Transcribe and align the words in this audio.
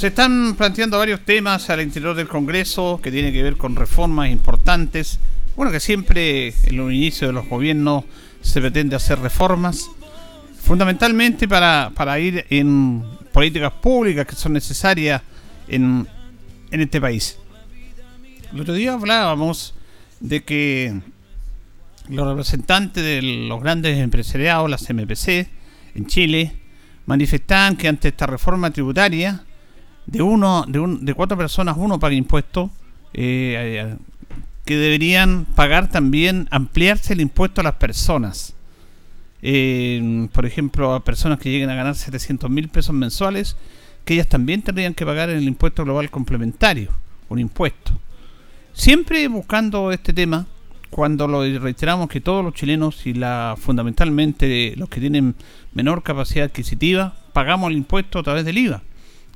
Se 0.00 0.06
están 0.06 0.54
planteando 0.56 0.96
varios 0.96 1.20
temas 1.26 1.68
al 1.68 1.82
interior 1.82 2.16
del 2.16 2.26
Congreso 2.26 2.98
que 3.02 3.10
tienen 3.10 3.34
que 3.34 3.42
ver 3.42 3.58
con 3.58 3.76
reformas 3.76 4.30
importantes. 4.30 5.18
Bueno, 5.54 5.70
que 5.70 5.78
siempre 5.78 6.54
en 6.62 6.78
los 6.78 6.90
inicios 6.90 7.28
de 7.28 7.34
los 7.34 7.46
gobiernos 7.46 8.04
se 8.40 8.62
pretende 8.62 8.96
hacer 8.96 9.18
reformas, 9.18 9.90
fundamentalmente 10.58 11.46
para, 11.46 11.92
para 11.94 12.18
ir 12.18 12.46
en 12.48 13.04
políticas 13.30 13.74
públicas 13.74 14.26
que 14.26 14.34
son 14.36 14.54
necesarias 14.54 15.20
en, 15.68 16.08
en 16.70 16.80
este 16.80 16.98
país. 16.98 17.36
El 18.54 18.62
otro 18.62 18.72
día 18.72 18.94
hablábamos 18.94 19.74
de 20.18 20.42
que 20.44 20.98
los 22.08 22.26
representantes 22.26 23.04
de 23.04 23.20
los 23.20 23.62
grandes 23.62 23.98
empresariados, 23.98 24.70
las 24.70 24.88
MPC, 24.88 25.46
en 25.94 26.06
Chile, 26.06 26.52
manifestaban 27.04 27.76
que 27.76 27.86
ante 27.86 28.08
esta 28.08 28.24
reforma 28.24 28.70
tributaria 28.70 29.44
de 30.10 30.22
uno 30.22 30.64
de, 30.66 30.80
un, 30.80 31.04
de 31.04 31.14
cuatro 31.14 31.38
personas 31.38 31.76
uno 31.78 32.00
paga 32.00 32.14
impuestos 32.14 32.70
eh, 33.14 33.54
eh, 33.56 33.96
que 34.64 34.76
deberían 34.76 35.44
pagar 35.44 35.88
también 35.88 36.48
ampliarse 36.50 37.12
el 37.12 37.20
impuesto 37.20 37.60
a 37.60 37.64
las 37.64 37.74
personas. 37.74 38.54
Eh, 39.42 40.28
por 40.32 40.44
ejemplo 40.44 40.92
a 40.92 41.02
personas 41.02 41.38
que 41.38 41.50
lleguen 41.50 41.70
a 41.70 41.74
ganar 41.74 41.94
700 41.94 42.50
mil 42.50 42.68
pesos 42.68 42.94
mensuales 42.94 43.56
que 44.04 44.12
ellas 44.12 44.28
también 44.28 44.60
tendrían 44.60 44.92
que 44.92 45.06
pagar 45.06 45.30
el 45.30 45.42
impuesto 45.44 45.82
global 45.84 46.10
complementario 46.10 46.90
un 47.28 47.38
impuesto. 47.38 47.92
Siempre 48.72 49.26
buscando 49.28 49.92
este 49.92 50.12
tema 50.12 50.46
cuando 50.90 51.28
lo 51.28 51.42
reiteramos 51.60 52.08
que 52.08 52.20
todos 52.20 52.44
los 52.44 52.52
chilenos 52.52 53.06
y 53.06 53.14
la 53.14 53.54
fundamentalmente 53.56 54.74
los 54.76 54.88
que 54.88 55.00
tienen 55.00 55.36
menor 55.72 56.02
capacidad 56.02 56.46
adquisitiva 56.46 57.14
pagamos 57.32 57.70
el 57.70 57.76
impuesto 57.76 58.18
a 58.18 58.22
través 58.24 58.44
del 58.44 58.58
IVA 58.58 58.82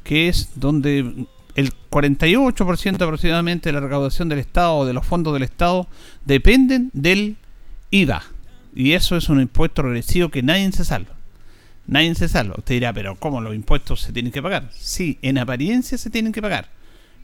que 0.05 0.29
es 0.29 0.51
donde 0.55 1.27
el 1.57 1.73
48% 1.91 3.03
aproximadamente 3.03 3.69
de 3.69 3.73
la 3.73 3.81
recaudación 3.81 4.29
del 4.29 4.39
Estado 4.39 4.77
o 4.77 4.87
de 4.87 4.93
los 4.93 5.07
fondos 5.07 5.33
del 5.33 5.43
Estado 5.43 5.89
dependen 6.25 6.91
del 6.93 7.37
IVA. 7.91 8.23
Y 8.75 8.93
eso 8.93 9.17
es 9.17 9.29
un 9.29 9.41
impuesto 9.41 9.83
regresivo 9.83 10.29
que 10.29 10.43
nadie 10.43 10.71
se 10.73 10.85
salva. 10.85 11.15
Nadie 11.87 12.15
se 12.15 12.29
salva. 12.29 12.57
Usted 12.59 12.75
dirá, 12.75 12.93
pero 12.93 13.15
¿cómo 13.17 13.41
los 13.41 13.55
impuestos 13.55 14.01
se 14.01 14.13
tienen 14.13 14.33
que 14.33 14.43
pagar? 14.43 14.71
Sí, 14.73 15.19
en 15.23 15.39
apariencia 15.39 15.97
se 15.97 16.11
tienen 16.11 16.33
que 16.33 16.43
pagar. 16.43 16.69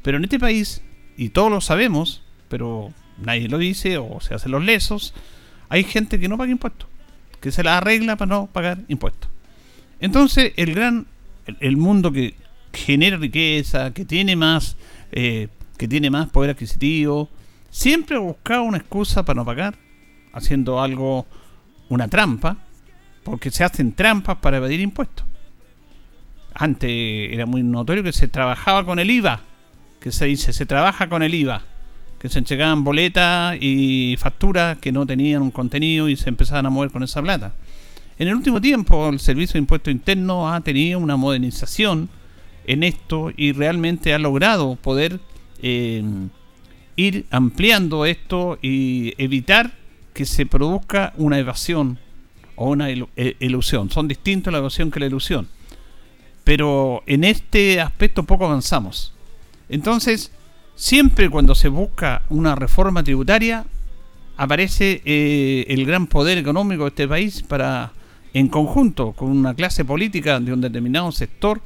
Pero 0.02 0.18
en 0.18 0.24
este 0.24 0.38
país, 0.38 0.82
y 1.16 1.30
todos 1.30 1.50
lo 1.50 1.60
sabemos, 1.60 2.22
pero 2.48 2.92
nadie 3.18 3.48
lo 3.48 3.58
dice 3.58 3.98
o 3.98 4.20
se 4.20 4.34
hacen 4.34 4.52
los 4.52 4.64
lesos, 4.64 5.12
hay 5.68 5.84
gente 5.84 6.18
que 6.18 6.28
no 6.28 6.38
paga 6.38 6.50
impuestos, 6.50 6.88
que 7.40 7.52
se 7.52 7.62
la 7.62 7.78
arregla 7.78 8.16
para 8.16 8.28
no 8.28 8.46
pagar 8.46 8.78
impuestos. 8.88 9.30
Entonces, 10.00 10.52
el 10.56 10.74
gran, 10.74 11.06
el 11.60 11.76
mundo 11.76 12.12
que 12.12 12.34
genera 12.72 13.16
riqueza, 13.16 13.92
que 13.92 14.04
tiene 14.04 14.36
más, 14.36 14.76
eh, 15.12 15.48
que 15.76 15.88
tiene 15.88 16.10
más 16.10 16.28
poder 16.30 16.50
adquisitivo, 16.50 17.28
siempre 17.70 18.16
ha 18.16 18.20
buscado 18.20 18.62
una 18.62 18.78
excusa 18.78 19.24
para 19.24 19.36
no 19.36 19.44
pagar, 19.44 19.76
haciendo 20.32 20.80
algo, 20.80 21.26
una 21.88 22.08
trampa, 22.08 22.56
porque 23.24 23.50
se 23.50 23.64
hacen 23.64 23.92
trampas 23.92 24.38
para 24.38 24.58
evadir 24.58 24.80
impuestos. 24.80 25.26
Antes 26.54 26.90
era 26.90 27.46
muy 27.46 27.62
notorio 27.62 28.02
que 28.02 28.12
se 28.12 28.28
trabajaba 28.28 28.84
con 28.84 28.98
el 28.98 29.10
IVA, 29.10 29.40
que 30.00 30.12
se 30.12 30.26
dice, 30.26 30.52
se 30.52 30.66
trabaja 30.66 31.08
con 31.08 31.22
el 31.22 31.34
IVA, 31.34 31.62
que 32.18 32.28
se 32.28 32.38
entregaban 32.38 32.84
boletas 32.84 33.56
y 33.60 34.16
facturas 34.18 34.78
que 34.78 34.92
no 34.92 35.06
tenían 35.06 35.42
un 35.42 35.50
contenido 35.50 36.08
y 36.08 36.16
se 36.16 36.28
empezaban 36.28 36.66
a 36.66 36.70
mover 36.70 36.90
con 36.90 37.02
esa 37.02 37.22
plata. 37.22 37.54
En 38.18 38.28
el 38.28 38.34
último 38.34 38.60
tiempo, 38.60 39.08
el 39.08 39.20
Servicio 39.20 39.54
de 39.54 39.60
Impuesto 39.60 39.90
Interno 39.90 40.52
ha 40.52 40.60
tenido 40.60 40.98
una 40.98 41.16
modernización 41.16 42.10
en 42.70 42.84
esto 42.84 43.32
y 43.36 43.50
realmente 43.50 44.14
ha 44.14 44.18
logrado 44.20 44.76
poder 44.76 45.18
eh, 45.60 46.04
ir 46.94 47.26
ampliando 47.32 48.06
esto 48.06 48.60
y 48.62 49.12
evitar 49.18 49.72
que 50.14 50.24
se 50.24 50.46
produzca 50.46 51.12
una 51.16 51.40
evasión 51.40 51.98
o 52.54 52.70
una 52.70 52.88
e, 52.88 53.36
ilusión. 53.40 53.90
Son 53.90 54.06
distintos 54.06 54.52
la 54.52 54.60
evasión 54.60 54.92
que 54.92 55.00
la 55.00 55.06
ilusión. 55.06 55.48
Pero 56.44 57.02
en 57.06 57.24
este 57.24 57.80
aspecto 57.80 58.22
poco 58.22 58.46
avanzamos. 58.46 59.14
Entonces, 59.68 60.30
siempre 60.76 61.28
cuando 61.28 61.56
se 61.56 61.68
busca 61.68 62.22
una 62.28 62.54
reforma 62.54 63.02
tributaria, 63.02 63.64
aparece 64.36 65.02
eh, 65.04 65.64
el 65.66 65.84
gran 65.86 66.06
poder 66.06 66.38
económico 66.38 66.84
de 66.84 66.90
este 66.90 67.08
país 67.08 67.42
para, 67.42 67.90
en 68.32 68.46
conjunto 68.46 69.10
con 69.10 69.28
una 69.28 69.54
clase 69.54 69.84
política 69.84 70.38
de 70.38 70.52
un 70.52 70.60
determinado 70.60 71.10
sector, 71.10 71.60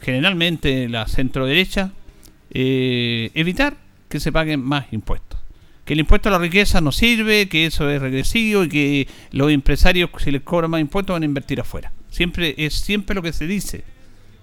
generalmente 0.00 0.88
la 0.88 1.06
centro 1.08 1.46
derecha, 1.46 1.92
eh, 2.50 3.30
evitar 3.34 3.76
que 4.08 4.20
se 4.20 4.32
paguen 4.32 4.62
más 4.62 4.92
impuestos. 4.92 5.40
Que 5.84 5.92
el 5.92 6.00
impuesto 6.00 6.28
a 6.28 6.32
la 6.32 6.38
riqueza 6.38 6.80
no 6.80 6.90
sirve, 6.90 7.48
que 7.48 7.66
eso 7.66 7.88
es 7.90 8.00
regresivo 8.00 8.64
y 8.64 8.68
que 8.68 9.08
los 9.30 9.50
empresarios, 9.52 10.10
si 10.18 10.30
les 10.30 10.42
cobran 10.42 10.70
más 10.70 10.80
impuestos, 10.80 11.14
van 11.14 11.22
a 11.22 11.26
invertir 11.26 11.60
afuera. 11.60 11.92
Siempre 12.10 12.54
es 12.58 12.74
siempre 12.74 13.14
lo 13.14 13.22
que 13.22 13.32
se 13.32 13.46
dice, 13.46 13.84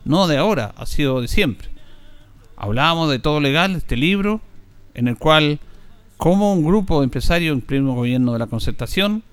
no 0.05 0.27
de 0.27 0.37
ahora, 0.37 0.73
ha 0.77 0.85
sido 0.85 1.21
de 1.21 1.27
siempre. 1.27 1.69
Hablábamos 2.55 3.09
de 3.09 3.19
todo 3.19 3.39
legal, 3.39 3.75
este 3.75 3.97
libro, 3.97 4.41
en 4.93 5.07
el 5.07 5.17
cual, 5.17 5.59
como 6.17 6.53
un 6.53 6.63
grupo 6.63 6.99
de 6.99 7.05
empresarios 7.05 7.53
en 7.53 7.61
pleno 7.61 7.93
gobierno 7.93 8.33
de 8.33 8.39
la 8.39 8.47
concertación, 8.47 9.23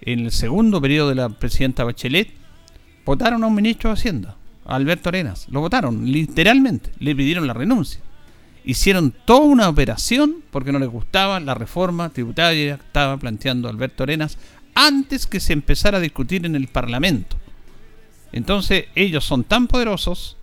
en 0.00 0.20
el 0.20 0.32
segundo 0.32 0.80
periodo 0.80 1.10
de 1.10 1.16
la 1.16 1.28
presidenta 1.28 1.84
Bachelet, 1.84 2.32
votaron 3.04 3.44
a 3.44 3.46
un 3.46 3.54
ministro 3.54 3.90
de 3.90 3.94
Hacienda 3.94 4.36
Alberto 4.66 5.08
Arenas. 5.08 5.46
Lo 5.50 5.60
votaron, 5.60 6.10
literalmente. 6.10 6.90
Le 6.98 7.14
pidieron 7.14 7.46
la 7.46 7.54
renuncia. 7.54 8.00
Hicieron 8.64 9.14
toda 9.24 9.46
una 9.46 9.68
operación 9.68 10.36
porque 10.50 10.72
no 10.72 10.78
les 10.78 10.88
gustaba 10.88 11.38
la 11.38 11.54
reforma 11.54 12.08
tributaria 12.10 12.76
que 12.76 12.84
estaba 12.84 13.16
planteando 13.16 13.68
Alberto 13.68 14.02
Arenas 14.02 14.38
antes 14.74 15.26
que 15.26 15.40
se 15.40 15.52
empezara 15.52 15.98
a 15.98 16.00
discutir 16.00 16.44
en 16.44 16.56
el 16.56 16.68
Parlamento. 16.68 17.36
Entonces 18.32 18.86
ellos 18.94 19.24
son 19.24 19.44
tan 19.44 19.68
poderosos 19.68 20.36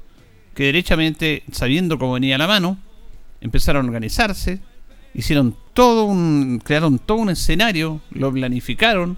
que 0.56 0.66
derechamente, 0.66 1.44
sabiendo 1.52 2.00
cómo 2.00 2.14
venía 2.14 2.38
la 2.38 2.48
mano, 2.48 2.78
empezaron 3.42 3.86
a 3.86 3.90
organizarse, 3.90 4.62
hicieron 5.14 5.56
todo 5.74 6.06
un, 6.06 6.62
crearon 6.64 6.98
todo 7.00 7.18
un 7.18 7.30
escenario, 7.30 8.02
lo 8.12 8.32
planificaron, 8.32 9.18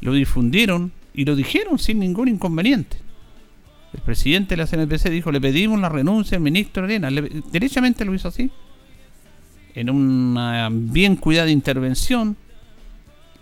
lo 0.00 0.12
difundieron 0.12 0.92
y 1.14 1.24
lo 1.24 1.34
dijeron 1.34 1.78
sin 1.78 1.98
ningún 1.98 2.28
inconveniente. 2.28 3.05
El 3.96 4.02
presidente 4.02 4.54
de 4.54 4.62
la 4.62 4.66
CNPC 4.66 5.08
dijo, 5.10 5.32
le 5.32 5.40
pedimos 5.40 5.80
la 5.80 5.88
renuncia 5.88 6.36
al 6.36 6.42
ministro 6.42 6.84
Arena. 6.84 7.10
derechamente 7.50 8.04
lo 8.04 8.14
hizo 8.14 8.28
así. 8.28 8.50
En 9.74 9.90
una 9.90 10.68
bien 10.70 11.16
cuidada 11.16 11.50
intervención. 11.50 12.36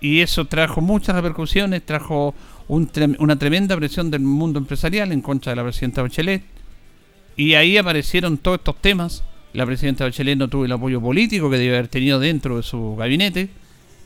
Y 0.01 0.21
eso 0.21 0.45
trajo 0.45 0.81
muchas 0.81 1.17
repercusiones, 1.17 1.85
trajo 1.85 2.35
una 2.69 3.37
tremenda 3.37 3.77
presión 3.77 4.11
del 4.11 4.21
mundo 4.21 4.59
empresarial 4.59 5.13
en 5.13 5.23
contra 5.23 5.53
de 5.53 5.57
la 5.57 5.63
presidenta 5.65 6.03
Bachelet. 6.03 6.43
Y 7.37 7.55
ahí 7.55 7.77
aparecieron 7.77 8.39
todos 8.39 8.59
estos 8.59 8.77
temas. 8.81 9.25
La 9.55 9.67
presidenta 9.67 10.05
Bachelet 10.05 10.39
no 10.39 10.49
tuvo 10.49 10.67
el 10.67 10.73
apoyo 10.73 11.01
político 11.01 11.51
que 11.51 11.59
debe 11.59 11.77
haber 11.77 11.89
tenido 11.89 12.21
dentro 12.21 12.59
de 12.59 12.63
su 12.63 12.95
gabinete. 12.97 13.49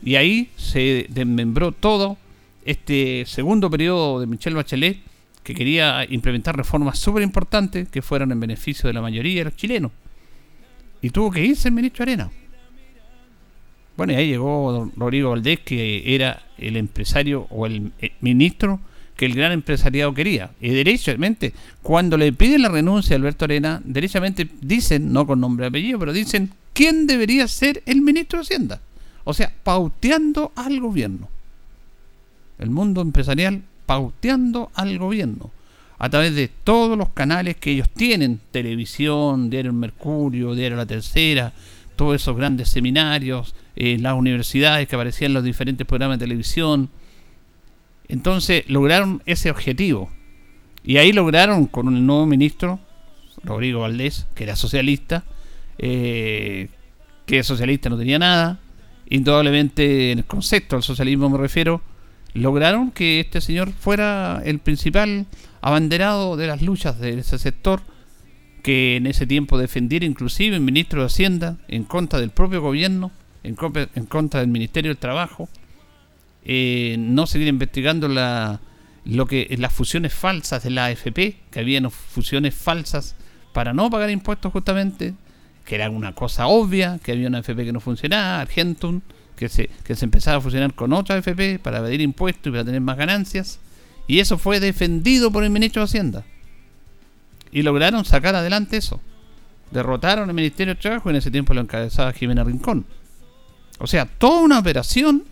Y 0.03 0.15
ahí 0.15 0.49
se 0.55 1.05
desmembró 1.09 1.73
todo 1.73 2.17
este 2.65 3.25
segundo 3.27 3.69
periodo 3.69 4.19
de 4.19 4.27
Michelle 4.27 4.55
Bachelet 4.55 5.08
que 5.49 5.55
quería 5.55 6.05
implementar 6.07 6.55
reformas 6.55 6.99
súper 6.99 7.23
importantes 7.23 7.89
que 7.89 8.03
fueran 8.03 8.31
en 8.31 8.39
beneficio 8.39 8.85
de 8.85 8.93
la 8.93 9.01
mayoría 9.01 9.39
de 9.39 9.45
los 9.45 9.55
chilenos. 9.55 9.91
Y 11.01 11.09
tuvo 11.09 11.31
que 11.31 11.43
irse 11.43 11.69
el 11.69 11.73
ministro 11.73 12.03
Arena. 12.03 12.29
Bueno, 13.97 14.13
y 14.13 14.17
ahí 14.17 14.27
llegó 14.27 14.91
Rodrigo 14.95 15.31
Valdés, 15.31 15.61
que 15.61 16.13
era 16.13 16.43
el 16.59 16.77
empresario 16.77 17.47
o 17.49 17.65
el 17.65 17.91
eh, 17.99 18.11
ministro 18.21 18.79
que 19.15 19.25
el 19.25 19.33
gran 19.33 19.51
empresariado 19.51 20.13
quería. 20.13 20.51
Y 20.61 20.69
derechamente, 20.69 21.51
cuando 21.81 22.15
le 22.15 22.31
piden 22.31 22.61
la 22.61 22.69
renuncia 22.69 23.15
a 23.15 23.17
Alberto 23.17 23.45
Arena, 23.45 23.81
derechamente 23.83 24.47
dicen, 24.61 25.11
no 25.11 25.25
con 25.25 25.39
nombre 25.39 25.65
y 25.65 25.69
apellido, 25.69 25.97
pero 25.97 26.13
dicen 26.13 26.51
quién 26.73 27.07
debería 27.07 27.47
ser 27.47 27.81
el 27.87 28.01
ministro 28.01 28.37
de 28.37 28.43
Hacienda. 28.43 28.81
O 29.23 29.33
sea, 29.33 29.51
pauteando 29.63 30.51
al 30.55 30.79
gobierno. 30.79 31.27
El 32.59 32.69
mundo 32.69 33.01
empresarial 33.01 33.63
pauteando 33.89 34.69
al 34.75 34.99
gobierno 34.99 35.49
a 35.97 36.11
través 36.11 36.35
de 36.35 36.47
todos 36.47 36.95
los 36.95 37.09
canales 37.09 37.55
que 37.55 37.71
ellos 37.71 37.89
tienen, 37.89 38.39
televisión, 38.51 39.49
diario 39.49 39.73
Mercurio, 39.73 40.53
diario 40.53 40.77
La 40.77 40.85
Tercera, 40.85 41.53
todos 41.95 42.21
esos 42.21 42.37
grandes 42.37 42.69
seminarios, 42.69 43.55
eh, 43.75 43.97
las 43.99 44.13
universidades 44.13 44.87
que 44.87 44.95
aparecían 44.95 45.31
en 45.31 45.33
los 45.33 45.43
diferentes 45.43 45.87
programas 45.87 46.19
de 46.19 46.25
televisión. 46.25 46.91
Entonces 48.07 48.63
lograron 48.67 49.23
ese 49.25 49.49
objetivo. 49.49 50.11
Y 50.83 50.97
ahí 50.97 51.11
lograron 51.11 51.65
con 51.65 51.87
el 51.87 52.05
nuevo 52.05 52.27
ministro, 52.27 52.79
Rodrigo 53.43 53.79
Valdés, 53.79 54.27
que 54.35 54.43
era 54.43 54.55
socialista, 54.55 55.23
eh, 55.79 56.69
que 57.25 57.41
socialista 57.41 57.89
no 57.89 57.97
tenía 57.97 58.19
nada, 58.19 58.59
indudablemente 59.09 60.11
en 60.11 60.19
el 60.19 60.25
concepto 60.25 60.75
del 60.75 60.83
socialismo 60.83 61.27
me 61.27 61.39
refiero, 61.39 61.81
lograron 62.33 62.91
que 62.91 63.19
este 63.19 63.41
señor 63.41 63.71
fuera 63.71 64.41
el 64.45 64.59
principal 64.59 65.25
abanderado 65.61 66.37
de 66.37 66.47
las 66.47 66.61
luchas 66.61 66.99
de 66.99 67.19
ese 67.19 67.37
sector, 67.37 67.81
que 68.63 68.97
en 68.97 69.07
ese 69.07 69.25
tiempo 69.25 69.57
defendiera 69.57 70.05
inclusive 70.05 70.55
el 70.55 70.61
ministro 70.61 71.01
de 71.01 71.07
Hacienda 71.07 71.57
en 71.67 71.83
contra 71.83 72.19
del 72.19 72.29
propio 72.29 72.61
gobierno, 72.61 73.11
en, 73.43 73.55
contra 73.55 74.41
del 74.41 74.49
Ministerio 74.49 74.89
del 74.89 74.97
Trabajo, 74.97 75.49
eh, 76.43 76.95
no 76.99 77.25
seguir 77.25 77.47
investigando 77.47 78.07
la, 78.07 78.59
lo 79.05 79.25
que 79.25 79.47
las 79.57 79.73
fusiones 79.73 80.13
falsas 80.13 80.63
de 80.63 80.69
la 80.69 80.85
AFP, 80.85 81.37
que 81.51 81.59
habían 81.59 81.89
fusiones 81.89 82.53
falsas 82.55 83.15
para 83.53 83.73
no 83.73 83.89
pagar 83.89 84.09
impuestos 84.09 84.51
justamente, 84.51 85.13
que 85.65 85.75
era 85.75 85.89
una 85.89 86.13
cosa 86.13 86.47
obvia, 86.47 86.99
que 87.03 87.13
había 87.13 87.27
una 87.27 87.39
AFP 87.39 87.65
que 87.65 87.73
no 87.73 87.79
funcionaba, 87.79 88.41
Argentum, 88.41 89.01
que 89.39 89.47
se, 89.47 89.69
que 89.85 89.95
se 89.95 90.03
empezaba 90.03 90.35
a 90.35 90.41
fusionar 90.41 90.73
con 90.73 90.91
otra 90.91 91.17
FP 91.17 91.59
para 91.59 91.77
evadir 91.77 92.01
impuestos 92.01 92.47
y 92.47 92.51
para 92.51 92.65
tener 92.65 92.81
más 92.81 92.97
ganancias. 92.97 93.59
Y 94.05 94.19
eso 94.19 94.37
fue 94.37 94.59
defendido 94.59 95.31
por 95.31 95.45
el 95.45 95.49
ministro 95.49 95.81
de 95.81 95.85
Hacienda. 95.85 96.25
Y 97.49 97.61
lograron 97.61 98.03
sacar 98.03 98.35
adelante 98.35 98.75
eso. 98.75 98.99
Derrotaron 99.71 100.27
al 100.27 100.35
Ministerio 100.35 100.75
de 100.75 100.81
Trabajo 100.81 101.09
y 101.09 101.11
en 101.11 101.15
ese 101.15 101.31
tiempo 101.31 101.53
lo 101.53 101.61
encabezaba 101.61 102.11
Jimena 102.11 102.43
Rincón. 102.43 102.85
O 103.77 103.87
sea, 103.87 104.05
toda 104.05 104.41
una 104.41 104.59
operación 104.59 105.23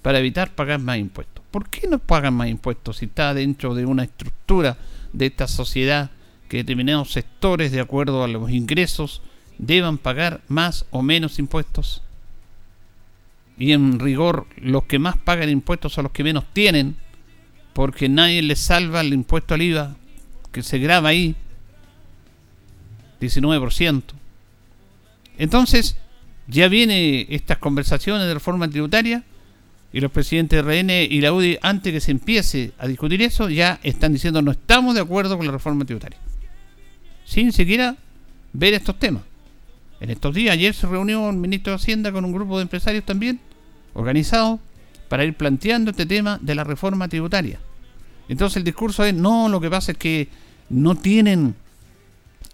para 0.00 0.20
evitar 0.20 0.54
pagar 0.54 0.80
más 0.80 0.96
impuestos. 0.96 1.44
¿Por 1.50 1.68
qué 1.68 1.86
no 1.86 1.98
pagan 1.98 2.32
más 2.32 2.48
impuestos 2.48 2.96
si 2.96 3.04
está 3.04 3.34
dentro 3.34 3.74
de 3.74 3.84
una 3.84 4.04
estructura 4.04 4.78
de 5.12 5.26
esta 5.26 5.46
sociedad 5.46 6.10
que 6.48 6.56
determinados 6.56 7.12
sectores, 7.12 7.72
de 7.72 7.80
acuerdo 7.80 8.24
a 8.24 8.28
los 8.28 8.50
ingresos, 8.50 9.20
deban 9.58 9.98
pagar 9.98 10.40
más 10.48 10.86
o 10.90 11.02
menos 11.02 11.38
impuestos? 11.38 12.02
Y 13.60 13.72
en 13.72 14.00
rigor 14.00 14.46
los 14.56 14.84
que 14.84 14.98
más 14.98 15.18
pagan 15.18 15.50
impuestos 15.50 15.92
son 15.92 16.04
los 16.04 16.12
que 16.12 16.24
menos 16.24 16.44
tienen, 16.54 16.96
porque 17.74 18.08
nadie 18.08 18.40
les 18.40 18.58
salva 18.58 19.02
el 19.02 19.12
impuesto 19.12 19.52
al 19.52 19.60
IVA 19.60 19.96
que 20.50 20.62
se 20.62 20.78
graba 20.78 21.10
ahí, 21.10 21.36
19%. 23.20 24.02
Entonces, 25.36 25.98
ya 26.48 26.68
viene 26.68 27.26
estas 27.28 27.58
conversaciones 27.58 28.26
de 28.26 28.32
reforma 28.32 28.66
tributaria 28.66 29.24
y 29.92 30.00
los 30.00 30.10
presidentes 30.10 30.64
de 30.64 30.80
RN 30.80 30.90
y 30.90 31.20
la 31.20 31.30
UDI, 31.34 31.58
antes 31.60 31.92
que 31.92 32.00
se 32.00 32.12
empiece 32.12 32.72
a 32.78 32.86
discutir 32.86 33.20
eso, 33.20 33.50
ya 33.50 33.78
están 33.82 34.14
diciendo 34.14 34.40
no 34.40 34.52
estamos 34.52 34.94
de 34.94 35.02
acuerdo 35.02 35.36
con 35.36 35.44
la 35.44 35.52
reforma 35.52 35.84
tributaria. 35.84 36.18
Sin 37.26 37.52
siquiera 37.52 37.94
ver 38.54 38.72
estos 38.72 38.98
temas. 38.98 39.22
En 40.00 40.08
estos 40.08 40.34
días, 40.34 40.54
ayer 40.54 40.72
se 40.72 40.86
reunió 40.86 41.28
el 41.28 41.36
ministro 41.36 41.74
de 41.74 41.76
Hacienda 41.76 42.10
con 42.10 42.24
un 42.24 42.32
grupo 42.32 42.56
de 42.56 42.62
empresarios 42.62 43.04
también 43.04 43.38
organizado 43.94 44.60
para 45.08 45.24
ir 45.24 45.34
planteando 45.34 45.90
este 45.90 46.06
tema 46.06 46.38
de 46.40 46.54
la 46.54 46.64
reforma 46.64 47.08
tributaria. 47.08 47.58
Entonces 48.28 48.58
el 48.58 48.64
discurso 48.64 49.04
es, 49.04 49.12
no, 49.12 49.48
lo 49.48 49.60
que 49.60 49.68
pasa 49.68 49.92
es 49.92 49.98
que 49.98 50.28
no 50.68 50.94
tienen, 50.94 51.56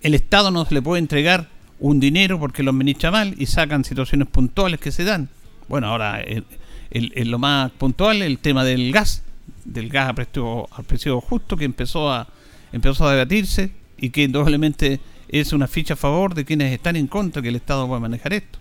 el 0.01 0.15
Estado 0.15 0.51
no 0.51 0.65
se 0.65 0.73
le 0.75 0.81
puede 0.81 1.01
entregar 1.01 1.49
un 1.79 2.01
dinero 2.01 2.41
porque 2.41 2.63
lo 2.63 2.71
administra 2.71 3.11
mal 3.11 3.35
y 3.37 3.47
sacan 3.47 3.85
situaciones 3.85 4.29
puntuales 4.29 4.81
que 4.81 4.91
se 4.91 5.05
dan. 5.05 5.29
Bueno, 5.69 5.89
ahora 5.89 6.23
el, 6.23 7.31
lo 7.31 7.39
más 7.39 7.71
puntual 7.73 8.23
el 8.23 8.39
tema 8.39 8.65
del 8.65 8.91
gas, 8.91 9.23
del 9.65 9.91
gas 9.91 10.09
a 10.09 10.15
precio, 10.15 10.67
al 10.75 10.85
precio 10.85 11.21
justo 11.21 11.57
que 11.57 11.67
empezó 11.67 12.11
a, 12.11 12.27
empezó 12.73 13.07
a 13.07 13.13
debatirse 13.13 13.71
y 13.99 14.11
que 14.11 14.23
indudablemente 14.23 15.01
es 15.29 15.53
una 15.53 15.67
ficha 15.67 15.95
a 15.95 15.99
favor 15.99 16.35
de 16.35 16.45
quienes 16.45 16.73
están 16.73 16.97
en 16.97 17.07
contra 17.07 17.43
que 17.43 17.49
el 17.49 17.57
Estado 17.57 17.87
pueda 17.87 18.01
manejar 18.01 18.33
esto. 18.33 18.59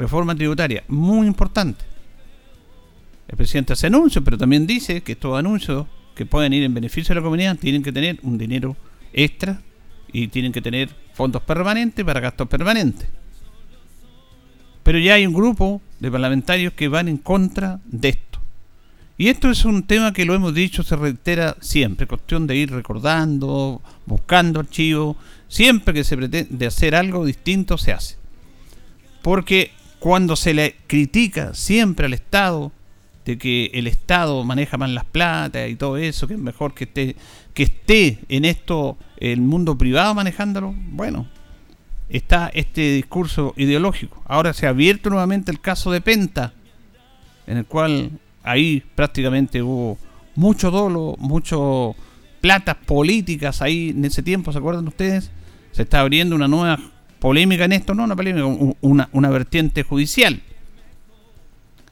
Reforma 0.00 0.34
tributaria, 0.34 0.82
muy 0.88 1.26
importante. 1.26 1.84
El 3.28 3.36
presidente 3.36 3.74
hace 3.74 3.88
anuncios, 3.88 4.24
pero 4.24 4.38
también 4.38 4.66
dice 4.66 5.02
que 5.02 5.12
estos 5.12 5.38
anuncios 5.38 5.86
que 6.14 6.24
pueden 6.24 6.54
ir 6.54 6.62
en 6.62 6.72
beneficio 6.72 7.14
de 7.14 7.20
la 7.20 7.24
comunidad 7.24 7.58
tienen 7.58 7.82
que 7.82 7.92
tener 7.92 8.18
un 8.22 8.38
dinero 8.38 8.78
extra 9.12 9.60
y 10.10 10.28
tienen 10.28 10.52
que 10.52 10.62
tener 10.62 10.88
fondos 11.12 11.42
permanentes 11.42 12.02
para 12.02 12.18
gastos 12.18 12.48
permanentes. 12.48 13.10
Pero 14.84 14.98
ya 14.98 15.14
hay 15.14 15.26
un 15.26 15.34
grupo 15.34 15.82
de 15.98 16.10
parlamentarios 16.10 16.72
que 16.72 16.88
van 16.88 17.06
en 17.06 17.18
contra 17.18 17.78
de 17.84 18.08
esto. 18.08 18.40
Y 19.18 19.28
esto 19.28 19.50
es 19.50 19.66
un 19.66 19.82
tema 19.82 20.14
que 20.14 20.24
lo 20.24 20.34
hemos 20.34 20.54
dicho, 20.54 20.82
se 20.82 20.96
reitera 20.96 21.58
siempre, 21.60 22.06
cuestión 22.06 22.46
de 22.46 22.56
ir 22.56 22.70
recordando, 22.70 23.82
buscando 24.06 24.60
archivos, 24.60 25.18
siempre 25.46 25.92
que 25.92 26.04
se 26.04 26.16
pretende 26.16 26.66
hacer 26.66 26.94
algo 26.94 27.26
distinto 27.26 27.76
se 27.76 27.92
hace. 27.92 28.16
Porque 29.20 29.72
cuando 30.00 30.34
se 30.34 30.54
le 30.54 30.76
critica 30.86 31.54
siempre 31.54 32.06
al 32.06 32.14
Estado 32.14 32.72
de 33.24 33.38
que 33.38 33.70
el 33.74 33.86
Estado 33.86 34.42
maneja 34.44 34.78
mal 34.78 34.94
las 34.94 35.04
plata 35.04 35.68
y 35.68 35.76
todo 35.76 35.98
eso, 35.98 36.26
que 36.26 36.34
es 36.34 36.40
mejor 36.40 36.74
que 36.74 36.84
esté, 36.84 37.16
que 37.54 37.62
esté 37.62 38.18
en 38.28 38.44
esto 38.44 38.96
el 39.18 39.40
mundo 39.40 39.76
privado 39.76 40.14
manejándolo, 40.14 40.74
bueno, 40.76 41.28
está 42.08 42.50
este 42.54 42.94
discurso 42.94 43.54
ideológico. 43.56 44.22
Ahora 44.26 44.54
se 44.54 44.66
ha 44.66 44.70
abierto 44.70 45.10
nuevamente 45.10 45.52
el 45.52 45.60
caso 45.60 45.92
de 45.92 46.00
Penta, 46.00 46.54
en 47.46 47.58
el 47.58 47.66
cual 47.66 48.10
ahí 48.42 48.82
prácticamente 48.94 49.62
hubo 49.62 49.98
mucho 50.34 50.70
dolo, 50.70 51.14
mucho 51.18 51.94
platas 52.40 52.76
políticas 52.86 53.60
ahí 53.60 53.90
en 53.90 54.04
ese 54.06 54.22
tiempo, 54.22 54.50
¿se 54.50 54.58
acuerdan 54.58 54.88
ustedes? 54.88 55.30
Se 55.72 55.82
está 55.82 56.00
abriendo 56.00 56.34
una 56.34 56.48
nueva 56.48 56.78
polémica 57.20 57.66
en 57.66 57.72
esto, 57.72 57.94
no 57.94 58.04
una 58.04 58.16
polémica, 58.16 58.46
una, 58.80 59.08
una 59.12 59.30
vertiente 59.30 59.82
judicial. 59.82 60.40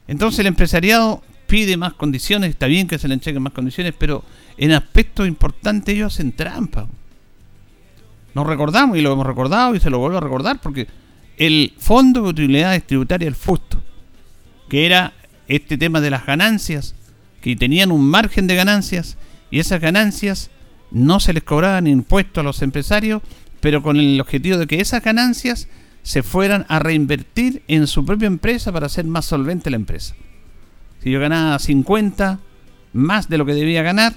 Entonces 0.07 0.39
el 0.39 0.47
empresariado 0.47 1.23
pide 1.47 1.77
más 1.77 1.93
condiciones, 1.93 2.49
está 2.49 2.67
bien 2.67 2.87
que 2.87 2.99
se 2.99 3.07
le 3.07 3.13
entreguen 3.13 3.43
más 3.43 3.53
condiciones, 3.53 3.93
pero 3.97 4.23
en 4.57 4.71
aspectos 4.71 5.27
importantes 5.27 5.95
ellos 5.95 6.13
hacen 6.13 6.31
trampa. 6.31 6.87
Nos 8.33 8.45
recordamos 8.45 8.97
y 8.97 9.01
lo 9.01 9.13
hemos 9.13 9.25
recordado 9.25 9.75
y 9.75 9.79
se 9.79 9.89
lo 9.89 9.99
vuelvo 9.99 10.17
a 10.17 10.21
recordar 10.21 10.59
porque 10.61 10.87
el 11.37 11.73
Fondo 11.77 12.21
de 12.21 12.29
Utilidades 12.29 12.85
Tributarias, 12.85 13.27
el 13.27 13.35
FUSTO, 13.35 13.81
que 14.67 14.85
era 14.85 15.13
este 15.47 15.77
tema 15.77 16.01
de 16.01 16.11
las 16.11 16.25
ganancias, 16.25 16.95
que 17.41 17.55
tenían 17.55 17.91
un 17.91 18.07
margen 18.07 18.45
de 18.45 18.55
ganancias 18.55 19.17
y 19.49 19.59
esas 19.59 19.81
ganancias 19.81 20.51
no 20.91 21.19
se 21.19 21.33
les 21.33 21.43
cobraban 21.43 21.87
impuestos 21.87 22.41
a 22.41 22.43
los 22.43 22.61
empresarios, 22.61 23.21
pero 23.61 23.81
con 23.81 23.97
el 23.97 24.19
objetivo 24.19 24.57
de 24.57 24.67
que 24.67 24.81
esas 24.81 25.03
ganancias 25.03 25.67
se 26.03 26.23
fueran 26.23 26.65
a 26.69 26.79
reinvertir 26.79 27.61
en 27.67 27.87
su 27.87 28.05
propia 28.05 28.27
empresa 28.27 28.71
para 28.71 28.87
hacer 28.87 29.05
más 29.05 29.25
solvente 29.25 29.69
la 29.69 29.75
empresa. 29.75 30.15
Si 31.03 31.11
yo 31.11 31.19
ganaba 31.19 31.59
50 31.59 32.39
más 32.93 33.29
de 33.29 33.37
lo 33.37 33.45
que 33.45 33.53
debía 33.53 33.83
ganar, 33.83 34.13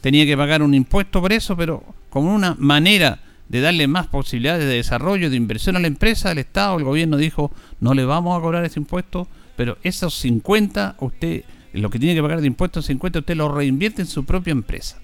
tenía 0.00 0.26
que 0.26 0.36
pagar 0.36 0.62
un 0.62 0.74
impuesto 0.74 1.20
por 1.20 1.32
eso, 1.32 1.56
pero 1.56 1.82
como 2.10 2.34
una 2.34 2.54
manera 2.58 3.20
de 3.48 3.60
darle 3.60 3.86
más 3.88 4.06
posibilidades 4.06 4.64
de 4.66 4.74
desarrollo, 4.74 5.30
de 5.30 5.36
inversión 5.36 5.76
a 5.76 5.80
la 5.80 5.86
empresa, 5.86 6.32
el 6.32 6.38
Estado, 6.38 6.76
el 6.76 6.84
gobierno 6.84 7.16
dijo, 7.16 7.50
no 7.80 7.94
le 7.94 8.04
vamos 8.04 8.36
a 8.36 8.42
cobrar 8.42 8.64
ese 8.64 8.78
impuesto, 8.78 9.26
pero 9.56 9.78
esos 9.82 10.14
50, 10.18 10.96
usted, 11.00 11.44
lo 11.72 11.90
que 11.90 11.98
tiene 11.98 12.14
que 12.14 12.22
pagar 12.22 12.40
de 12.40 12.46
impuestos 12.46 12.86
50, 12.86 13.20
usted 13.20 13.36
lo 13.36 13.54
reinvierte 13.54 14.02
en 14.02 14.08
su 14.08 14.24
propia 14.24 14.52
empresa. 14.52 14.98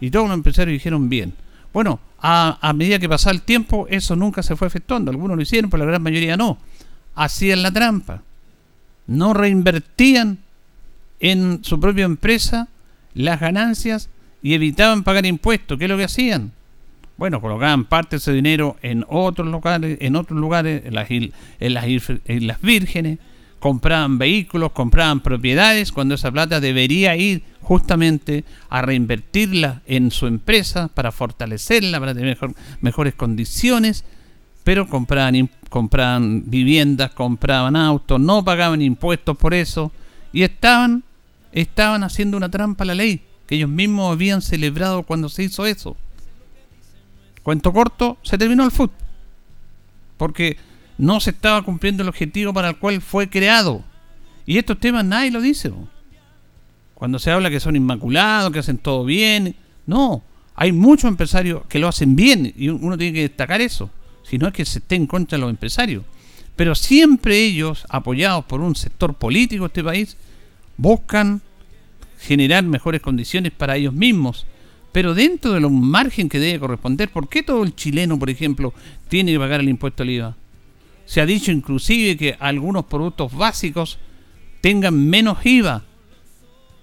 Y 0.00 0.10
todos 0.10 0.28
los 0.28 0.36
empresarios 0.36 0.74
dijeron 0.74 1.08
bien. 1.08 1.34
Bueno, 1.76 2.00
a, 2.22 2.72
medida 2.74 2.98
que 2.98 3.06
pasaba 3.06 3.34
el 3.34 3.42
tiempo, 3.42 3.86
eso 3.90 4.16
nunca 4.16 4.42
se 4.42 4.56
fue 4.56 4.66
efectuando. 4.66 5.10
Algunos 5.10 5.36
lo 5.36 5.42
hicieron, 5.42 5.68
pero 5.68 5.84
la 5.84 5.90
gran 5.90 6.02
mayoría 6.02 6.34
no. 6.34 6.56
Hacían 7.14 7.62
la 7.62 7.70
trampa. 7.70 8.22
No 9.06 9.34
reinvertían 9.34 10.38
en 11.20 11.62
su 11.64 11.78
propia 11.78 12.06
empresa 12.06 12.68
las 13.12 13.40
ganancias 13.40 14.08
y 14.42 14.54
evitaban 14.54 15.04
pagar 15.04 15.26
impuestos. 15.26 15.76
¿Qué 15.76 15.84
es 15.84 15.90
lo 15.90 15.98
que 15.98 16.04
hacían? 16.04 16.52
Bueno, 17.18 17.42
colocaban 17.42 17.84
parte 17.84 18.16
de 18.16 18.20
ese 18.20 18.32
dinero 18.32 18.78
en 18.80 19.04
otros 19.06 19.46
lugares, 19.46 19.98
en 20.00 20.16
otros 20.16 20.40
lugares, 20.40 20.82
en 20.86 20.94
las, 20.94 21.10
en 21.10 22.46
las, 22.46 22.60
vírgenes, 22.62 23.18
compraban 23.58 24.18
vehículos, 24.18 24.72
compraban 24.72 25.20
propiedades, 25.20 25.92
cuando 25.92 26.14
esa 26.14 26.30
plata 26.30 26.60
debería 26.60 27.16
ir 27.16 27.42
justamente 27.62 28.44
a 28.68 28.82
reinvertirla 28.82 29.82
en 29.86 30.10
su 30.10 30.26
empresa 30.26 30.88
para 30.88 31.10
fortalecerla, 31.10 31.98
para 31.98 32.14
tener 32.14 32.38
mejores 32.80 33.14
condiciones, 33.14 34.04
pero 34.62 34.88
compraban, 34.88 35.50
compraban 35.68 36.44
viviendas, 36.46 37.12
compraban 37.12 37.76
autos, 37.76 38.20
no 38.20 38.44
pagaban 38.44 38.82
impuestos 38.82 39.36
por 39.36 39.54
eso 39.54 39.90
y 40.32 40.42
estaban, 40.42 41.02
estaban 41.52 42.04
haciendo 42.04 42.36
una 42.36 42.50
trampa 42.50 42.84
a 42.84 42.86
la 42.86 42.94
ley 42.94 43.22
que 43.46 43.54
ellos 43.54 43.70
mismos 43.70 44.12
habían 44.12 44.42
celebrado 44.42 45.02
cuando 45.04 45.28
se 45.28 45.44
hizo 45.44 45.66
eso. 45.66 45.96
Cuento 47.42 47.72
corto, 47.72 48.18
se 48.22 48.36
terminó 48.36 48.64
el 48.64 48.72
fútbol. 48.72 48.96
Porque 50.16 50.56
no 50.98 51.20
se 51.20 51.30
estaba 51.30 51.62
cumpliendo 51.62 52.02
el 52.02 52.08
objetivo 52.08 52.52
para 52.52 52.70
el 52.70 52.76
cual 52.76 53.00
fue 53.00 53.28
creado. 53.28 53.84
Y 54.46 54.58
estos 54.58 54.78
temas 54.78 55.04
nadie 55.04 55.30
lo 55.30 55.40
dice. 55.40 55.72
Cuando 56.94 57.18
se 57.18 57.30
habla 57.30 57.50
que 57.50 57.60
son 57.60 57.76
inmaculados, 57.76 58.52
que 58.52 58.60
hacen 58.60 58.78
todo 58.78 59.04
bien. 59.04 59.56
No, 59.86 60.22
hay 60.54 60.72
muchos 60.72 61.08
empresarios 61.08 61.62
que 61.68 61.78
lo 61.78 61.88
hacen 61.88 62.16
bien 62.16 62.52
y 62.56 62.68
uno 62.68 62.96
tiene 62.96 63.12
que 63.12 63.22
destacar 63.22 63.60
eso. 63.60 63.90
Si 64.22 64.38
no 64.38 64.48
es 64.48 64.54
que 64.54 64.64
se 64.64 64.78
esté 64.78 64.94
en 64.94 65.06
contra 65.06 65.36
de 65.36 65.42
los 65.42 65.50
empresarios. 65.50 66.04
Pero 66.56 66.74
siempre 66.74 67.44
ellos, 67.44 67.84
apoyados 67.88 68.44
por 68.46 68.60
un 68.60 68.74
sector 68.74 69.14
político 69.14 69.64
de 69.64 69.68
este 69.68 69.84
país, 69.84 70.16
buscan 70.76 71.42
generar 72.18 72.64
mejores 72.64 73.02
condiciones 73.02 73.52
para 73.52 73.76
ellos 73.76 73.92
mismos 73.92 74.46
pero 74.96 75.12
dentro 75.12 75.52
de 75.52 75.60
los 75.60 75.70
margen 75.70 76.30
que 76.30 76.38
debe 76.38 76.58
corresponder, 76.58 77.10
¿por 77.10 77.28
qué 77.28 77.42
todo 77.42 77.62
el 77.64 77.76
chileno, 77.76 78.18
por 78.18 78.30
ejemplo, 78.30 78.72
tiene 79.08 79.30
que 79.30 79.38
pagar 79.38 79.60
el 79.60 79.68
impuesto 79.68 80.02
al 80.02 80.08
IVA? 80.08 80.34
Se 81.06 81.20
ha 81.20 81.26
dicho 81.26 81.50
inclusive 81.50 82.16
que 82.16 82.36
algunos 82.38 82.84
productos 82.84 83.32
básicos 83.32 83.98
tengan 84.60 85.08
menos 85.08 85.38
IVA 85.46 85.84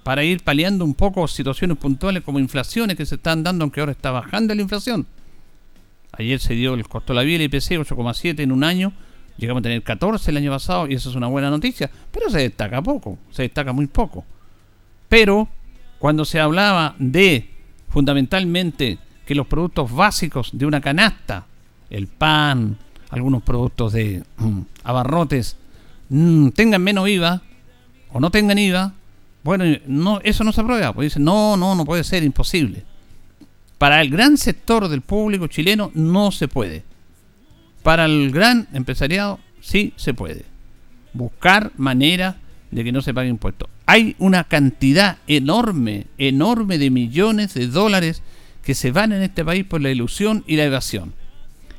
para 0.03 0.23
ir 0.23 0.43
paliando 0.43 0.85
un 0.85 0.93
poco 0.93 1.27
situaciones 1.27 1.77
puntuales 1.77 2.23
como 2.23 2.39
inflaciones 2.39 2.97
que 2.97 3.05
se 3.05 3.15
están 3.15 3.43
dando, 3.43 3.63
aunque 3.63 3.81
ahora 3.81 3.91
está 3.91 4.11
bajando 4.11 4.55
la 4.55 4.61
inflación. 4.61 5.05
Ayer 6.13 6.39
se 6.39 6.53
dio 6.53 6.73
el 6.73 6.87
costo 6.87 7.13
de 7.13 7.17
la 7.17 7.23
vida, 7.23 7.37
el 7.37 7.43
IPC 7.43 7.71
8,7 7.71 8.39
en 8.39 8.51
un 8.51 8.63
año, 8.63 8.93
llegamos 9.37 9.61
a 9.61 9.63
tener 9.63 9.83
14 9.83 10.31
el 10.31 10.37
año 10.37 10.51
pasado 10.51 10.87
y 10.87 10.93
eso 10.93 11.09
es 11.09 11.15
una 11.15 11.27
buena 11.27 11.49
noticia, 11.49 11.89
pero 12.11 12.29
se 12.29 12.39
destaca 12.39 12.81
poco, 12.81 13.17
se 13.31 13.43
destaca 13.43 13.73
muy 13.73 13.87
poco. 13.87 14.25
Pero 15.09 15.49
cuando 15.99 16.25
se 16.25 16.39
hablaba 16.39 16.95
de 16.99 17.49
fundamentalmente 17.89 18.99
que 19.25 19.35
los 19.35 19.47
productos 19.47 19.91
básicos 19.91 20.49
de 20.53 20.65
una 20.65 20.81
canasta, 20.81 21.45
el 21.89 22.07
pan, 22.07 22.77
algunos 23.13 23.43
productos 23.43 23.93
de 23.93 24.23
mm, 24.37 24.61
abarrotes, 24.83 25.55
mm, 26.09 26.49
tengan 26.49 26.83
menos 26.83 27.07
IVA 27.07 27.43
o 28.11 28.19
no 28.19 28.31
tengan 28.31 28.57
IVA, 28.57 28.93
bueno, 29.43 29.65
no, 29.85 30.19
eso 30.23 30.43
no 30.43 30.51
se 30.51 30.61
aprueba. 30.61 30.93
Pues 30.93 31.11
dicen, 31.11 31.23
no, 31.23 31.55
no, 31.55 31.75
no 31.75 31.85
puede 31.85 32.03
ser, 32.03 32.23
imposible. 32.23 32.83
Para 33.77 34.01
el 34.01 34.09
gran 34.09 34.37
sector 34.37 34.87
del 34.87 35.01
público 35.01 35.47
chileno 35.47 35.91
no 35.93 36.31
se 36.31 36.47
puede. 36.47 36.83
Para 37.83 38.05
el 38.05 38.31
gran 38.31 38.67
empresariado 38.73 39.39
sí 39.61 39.93
se 39.95 40.15
puede. 40.15 40.45
Buscar 41.13 41.71
manera 41.77 42.37
de 42.71 42.83
que 42.83 42.91
no 42.91 43.03
se 43.03 43.13
pague 43.13 43.29
impuestos. 43.29 43.69
Hay 43.85 44.15
una 44.17 44.45
cantidad 44.45 45.17
enorme, 45.27 46.07
enorme 46.17 46.79
de 46.79 46.89
millones 46.89 47.53
de 47.53 47.67
dólares 47.67 48.23
que 48.63 48.73
se 48.73 48.91
van 48.91 49.11
en 49.11 49.21
este 49.21 49.45
país 49.45 49.65
por 49.65 49.81
la 49.81 49.91
ilusión 49.91 50.43
y 50.47 50.55
la 50.55 50.63
evasión. 50.63 51.13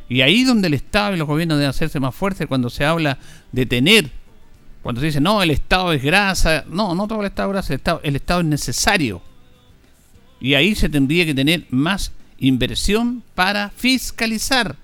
Y 0.08 0.20
ahí 0.20 0.44
donde 0.44 0.68
el 0.68 0.74
Estado 0.74 1.14
y 1.14 1.18
los 1.18 1.26
gobiernos 1.26 1.58
deben 1.58 1.70
hacerse 1.70 1.98
más 2.00 2.14
fuertes 2.14 2.46
cuando 2.46 2.68
se 2.70 2.84
habla 2.84 3.18
de 3.52 3.66
tener, 3.66 4.10
cuando 4.82 5.00
se 5.00 5.06
dice, 5.06 5.20
no, 5.20 5.42
el 5.42 5.50
Estado 5.50 5.92
es 5.92 6.02
grasa, 6.02 6.64
no, 6.68 6.94
no 6.94 7.08
todo 7.08 7.20
el 7.20 7.26
Estado 7.26 7.50
es 7.50 7.54
grasa, 7.54 7.72
el 7.72 7.78
Estado, 7.78 8.00
el 8.02 8.16
Estado 8.16 8.40
es 8.40 8.46
necesario. 8.46 9.22
Y 10.40 10.54
ahí 10.54 10.74
se 10.74 10.88
tendría 10.88 11.24
que 11.24 11.34
tener 11.34 11.66
más 11.70 12.12
inversión 12.38 13.22
para 13.34 13.70
fiscalizar, 13.70 14.76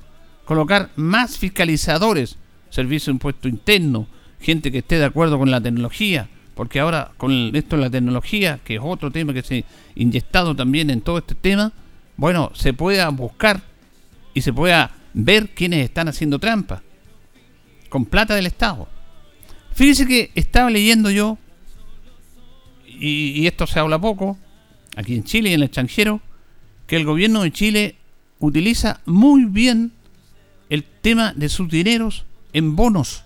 colocar 0.47 0.91
más 0.97 1.37
fiscalizadores, 1.37 2.37
servicio 2.71 3.12
de 3.12 3.17
impuesto 3.17 3.49
interno, 3.49 4.07
gente 4.41 4.73
que 4.73 4.79
esté 4.79 4.99
de 4.99 5.05
acuerdo 5.05 5.39
con 5.39 5.50
la 5.50 5.61
tecnología, 5.61 6.29
porque 6.55 6.81
ahora 6.81 7.12
con 7.17 7.55
esto 7.55 7.77
de 7.77 7.83
la 7.83 7.91
tecnología, 7.91 8.59
que 8.65 8.77
es 8.77 8.81
otro 8.83 9.11
tema 9.11 9.35
que 9.35 9.43
se 9.43 9.59
ha 9.59 9.65
inyectado 9.97 10.57
también 10.57 10.89
en 10.89 11.03
todo 11.03 11.19
este 11.19 11.35
tema, 11.35 11.73
bueno, 12.17 12.53
se 12.55 12.73
pueda 12.73 13.09
buscar 13.11 13.61
y 14.35 14.41
se 14.41 14.53
pueda 14.53 14.91
ver 15.14 15.50
quiénes 15.50 15.85
están 15.85 16.09
haciendo 16.09 16.38
trampa 16.38 16.83
con 17.88 18.05
plata 18.05 18.35
del 18.35 18.47
Estado. 18.47 18.88
Fíjese 19.75 20.07
que 20.07 20.31
estaba 20.35 20.71
leyendo 20.71 21.11
yo, 21.11 21.38
y, 22.87 23.33
y 23.40 23.47
esto 23.47 23.67
se 23.67 23.81
habla 23.81 23.99
poco, 23.99 24.38
aquí 24.97 25.14
en 25.14 25.25
Chile 25.25 25.50
y 25.50 25.55
en 25.55 25.61
el 25.61 25.67
extranjero, 25.67 26.21
que 26.87 26.97
el 26.97 27.05
gobierno 27.05 27.43
de 27.43 27.52
Chile 27.52 27.97
utiliza 28.38 29.00
muy 29.07 29.45
bien 29.45 29.93
el 30.69 30.85
tema 30.85 31.33
de 31.35 31.49
sus 31.49 31.69
dineros 31.69 32.25
en 32.52 32.76
bonos. 32.76 33.25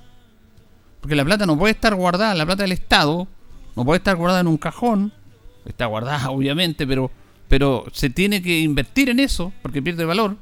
Porque 1.01 1.17
la 1.17 1.25
plata 1.25 1.47
no 1.47 1.59
puede 1.59 1.73
estar 1.73 1.95
guardada, 1.95 2.35
la 2.35 2.47
plata 2.47 2.63
del 2.63 2.73
Estado 2.73 3.29
no 3.77 3.85
puede 3.85 3.99
estar 3.99 4.17
guardada 4.17 4.41
en 4.41 4.49
un 4.49 4.57
cajón. 4.57 5.13
Está 5.67 5.87
guardada, 5.87 6.31
obviamente, 6.31 6.87
pero, 6.87 7.11
pero 7.49 7.85
se 7.93 8.11
tiene 8.11 8.43
que 8.43 8.61
invertir 8.61 9.09
en 9.09 9.21
eso 9.21 9.53
porque 9.63 9.83
pierde 9.83 10.05
valor. 10.05 10.37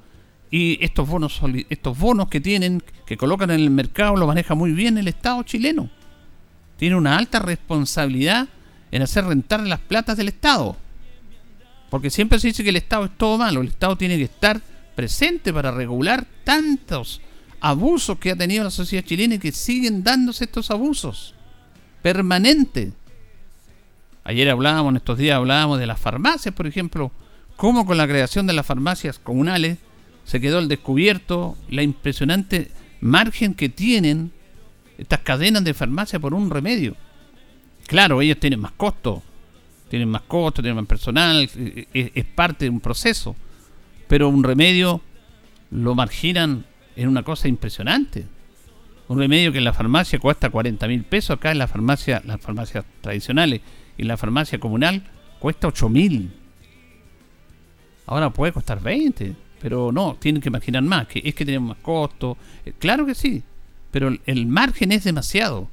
Y 0.52 0.78
estos 0.85 1.09
bonos, 1.09 1.40
estos 1.71 1.99
bonos 1.99 2.28
que 2.28 2.38
tienen, 2.38 2.82
que 3.06 3.16
colocan 3.16 3.50
en 3.50 3.61
el 3.61 3.71
mercado, 3.71 4.16
lo 4.16 4.26
maneja 4.26 4.54
muy 4.54 4.73
bien 4.73 4.99
el 4.99 5.09
Estado 5.09 5.42
chileno. 5.44 5.88
Tiene 6.76 6.94
una 6.94 7.16
alta 7.16 7.38
responsabilidad 7.38 8.49
en 8.90 9.00
hacer 9.00 9.25
rentar 9.25 9.61
las 9.61 9.80
platas 9.80 10.18
del 10.18 10.28
Estado. 10.28 10.76
Porque 11.88 12.11
siempre 12.11 12.38
se 12.38 12.49
dice 12.49 12.62
que 12.62 12.68
el 12.68 12.76
Estado 12.76 13.06
es 13.06 13.16
todo 13.16 13.38
malo. 13.38 13.62
El 13.62 13.68
Estado 13.68 13.97
tiene 13.97 14.18
que 14.18 14.25
estar 14.25 14.61
presente 14.94 15.54
para 15.54 15.71
regular 15.71 16.26
tantos 16.44 17.23
abusos 17.59 18.18
que 18.18 18.32
ha 18.32 18.37
tenido 18.37 18.62
la 18.62 18.71
sociedad 18.71 19.06
chilena 19.06 19.37
y 19.37 19.38
que 19.38 19.52
siguen 19.52 20.04
dándose 20.04 20.44
estos 20.44 20.71
abusos 20.71 21.35
permanentes. 22.02 22.92
Ayer 24.23 24.50
hablábamos, 24.50 24.90
en 24.90 24.97
estos 24.97 25.16
días 25.16 25.37
hablábamos 25.37 25.78
de 25.78 25.87
las 25.87 25.99
farmacias, 25.99 26.54
por 26.54 26.66
ejemplo, 26.66 27.11
cómo 27.56 27.87
con 27.87 27.97
la 27.97 28.06
creación 28.06 28.47
de 28.47 28.52
las 28.52 28.66
farmacias 28.66 29.18
comunales 29.18 29.78
se 30.32 30.40
quedó 30.40 30.56
al 30.56 30.68
descubierto 30.68 31.58
la 31.68 31.82
impresionante 31.82 32.70
margen 33.02 33.52
que 33.52 33.68
tienen 33.68 34.32
estas 34.96 35.18
cadenas 35.18 35.62
de 35.62 35.74
farmacia 35.74 36.18
por 36.18 36.32
un 36.32 36.48
remedio. 36.48 36.96
Claro, 37.86 38.22
ellos 38.22 38.40
tienen 38.40 38.58
más 38.58 38.72
costo, 38.72 39.22
tienen 39.90 40.08
más 40.08 40.22
costo, 40.22 40.62
tienen 40.62 40.76
más 40.76 40.86
personal, 40.86 41.50
es 41.92 42.24
parte 42.34 42.64
de 42.64 42.70
un 42.70 42.80
proceso, 42.80 43.36
pero 44.08 44.30
un 44.30 44.42
remedio 44.42 45.02
lo 45.70 45.94
marginan 45.94 46.64
es 46.96 47.06
una 47.06 47.24
cosa 47.24 47.46
impresionante. 47.46 48.24
Un 49.08 49.18
remedio 49.18 49.52
que 49.52 49.58
en 49.58 49.64
la 49.64 49.74
farmacia 49.74 50.18
cuesta 50.18 50.48
40 50.48 50.88
mil 50.88 51.04
pesos, 51.04 51.36
acá 51.36 51.52
en 51.52 51.58
la 51.58 51.68
farmacia, 51.68 52.22
las 52.24 52.40
farmacias 52.40 52.86
tradicionales 53.02 53.60
y 53.98 54.02
en 54.02 54.08
la 54.08 54.16
farmacia 54.16 54.58
comunal 54.58 55.02
cuesta 55.40 55.68
8 55.68 55.90
mil. 55.90 56.32
Ahora 58.06 58.30
puede 58.30 58.52
costar 58.52 58.80
20, 58.80 59.36
pero 59.62 59.92
no, 59.92 60.16
tienen 60.19 60.42
que 60.42 60.49
imaginar 60.49 60.83
más, 60.83 61.07
que 61.07 61.23
es 61.25 61.35
que 61.35 61.47
tenemos 61.47 61.71
más 61.71 61.78
costo. 61.78 62.37
Eh, 62.66 62.73
claro 62.78 63.07
que 63.07 63.14
sí, 63.14 63.42
pero 63.90 64.14
el 64.26 64.47
margen 64.47 64.92
es 64.92 65.04
demasiado. 65.04 65.69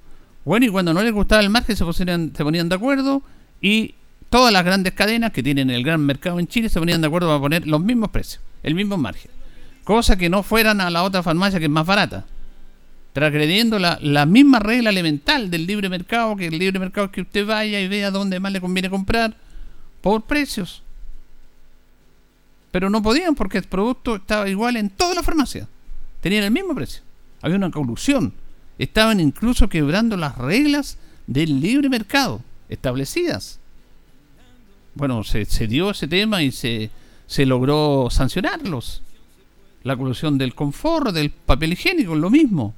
Bueno, 0.45 0.65
y 0.65 0.69
cuando 0.69 0.93
no 0.93 1.01
les 1.01 1.11
gustaba 1.11 1.41
el 1.41 1.49
margen 1.49 1.75
se, 1.75 1.83
ponían, 1.83 2.31
se 2.35 2.43
ponían 2.43 2.69
de 2.69 2.75
acuerdo 2.75 3.23
y 3.61 3.95
todas 4.29 4.53
las 4.53 4.63
grandes 4.63 4.93
cadenas 4.93 5.31
que 5.31 5.43
tienen 5.43 5.69
el 5.69 5.83
gran 5.83 6.05
mercado 6.05 6.39
en 6.39 6.47
Chile 6.47 6.69
se 6.69 6.79
ponían 6.79 7.01
de 7.01 7.07
acuerdo 7.07 7.27
para 7.27 7.39
poner 7.39 7.67
los 7.67 7.81
mismos 7.81 8.09
precios, 8.09 8.41
el 8.63 8.75
mismo 8.75 8.95
margen 8.95 9.31
cosa 9.89 10.17
que 10.17 10.29
no 10.29 10.43
fueran 10.43 10.81
a 10.81 10.91
la 10.91 11.01
otra 11.01 11.23
farmacia 11.23 11.57
que 11.57 11.65
es 11.65 11.71
más 11.71 11.83
barata. 11.83 12.23
Transgrediendo 13.11 13.79
la, 13.79 13.97
la 14.03 14.27
misma 14.27 14.59
regla 14.59 14.91
elemental 14.91 15.49
del 15.49 15.65
libre 15.65 15.89
mercado, 15.89 16.35
que 16.35 16.45
el 16.45 16.59
libre 16.59 16.77
mercado 16.77 17.05
es 17.07 17.11
que 17.11 17.21
usted 17.21 17.43
vaya 17.43 17.81
y 17.81 17.87
vea 17.87 18.11
dónde 18.11 18.39
más 18.39 18.51
le 18.51 18.61
conviene 18.61 18.91
comprar 18.91 19.35
por 20.01 20.21
precios. 20.25 20.83
Pero 22.71 22.89
no 22.89 23.01
podían 23.01 23.35
porque 23.35 23.57
el 23.57 23.63
producto 23.63 24.17
estaba 24.17 24.49
igual 24.49 24.77
en 24.77 24.89
toda 24.89 25.15
la 25.15 25.23
farmacia. 25.23 25.67
Tenían 26.21 26.43
el 26.43 26.51
mismo 26.51 26.75
precio. 26.75 27.01
Había 27.41 27.57
una 27.57 27.71
corrupción. 27.71 28.33
Estaban 28.77 29.19
incluso 29.19 29.69
quebrando 29.69 30.17
las 30.17 30.37
reglas 30.37 30.97
del 31.27 31.59
libre 31.59 31.89
mercado 31.89 32.41
establecidas. 32.69 33.59
Bueno, 34.95 35.23
se, 35.23 35.45
dio 35.67 35.91
ese 35.91 36.07
tema 36.07 36.43
y 36.43 36.51
se, 36.51 36.89
se 37.25 37.45
logró 37.45 38.09
sancionarlos. 38.11 39.01
La 39.83 39.95
corrupción 39.95 40.37
del 40.37 40.55
confort, 40.55 41.13
del 41.13 41.29
papel 41.29 41.73
higiénico, 41.73 42.15
lo 42.15 42.29
mismo. 42.29 42.75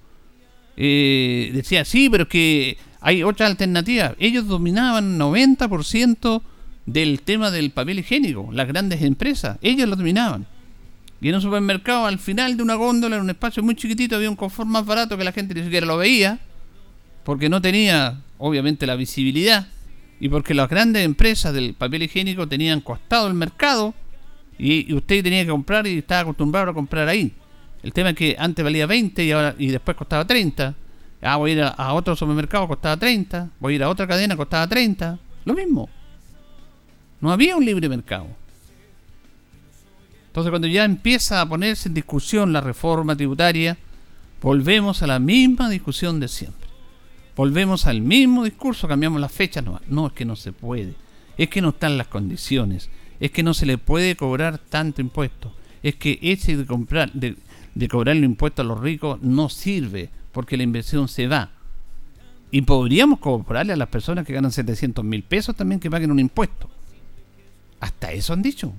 Eh, 0.78 1.52
decía, 1.54 1.84
sí, 1.84 2.10
pero 2.10 2.28
que 2.28 2.78
hay 3.00 3.24
otra 3.24 3.48
alternativa. 3.48 4.16
Ellos 4.20 4.48
dominaban 4.48 5.20
90% 5.20 6.42
del 6.86 7.22
tema 7.22 7.52
del 7.52 7.72
papel 7.72 8.00
higiénico, 8.00 8.50
las 8.52 8.68
grandes 8.68 9.02
empresas, 9.02 9.58
ellos 9.62 9.88
lo 9.88 9.96
dominaban. 9.96 10.48
Y 11.22 11.30
en 11.30 11.36
un 11.36 11.42
supermercado, 11.42 12.08
al 12.08 12.18
final 12.18 12.58
de 12.58 12.64
una 12.64 12.76
góndola, 12.76 13.18
en 13.18 13.22
un 13.22 13.30
espacio 13.30 13.62
muy 13.62 13.76
chiquitito, 13.76 14.16
había 14.16 14.30
un 14.30 14.36
confort 14.36 14.68
más 14.68 14.86
barato 14.86 15.18
que 15.18 15.24
la 15.24 15.32
gente 15.32 15.54
ni 15.54 15.64
siquiera 15.64 15.86
lo 15.86 15.98
veía, 15.98 16.40
porque 17.24 17.48
no 17.48 17.62
tenía, 17.62 18.22
obviamente, 18.40 18.88
la 18.88 18.96
visibilidad, 18.96 19.68
y 20.20 20.30
porque 20.30 20.54
las 20.56 20.68
grandes 20.68 21.06
empresas 21.06 21.54
del 21.54 21.76
papel 21.76 22.04
higiénico 22.04 22.48
tenían 22.48 22.82
costado 22.82 23.28
el 23.28 23.36
mercado, 23.36 23.94
y, 24.58 24.94
usted 24.94 25.24
tenía 25.24 25.44
que 25.44 25.50
comprar 25.50 25.88
y 25.88 26.00
estaba 26.00 26.22
acostumbrado 26.22 26.72
a 26.72 26.74
comprar 26.74 27.08
ahí. 27.08 27.34
El 27.84 27.94
tema 27.94 28.12
es 28.12 28.16
que 28.16 28.36
antes 28.38 28.64
valía 28.64 28.86
20 28.86 29.24
y, 29.24 29.32
ahora, 29.32 29.56
y 29.58 29.68
después 29.68 29.98
costaba 29.98 30.26
30. 30.26 30.76
Ah, 31.22 31.38
voy 31.38 31.52
a 31.52 31.54
ir 31.54 31.62
a, 31.62 31.70
a 31.70 31.94
otro 31.94 32.16
supermercado, 32.16 32.68
costaba 32.68 32.98
30. 32.98 33.50
Voy 33.60 33.74
a 33.74 33.76
ir 33.78 33.84
a 33.84 33.90
otra 33.90 34.08
cadena, 34.08 34.36
costaba 34.36 34.68
30. 34.68 35.18
Lo 35.46 35.54
mismo. 35.56 35.90
No 37.22 37.32
había 37.32 37.56
un 37.56 37.64
libre 37.64 37.88
mercado. 37.88 38.28
Entonces 40.28 40.50
cuando 40.50 40.68
ya 40.68 40.86
empieza 40.86 41.42
a 41.42 41.48
ponerse 41.48 41.90
en 41.90 41.94
discusión 41.94 42.54
la 42.54 42.62
reforma 42.62 43.16
tributaria, 43.16 43.78
volvemos 44.42 45.04
a 45.04 45.08
la 45.08 45.20
misma 45.20 45.70
discusión 45.70 46.20
de 46.20 46.28
siempre. 46.28 46.70
Volvemos 47.36 47.86
al 47.86 48.02
mismo 48.02 48.44
discurso, 48.44 48.88
cambiamos 48.88 49.22
las 49.22 49.32
fechas. 49.32 49.64
No, 49.64 49.80
no 49.88 50.08
es 50.08 50.14
que 50.14 50.26
no 50.26 50.36
se 50.36 50.52
puede. 50.52 50.96
Es 51.38 51.50
que 51.50 51.62
no 51.62 51.70
están 51.70 51.98
las 51.98 52.08
condiciones. 52.08 52.90
Es 53.20 53.32
que 53.32 53.44
no 53.44 53.54
se 53.54 53.66
le 53.66 53.78
puede 53.78 54.16
cobrar 54.16 54.58
tanto 54.58 55.02
impuesto. 55.02 55.54
Es 55.84 55.96
que 55.96 56.18
ese 56.22 56.58
de, 56.58 56.66
comprar, 56.66 57.12
de, 57.14 57.36
de 57.76 57.88
cobrar 57.88 58.16
el 58.16 58.24
impuesto 58.24 58.62
a 58.62 58.66
los 58.66 58.80
ricos 58.80 59.22
no 59.22 59.50
sirve 59.50 60.10
porque 60.32 60.58
la 60.58 60.64
inversión 60.64 61.08
se 61.08 61.28
va. 61.28 61.52
Y 62.52 62.62
podríamos 62.62 63.20
cobrarle 63.20 63.74
a 63.74 63.78
las 63.78 63.90
personas 63.90 64.26
que 64.26 64.34
ganan 64.34 64.52
700 64.52 65.04
mil 65.06 65.24
pesos 65.24 65.56
también 65.56 65.80
que 65.80 65.92
paguen 65.92 66.12
un 66.12 66.20
impuesto. 66.20 66.70
Hasta 67.82 68.14
eso 68.14 68.32
han 68.32 68.42
dicho. 68.42 68.72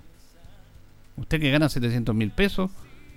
Usted 1.17 1.41
que 1.41 1.51
gana 1.51 1.69
700 1.69 2.15
mil 2.15 2.31
pesos 2.31 2.71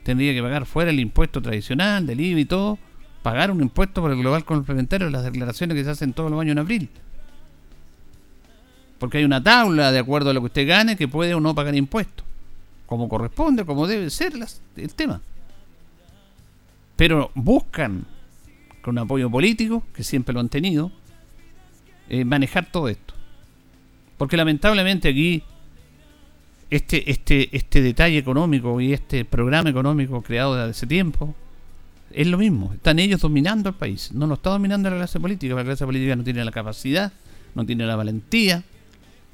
tendría 0.03 0.33
que 0.33 0.41
pagar 0.41 0.65
fuera 0.65 0.91
el 0.91 0.99
impuesto 0.99 1.41
tradicional, 1.41 2.05
del 2.05 2.19
IVA 2.19 2.39
y 2.41 2.45
todo, 2.45 2.77
pagar 3.23 3.49
un 3.49 3.61
impuesto 3.61 4.01
por 4.01 4.11
el 4.11 4.17
global 4.19 4.45
complementario, 4.45 5.09
las 5.09 5.23
declaraciones 5.23 5.75
que 5.75 5.83
se 5.83 5.89
hacen 5.89 6.13
todos 6.13 6.29
los 6.29 6.39
años 6.39 6.51
en 6.51 6.59
abril. 6.59 6.89
Porque 8.99 9.19
hay 9.19 9.23
una 9.23 9.41
tabla, 9.41 9.91
de 9.91 9.99
acuerdo 9.99 10.29
a 10.29 10.33
lo 10.33 10.41
que 10.41 10.47
usted 10.47 10.67
gane, 10.67 10.95
que 10.95 11.07
puede 11.07 11.33
o 11.33 11.39
no 11.39 11.55
pagar 11.55 11.75
impuestos. 11.75 12.25
Como 12.85 13.09
corresponde, 13.09 13.65
como 13.65 13.87
debe 13.87 14.09
ser 14.09 14.33
el 14.75 14.93
tema. 14.93 15.21
Pero 16.95 17.31
buscan, 17.33 18.05
con 18.81 18.97
apoyo 18.97 19.29
político, 19.29 19.83
que 19.93 20.03
siempre 20.03 20.33
lo 20.33 20.39
han 20.39 20.49
tenido, 20.49 20.91
eh, 22.09 22.25
manejar 22.25 22.71
todo 22.71 22.87
esto. 22.89 23.15
Porque 24.17 24.37
lamentablemente 24.37 25.09
aquí 25.09 25.43
este, 26.69 27.09
este, 27.09 27.55
este 27.55 27.81
detalle 27.81 28.17
económico 28.17 28.79
y 28.81 28.93
este 28.93 29.25
programa 29.25 29.69
económico 29.69 30.21
creado 30.21 30.55
desde 30.55 30.71
hace 30.71 30.87
tiempo 30.87 31.35
es 32.11 32.27
lo 32.27 32.37
mismo. 32.37 32.73
Están 32.73 32.99
ellos 32.99 33.21
dominando 33.21 33.69
el 33.69 33.75
país. 33.75 34.11
No 34.13 34.25
lo 34.27 34.35
está 34.35 34.51
dominando 34.51 34.89
la 34.89 34.95
clase 34.95 35.19
política. 35.19 35.53
La 35.55 35.63
clase 35.63 35.85
política 35.85 36.15
no 36.15 36.23
tiene 36.23 36.43
la 36.45 36.51
capacidad, 36.51 37.11
no 37.53 37.65
tiene 37.65 37.85
la 37.85 37.95
valentía 37.95 38.63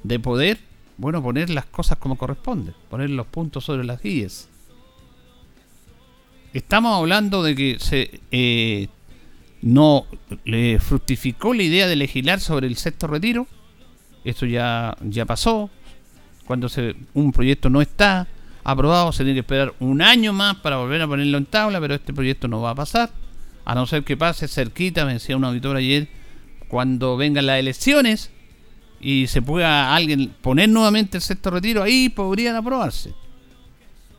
de 0.02 0.18
poder, 0.18 0.58
bueno, 0.96 1.22
poner 1.22 1.48
las 1.50 1.66
cosas 1.66 1.98
como 1.98 2.16
corresponde, 2.16 2.72
poner 2.90 3.10
los 3.10 3.26
puntos 3.26 3.64
sobre 3.64 3.84
las 3.84 4.02
guías. 4.02 4.48
Estamos 6.52 6.98
hablando 6.98 7.42
de 7.42 7.54
que 7.54 7.76
se 7.78 8.20
eh, 8.30 8.88
no 9.62 10.06
le 10.44 10.78
fructificó 10.80 11.54
la 11.54 11.62
idea 11.62 11.86
de 11.86 11.96
legislar 11.96 12.40
sobre 12.40 12.66
el 12.66 12.76
sexto 12.76 13.06
retiro. 13.06 13.46
Esto 14.24 14.44
ya, 14.44 14.96
ya 15.02 15.24
pasó, 15.24 15.70
cuando 16.46 16.68
se, 16.68 16.96
un 17.14 17.32
proyecto 17.32 17.70
no 17.70 17.80
está 17.80 18.26
aprobado, 18.64 19.12
se 19.12 19.24
tiene 19.24 19.34
que 19.34 19.40
esperar 19.40 19.74
un 19.80 20.02
año 20.02 20.32
más 20.32 20.56
para 20.56 20.76
volver 20.76 21.02
a 21.02 21.08
ponerlo 21.08 21.38
en 21.38 21.46
tabla, 21.46 21.80
pero 21.80 21.94
este 21.94 22.12
proyecto 22.12 22.48
no 22.48 22.60
va 22.60 22.70
a 22.70 22.74
pasar, 22.74 23.10
a 23.64 23.74
no 23.74 23.86
ser 23.86 24.04
que 24.04 24.16
pase 24.16 24.48
cerquita, 24.48 25.04
me 25.04 25.14
decía 25.14 25.36
un 25.36 25.44
auditor 25.44 25.76
ayer, 25.76 26.08
cuando 26.68 27.16
vengan 27.16 27.46
las 27.46 27.58
elecciones 27.58 28.30
y 29.00 29.26
se 29.26 29.42
pueda 29.42 29.94
alguien 29.94 30.32
poner 30.40 30.68
nuevamente 30.68 31.18
el 31.18 31.22
sexto 31.22 31.50
retiro, 31.50 31.82
ahí 31.82 32.08
podrían 32.08 32.56
aprobarse. 32.56 33.12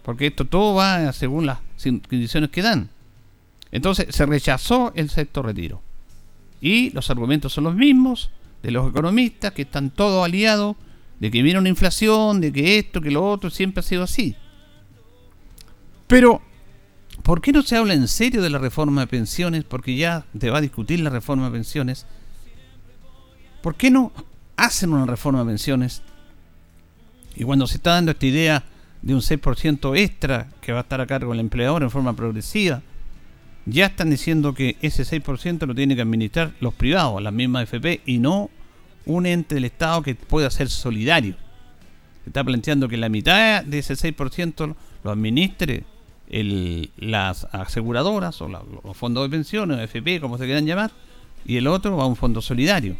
Porque 0.04 0.28
esto 0.28 0.46
todo 0.46 0.76
va 0.76 1.12
según 1.14 1.46
las 1.46 1.60
condiciones 2.10 2.50
que 2.50 2.62
dan. 2.62 2.90
Entonces 3.72 4.08
se 4.10 4.26
rechazó 4.26 4.92
el 4.96 5.10
sexto 5.10 5.42
retiro. 5.42 5.82
Y 6.62 6.92
los 6.92 7.10
argumentos 7.10 7.54
son 7.54 7.64
los 7.64 7.76
mismos 7.76 8.30
de 8.62 8.72
los 8.72 8.90
economistas 8.90 9.54
que 9.54 9.64
están 9.64 9.90
todos 9.90 10.24
aliados 10.24 10.76
de 11.24 11.32
que 11.32 11.42
viene 11.42 11.58
una 11.58 11.70
inflación, 11.70 12.42
de 12.42 12.52
que 12.52 12.78
esto, 12.78 13.00
que 13.00 13.10
lo 13.10 13.26
otro, 13.26 13.50
siempre 13.50 13.80
ha 13.80 13.84
sido 13.84 14.04
así. 14.04 14.36
Pero, 16.06 16.42
¿por 17.22 17.40
qué 17.40 17.54
no 17.54 17.62
se 17.62 17.78
habla 17.78 17.94
en 17.94 18.10
serio 18.10 18.42
de 18.42 18.50
la 18.50 18.58
reforma 18.58 19.00
de 19.00 19.08
pensiones? 19.08 19.64
Porque 19.64 19.96
ya 19.96 20.26
te 20.38 20.50
va 20.50 20.58
a 20.58 20.62
discutir 20.62 21.00
la 21.00 21.10
reforma 21.10 21.46
de 21.46 21.52
pensiones. 21.52 22.06
¿Por 23.62 23.76
qué 23.76 23.90
no 23.90 24.12
hacen 24.58 24.92
una 24.92 25.06
reforma 25.06 25.40
de 25.40 25.46
pensiones? 25.46 26.02
Y 27.38 27.46
cuando 27.46 27.68
se 27.68 27.78
está 27.78 27.92
dando 27.92 28.12
esta 28.12 28.26
idea 28.26 28.66
de 29.02 29.16
un 29.16 29.22
6% 29.22 29.98
extra 29.98 30.50
que 30.60 30.74
va 30.74 30.80
a 30.80 30.82
estar 30.82 31.00
a 31.00 31.08
cargo 31.08 31.32
del 31.32 31.40
empleador 31.40 31.84
en 31.84 31.90
forma 31.90 32.18
progresiva, 32.18 32.82
ya 33.66 33.86
están 33.86 34.10
diciendo 34.10 34.54
que 34.54 34.76
ese 34.82 35.04
6% 35.04 35.68
lo 35.68 35.74
tiene 35.74 35.96
que 35.96 36.02
administrar 36.02 36.52
los 36.60 36.74
privados, 36.74 37.24
las 37.24 37.32
mismas 37.32 37.64
FP, 37.64 38.02
y 38.06 38.20
no 38.20 38.50
un 39.06 39.26
ente 39.26 39.56
del 39.56 39.66
Estado 39.66 40.02
que 40.02 40.16
pueda 40.16 40.50
ser 40.50 40.70
solidario. 40.70 41.36
Se 42.24 42.30
está 42.30 42.44
planteando 42.44 42.88
que 42.88 42.98
la 42.98 43.10
mitad 43.10 43.64
de 43.64 43.80
ese 43.80 43.96
6% 43.96 44.76
lo 45.04 45.12
administre 45.12 45.84
el, 46.30 46.90
las 46.98 47.46
aseguradoras 47.52 48.42
o 48.42 48.48
los 48.48 48.98
fondos 48.98 49.24
de 49.24 49.30
pensiones, 49.30 49.80
FP, 49.80 50.20
como 50.20 50.38
se 50.38 50.46
quieran 50.46 50.66
llamar, 50.66 50.92
y 51.46 51.58
el 51.58 51.68
otro 51.68 51.98
va 51.98 52.04
a 52.04 52.08
un 52.08 52.16
fondo 52.16 52.42
solidario. 52.42 52.96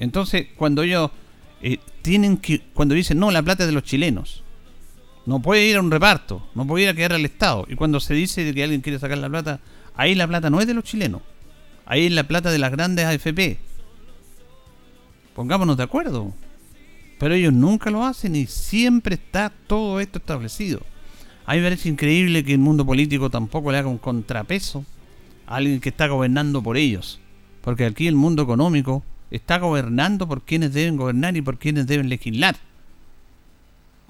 Entonces, 0.00 0.48
cuando 0.56 0.82
ellos 0.82 1.10
eh, 1.62 1.78
tienen 2.02 2.38
que, 2.38 2.60
cuando 2.72 2.94
dicen, 2.94 3.18
no, 3.18 3.30
la 3.30 3.42
plata 3.42 3.64
es 3.64 3.68
de 3.68 3.74
los 3.74 3.82
chilenos, 3.82 4.42
no 5.26 5.40
puede 5.40 5.66
ir 5.66 5.76
a 5.76 5.80
un 5.80 5.90
reparto, 5.90 6.46
no 6.54 6.66
puede 6.66 6.84
ir 6.84 6.90
a 6.90 6.94
quedar 6.94 7.12
al 7.12 7.24
Estado, 7.24 7.66
y 7.68 7.74
cuando 7.74 8.00
se 8.00 8.14
dice 8.14 8.52
que 8.54 8.62
alguien 8.62 8.80
quiere 8.80 8.98
sacar 8.98 9.18
la 9.18 9.28
plata, 9.28 9.60
ahí 9.94 10.14
la 10.14 10.26
plata 10.26 10.50
no 10.50 10.60
es 10.60 10.66
de 10.66 10.74
los 10.74 10.84
chilenos, 10.84 11.22
ahí 11.84 12.06
es 12.06 12.12
la 12.12 12.24
plata 12.24 12.50
de 12.50 12.58
las 12.58 12.70
grandes 12.70 13.04
AFP, 13.04 13.58
Pongámonos 15.38 15.76
de 15.76 15.84
acuerdo. 15.84 16.34
Pero 17.20 17.34
ellos 17.34 17.52
nunca 17.52 17.90
lo 17.90 18.04
hacen 18.04 18.34
y 18.34 18.46
siempre 18.46 19.14
está 19.14 19.52
todo 19.68 20.00
esto 20.00 20.18
establecido. 20.18 20.80
A 21.46 21.52
mí 21.52 21.58
me 21.60 21.66
parece 21.66 21.88
increíble 21.88 22.42
que 22.42 22.54
el 22.54 22.58
mundo 22.58 22.84
político 22.84 23.30
tampoco 23.30 23.70
le 23.70 23.78
haga 23.78 23.86
un 23.86 23.98
contrapeso 23.98 24.84
a 25.46 25.54
alguien 25.54 25.78
que 25.78 25.90
está 25.90 26.08
gobernando 26.08 26.60
por 26.60 26.76
ellos. 26.76 27.20
Porque 27.62 27.84
aquí 27.84 28.08
el 28.08 28.16
mundo 28.16 28.42
económico 28.42 29.04
está 29.30 29.60
gobernando 29.60 30.26
por 30.26 30.42
quienes 30.42 30.72
deben 30.74 30.96
gobernar 30.96 31.36
y 31.36 31.40
por 31.40 31.56
quienes 31.56 31.86
deben 31.86 32.08
legislar. 32.08 32.56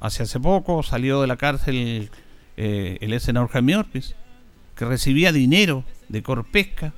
Hace 0.00 0.22
hace 0.22 0.40
poco 0.40 0.82
salió 0.82 1.20
de 1.20 1.26
la 1.26 1.36
cárcel 1.36 2.10
eh, 2.56 2.96
el 3.02 3.20
senador 3.20 3.50
Jaime 3.50 3.76
Orpiz, 3.76 4.14
que 4.74 4.86
recibía 4.86 5.30
dinero 5.30 5.84
de 6.08 6.22
Corpesca 6.22 6.94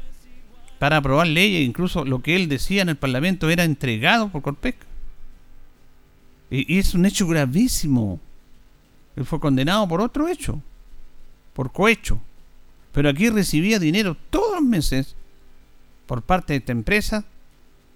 para 0.80 0.96
aprobar 0.96 1.26
leyes, 1.26 1.68
incluso 1.68 2.06
lo 2.06 2.22
que 2.22 2.34
él 2.34 2.48
decía 2.48 2.80
en 2.80 2.88
el 2.88 2.96
Parlamento 2.96 3.50
era 3.50 3.64
entregado 3.64 4.30
por 4.30 4.40
Corpesca. 4.40 4.86
Y, 6.50 6.78
es 6.78 6.94
un 6.94 7.04
hecho 7.04 7.28
gravísimo. 7.28 8.18
Él 9.14 9.26
fue 9.26 9.38
condenado 9.40 9.86
por 9.86 10.00
otro 10.00 10.26
hecho, 10.26 10.62
por 11.52 11.70
cohecho. 11.70 12.18
Pero 12.92 13.10
aquí 13.10 13.28
recibía 13.28 13.78
dinero 13.78 14.16
todos 14.30 14.54
los 14.54 14.62
meses 14.62 15.16
por 16.06 16.22
parte 16.22 16.54
de 16.54 16.60
esta 16.60 16.72
empresa 16.72 17.26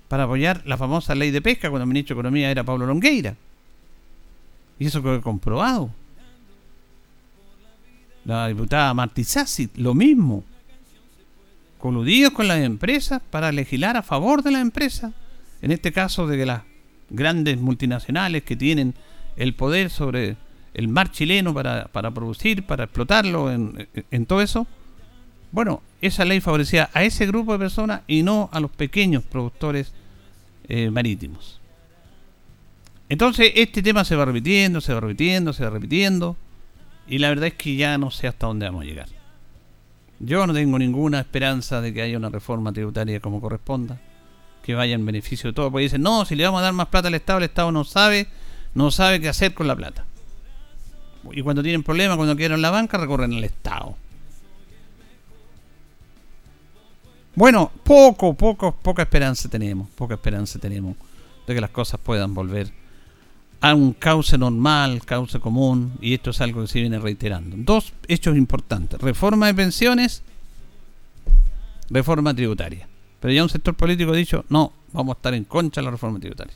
para 0.08 0.24
apoyar 0.24 0.62
la 0.66 0.76
famosa 0.76 1.14
ley 1.14 1.30
de 1.30 1.40
pesca 1.40 1.70
cuando 1.70 1.84
el 1.84 1.88
ministro 1.88 2.14
de 2.14 2.20
Economía 2.20 2.50
era 2.50 2.64
Pablo 2.64 2.84
Longueira. 2.84 3.34
Y 4.78 4.88
eso 4.88 5.02
quedó 5.02 5.22
comprobado. 5.22 5.88
La 8.26 8.46
diputada 8.48 8.92
Martizazzi, 8.92 9.70
lo 9.76 9.94
mismo 9.94 10.44
coludidos 11.84 12.32
con 12.32 12.48
las 12.48 12.60
empresas 12.60 13.20
para 13.28 13.52
legislar 13.52 13.98
a 13.98 14.02
favor 14.02 14.42
de 14.42 14.50
la 14.50 14.60
empresa. 14.60 15.12
En 15.60 15.70
este 15.70 15.92
caso 15.92 16.26
de 16.26 16.46
las 16.46 16.62
grandes 17.10 17.58
multinacionales 17.58 18.42
que 18.42 18.56
tienen 18.56 18.94
el 19.36 19.52
poder 19.52 19.90
sobre 19.90 20.38
el 20.72 20.88
mar 20.88 21.10
chileno 21.10 21.52
para, 21.52 22.14
producir, 22.14 22.64
para 22.64 22.84
explotarlo, 22.84 23.52
en, 23.52 24.24
todo 24.24 24.40
eso. 24.40 24.66
Bueno, 25.52 25.82
esa 26.00 26.24
ley 26.24 26.40
favorecía 26.40 26.88
a 26.94 27.04
ese 27.04 27.26
grupo 27.26 27.52
de 27.52 27.58
personas 27.58 28.00
y 28.06 28.22
no 28.22 28.48
a 28.50 28.60
los 28.60 28.70
pequeños 28.70 29.22
productores 29.22 29.92
eh, 30.68 30.88
marítimos. 30.88 31.60
Entonces 33.10 33.52
este 33.56 33.82
tema 33.82 34.06
se 34.06 34.16
va 34.16 34.24
repitiendo, 34.24 34.80
se 34.80 34.94
va 34.94 35.00
repitiendo, 35.00 35.52
se 35.52 35.64
va 35.64 35.68
repitiendo. 35.68 36.34
Y 37.06 37.18
la 37.18 37.28
verdad 37.28 37.48
es 37.48 37.54
que 37.54 37.76
ya 37.76 37.98
no 37.98 38.10
sé 38.10 38.26
hasta 38.26 38.46
dónde 38.46 38.64
vamos 38.64 38.84
a 38.84 38.86
llegar. 38.86 39.13
Yo 40.20 40.46
no 40.46 40.54
tengo 40.54 40.78
ninguna 40.78 41.20
esperanza 41.20 41.80
de 41.80 41.92
que 41.92 42.02
haya 42.02 42.16
una 42.16 42.28
reforma 42.28 42.72
tributaria 42.72 43.20
como 43.20 43.40
corresponda, 43.40 44.00
que 44.62 44.74
vaya 44.74 44.94
en 44.94 45.04
beneficio 45.04 45.50
de 45.50 45.54
todos. 45.54 45.70
Porque 45.70 45.84
dicen, 45.84 46.02
no, 46.02 46.24
si 46.24 46.34
le 46.34 46.44
vamos 46.44 46.60
a 46.60 46.64
dar 46.64 46.72
más 46.72 46.88
plata 46.88 47.08
al 47.08 47.14
Estado, 47.14 47.38
el 47.38 47.44
Estado 47.44 47.72
no 47.72 47.84
sabe, 47.84 48.28
no 48.74 48.90
sabe 48.90 49.20
qué 49.20 49.28
hacer 49.28 49.54
con 49.54 49.66
la 49.66 49.76
plata. 49.76 50.04
Y 51.32 51.42
cuando 51.42 51.62
tienen 51.62 51.82
problemas, 51.82 52.16
cuando 52.16 52.36
quieren 52.36 52.62
la 52.62 52.70
banca, 52.70 52.98
recorren 52.98 53.32
al 53.32 53.44
Estado. 53.44 53.96
Bueno, 57.34 57.72
poco, 57.82 58.34
poco, 58.34 58.72
poca 58.76 59.02
esperanza 59.02 59.48
tenemos, 59.48 59.88
poca 59.90 60.14
esperanza 60.14 60.58
tenemos 60.60 60.96
de 61.46 61.54
que 61.54 61.60
las 61.60 61.70
cosas 61.70 61.98
puedan 62.00 62.32
volver 62.32 62.83
a 63.64 63.74
un 63.74 63.94
cauce 63.94 64.36
normal, 64.36 65.00
cauce 65.06 65.40
común, 65.40 65.94
y 65.98 66.12
esto 66.12 66.32
es 66.32 66.40
algo 66.42 66.60
que 66.60 66.66
se 66.68 66.80
viene 66.80 66.98
reiterando. 66.98 67.56
Dos 67.58 67.94
hechos 68.08 68.36
importantes, 68.36 69.00
reforma 69.00 69.46
de 69.46 69.54
pensiones, 69.54 70.22
reforma 71.88 72.34
tributaria. 72.34 72.86
Pero 73.20 73.32
ya 73.32 73.42
un 73.42 73.48
sector 73.48 73.74
político 73.74 74.12
ha 74.12 74.16
dicho, 74.16 74.44
no, 74.50 74.70
vamos 74.92 75.14
a 75.14 75.16
estar 75.16 75.32
en 75.32 75.44
contra 75.44 75.80
de 75.80 75.86
la 75.86 75.92
reforma 75.92 76.20
tributaria. 76.20 76.52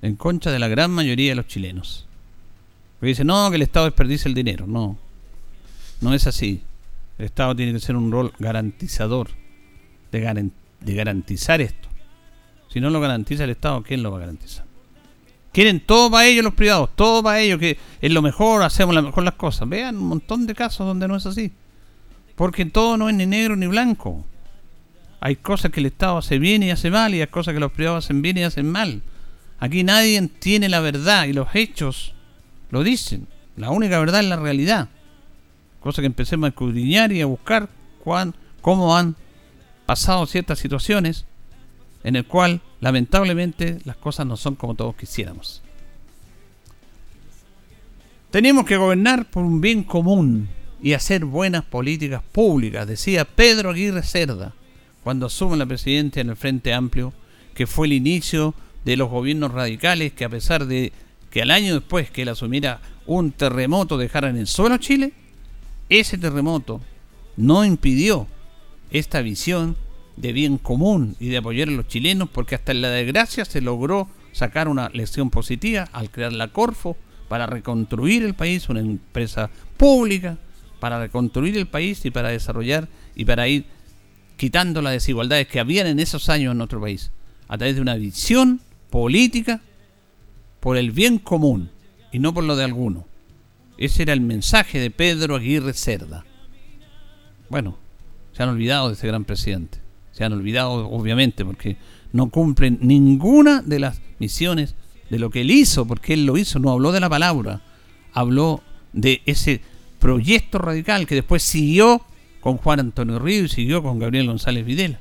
En 0.00 0.14
contra 0.14 0.52
de 0.52 0.60
la 0.60 0.68
gran 0.68 0.92
mayoría 0.92 1.30
de 1.30 1.34
los 1.34 1.48
chilenos. 1.48 2.06
Porque 3.00 3.08
dice, 3.08 3.24
no, 3.24 3.50
que 3.50 3.56
el 3.56 3.62
Estado 3.62 3.86
desperdicia 3.86 4.28
el 4.28 4.34
dinero. 4.36 4.64
No, 4.68 4.96
no 6.00 6.14
es 6.14 6.28
así. 6.28 6.62
El 7.18 7.24
Estado 7.24 7.56
tiene 7.56 7.72
que 7.72 7.80
ser 7.80 7.96
un 7.96 8.12
rol 8.12 8.32
garantizador 8.38 9.30
de 10.12 10.52
garantizar 10.94 11.60
esto. 11.60 11.88
Si 12.68 12.78
no 12.78 12.90
lo 12.90 13.00
garantiza 13.00 13.42
el 13.42 13.50
Estado, 13.50 13.82
¿quién 13.82 14.04
lo 14.04 14.12
va 14.12 14.18
a 14.18 14.20
garantizar? 14.20 14.65
Quieren 15.56 15.80
todo 15.80 16.10
para 16.10 16.26
ellos 16.26 16.44
los 16.44 16.52
privados, 16.52 16.90
todo 16.94 17.22
para 17.22 17.40
ellos, 17.40 17.58
que 17.58 17.78
es 18.02 18.12
lo 18.12 18.20
mejor, 18.20 18.62
hacemos 18.62 18.94
la 18.94 19.00
mejor 19.00 19.24
las 19.24 19.36
cosas. 19.36 19.66
Vean 19.66 19.96
un 19.96 20.08
montón 20.08 20.46
de 20.46 20.54
casos 20.54 20.86
donde 20.86 21.08
no 21.08 21.16
es 21.16 21.24
así. 21.24 21.50
Porque 22.34 22.66
todo 22.66 22.98
no 22.98 23.08
es 23.08 23.14
ni 23.14 23.24
negro 23.24 23.56
ni 23.56 23.66
blanco. 23.66 24.22
Hay 25.18 25.36
cosas 25.36 25.72
que 25.72 25.80
el 25.80 25.86
Estado 25.86 26.18
hace 26.18 26.38
bien 26.38 26.62
y 26.62 26.70
hace 26.72 26.90
mal, 26.90 27.14
y 27.14 27.22
hay 27.22 27.26
cosas 27.28 27.54
que 27.54 27.60
los 27.60 27.72
privados 27.72 28.04
hacen 28.04 28.20
bien 28.20 28.36
y 28.36 28.42
hacen 28.42 28.70
mal. 28.70 29.00
Aquí 29.58 29.82
nadie 29.82 30.20
tiene 30.28 30.68
la 30.68 30.80
verdad 30.80 31.24
y 31.24 31.32
los 31.32 31.48
hechos 31.54 32.12
lo 32.68 32.82
dicen. 32.82 33.26
La 33.56 33.70
única 33.70 33.98
verdad 33.98 34.20
es 34.20 34.28
la 34.28 34.36
realidad. 34.36 34.90
Cosa 35.80 36.02
que 36.02 36.06
empecemos 36.06 36.48
a 36.48 36.48
escudriñar 36.48 37.12
y 37.12 37.22
a 37.22 37.26
buscar 37.26 37.70
cuán, 38.04 38.34
cómo 38.60 38.94
han 38.94 39.16
pasado 39.86 40.26
ciertas 40.26 40.58
situaciones 40.58 41.24
en 42.06 42.14
el 42.14 42.24
cual 42.24 42.60
lamentablemente 42.80 43.80
las 43.84 43.96
cosas 43.96 44.28
no 44.28 44.36
son 44.36 44.54
como 44.54 44.76
todos 44.76 44.94
quisiéramos. 44.94 45.60
Tenemos 48.30 48.64
que 48.64 48.76
gobernar 48.76 49.28
por 49.28 49.42
un 49.42 49.60
bien 49.60 49.82
común 49.82 50.48
y 50.80 50.92
hacer 50.92 51.24
buenas 51.24 51.64
políticas 51.64 52.22
públicas, 52.22 52.86
decía 52.86 53.24
Pedro 53.24 53.70
Aguirre 53.70 54.04
Cerda 54.04 54.54
cuando 55.02 55.26
asume 55.26 55.56
la 55.56 55.66
presidencia 55.66 56.20
en 56.20 56.30
el 56.30 56.36
Frente 56.36 56.72
Amplio, 56.72 57.12
que 57.54 57.66
fue 57.66 57.88
el 57.88 57.94
inicio 57.94 58.54
de 58.84 58.96
los 58.96 59.10
gobiernos 59.10 59.50
radicales 59.50 60.12
que 60.12 60.24
a 60.24 60.28
pesar 60.28 60.66
de 60.66 60.92
que 61.32 61.42
al 61.42 61.50
año 61.50 61.74
después 61.74 62.08
que 62.12 62.22
él 62.22 62.28
asumiera 62.28 62.82
un 63.06 63.32
terremoto 63.32 63.98
dejara 63.98 64.30
en 64.30 64.36
el 64.36 64.46
suelo 64.46 64.76
Chile, 64.76 65.12
ese 65.88 66.18
terremoto 66.18 66.80
no 67.36 67.64
impidió 67.64 68.28
esta 68.92 69.22
visión 69.22 69.76
de 70.16 70.32
bien 70.32 70.58
común 70.58 71.16
y 71.20 71.28
de 71.28 71.38
apoyar 71.38 71.68
a 71.68 71.72
los 71.72 71.88
chilenos, 71.88 72.28
porque 72.30 72.54
hasta 72.54 72.72
en 72.72 72.82
la 72.82 72.90
desgracia 72.90 73.44
se 73.44 73.60
logró 73.60 74.08
sacar 74.32 74.68
una 74.68 74.88
lección 74.90 75.30
positiva 75.30 75.88
al 75.92 76.10
crear 76.10 76.32
la 76.32 76.48
Corfo 76.48 76.96
para 77.28 77.46
reconstruir 77.46 78.22
el 78.22 78.34
país, 78.34 78.68
una 78.68 78.80
empresa 78.80 79.50
pública 79.76 80.38
para 80.80 81.00
reconstruir 81.00 81.56
el 81.56 81.66
país 81.66 82.04
y 82.04 82.10
para 82.10 82.28
desarrollar 82.28 82.88
y 83.14 83.24
para 83.24 83.48
ir 83.48 83.64
quitando 84.36 84.82
las 84.82 84.92
desigualdades 84.92 85.48
que 85.48 85.60
habían 85.60 85.86
en 85.86 85.98
esos 85.98 86.28
años 86.28 86.52
en 86.52 86.58
nuestro 86.58 86.80
país, 86.80 87.10
a 87.48 87.56
través 87.56 87.76
de 87.76 87.82
una 87.82 87.96
visión 87.96 88.60
política 88.90 89.60
por 90.60 90.76
el 90.76 90.90
bien 90.90 91.18
común 91.18 91.70
y 92.12 92.18
no 92.18 92.34
por 92.34 92.44
lo 92.44 92.56
de 92.56 92.64
alguno. 92.64 93.06
Ese 93.78 94.02
era 94.02 94.12
el 94.12 94.20
mensaje 94.20 94.78
de 94.78 94.90
Pedro 94.90 95.36
Aguirre 95.36 95.72
Cerda. 95.72 96.24
Bueno, 97.48 97.78
se 98.32 98.42
han 98.42 98.48
olvidado 98.50 98.88
de 98.88 98.94
ese 98.94 99.06
gran 99.06 99.24
presidente. 99.24 99.85
Se 100.16 100.24
han 100.24 100.32
olvidado, 100.32 100.88
obviamente, 100.88 101.44
porque 101.44 101.76
no 102.12 102.30
cumplen 102.30 102.78
ninguna 102.80 103.60
de 103.60 103.78
las 103.78 104.00
misiones 104.18 104.74
de 105.10 105.18
lo 105.18 105.28
que 105.28 105.42
él 105.42 105.50
hizo, 105.50 105.86
porque 105.86 106.14
él 106.14 106.24
lo 106.24 106.38
hizo, 106.38 106.58
no 106.58 106.70
habló 106.70 106.90
de 106.90 107.00
la 107.00 107.10
palabra, 107.10 107.60
habló 108.14 108.62
de 108.94 109.20
ese 109.26 109.60
proyecto 109.98 110.56
radical 110.56 111.06
que 111.06 111.16
después 111.16 111.42
siguió 111.42 112.00
con 112.40 112.56
Juan 112.56 112.80
Antonio 112.80 113.18
Río 113.18 113.44
y 113.44 113.48
siguió 113.50 113.82
con 113.82 113.98
Gabriel 113.98 114.28
González 114.28 114.64
Videla. 114.64 115.00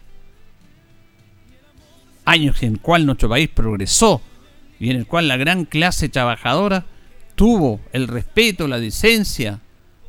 Años 2.26 2.62
en 2.62 2.74
el 2.74 2.82
cual 2.82 3.06
nuestro 3.06 3.30
país 3.30 3.48
progresó 3.48 4.22
y 4.82 4.90
en 4.90 4.98
el 4.98 5.08
cual 5.08 5.30
la 5.30 5.38
gran 5.38 5.64
clase 5.64 6.10
trabajadora 6.10 6.86
tuvo 7.36 7.80
el 7.94 8.10
respeto, 8.10 8.68
la 8.68 8.82
decencia, 8.82 9.62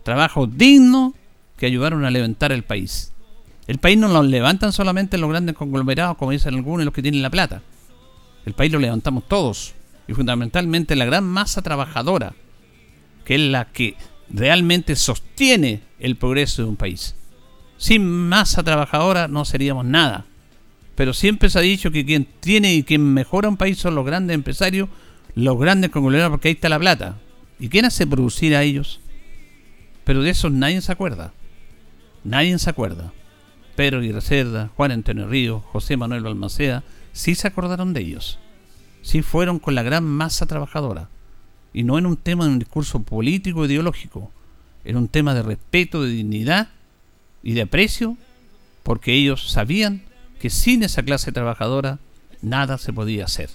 trabajo 0.02 0.48
digno 0.48 1.14
que 1.56 1.66
ayudaron 1.66 2.04
a 2.04 2.10
levantar 2.10 2.50
el 2.50 2.64
país. 2.64 3.12
El 3.66 3.78
país 3.78 3.98
no 3.98 4.08
lo 4.08 4.22
levantan 4.22 4.72
solamente 4.72 5.18
los 5.18 5.28
grandes 5.28 5.56
conglomerados, 5.56 6.16
como 6.16 6.30
dicen 6.30 6.54
algunos, 6.54 6.84
los 6.84 6.94
que 6.94 7.02
tienen 7.02 7.22
la 7.22 7.30
plata. 7.30 7.62
El 8.44 8.52
país 8.52 8.72
lo 8.72 8.78
levantamos 8.78 9.26
todos. 9.26 9.74
Y 10.06 10.14
fundamentalmente 10.14 10.94
la 10.94 11.04
gran 11.04 11.24
masa 11.24 11.62
trabajadora, 11.62 12.34
que 13.24 13.34
es 13.34 13.40
la 13.40 13.64
que 13.66 13.96
realmente 14.28 14.94
sostiene 14.94 15.80
el 15.98 16.16
progreso 16.16 16.62
de 16.62 16.68
un 16.68 16.76
país. 16.76 17.16
Sin 17.76 18.06
masa 18.06 18.62
trabajadora 18.62 19.26
no 19.26 19.44
seríamos 19.44 19.84
nada. 19.84 20.26
Pero 20.94 21.12
siempre 21.12 21.50
se 21.50 21.58
ha 21.58 21.62
dicho 21.62 21.90
que 21.90 22.06
quien 22.06 22.26
tiene 22.40 22.74
y 22.74 22.84
quien 22.84 23.02
mejora 23.12 23.48
un 23.48 23.56
país 23.56 23.78
son 23.78 23.96
los 23.96 24.06
grandes 24.06 24.34
empresarios, 24.34 24.88
los 25.34 25.58
grandes 25.58 25.90
conglomerados, 25.90 26.30
porque 26.30 26.48
ahí 26.48 26.54
está 26.54 26.68
la 26.68 26.78
plata. 26.78 27.18
¿Y 27.58 27.68
quién 27.68 27.84
hace 27.84 28.06
producir 28.06 28.54
a 28.54 28.62
ellos? 28.62 29.00
Pero 30.04 30.22
de 30.22 30.30
eso 30.30 30.50
nadie 30.50 30.80
se 30.80 30.92
acuerda. 30.92 31.34
Nadie 32.24 32.58
se 32.58 32.70
acuerda. 32.70 33.12
Pedro 33.76 33.98
Aguirre 33.98 34.68
Juan 34.74 34.90
Antonio 34.90 35.28
Río, 35.28 35.60
José 35.60 35.96
Manuel 35.96 36.22
Balmaceda, 36.22 36.82
sí 37.12 37.34
se 37.34 37.46
acordaron 37.46 37.92
de 37.92 38.00
ellos. 38.00 38.38
Sí 39.02 39.22
fueron 39.22 39.58
con 39.58 39.74
la 39.74 39.82
gran 39.82 40.04
masa 40.04 40.46
trabajadora. 40.46 41.10
Y 41.72 41.84
no 41.84 41.98
en 41.98 42.06
un 42.06 42.16
tema 42.16 42.46
de 42.46 42.52
un 42.52 42.58
discurso 42.58 43.02
político 43.02 43.66
ideológico. 43.66 44.32
Era 44.84 44.98
un 44.98 45.08
tema 45.08 45.34
de 45.34 45.42
respeto, 45.42 46.02
de 46.02 46.10
dignidad 46.10 46.68
y 47.42 47.52
de 47.52 47.62
aprecio, 47.62 48.16
porque 48.82 49.12
ellos 49.12 49.50
sabían 49.50 50.02
que 50.40 50.48
sin 50.48 50.82
esa 50.82 51.02
clase 51.02 51.32
trabajadora 51.32 51.98
nada 52.40 52.78
se 52.78 52.92
podía 52.92 53.24
hacer. 53.26 53.50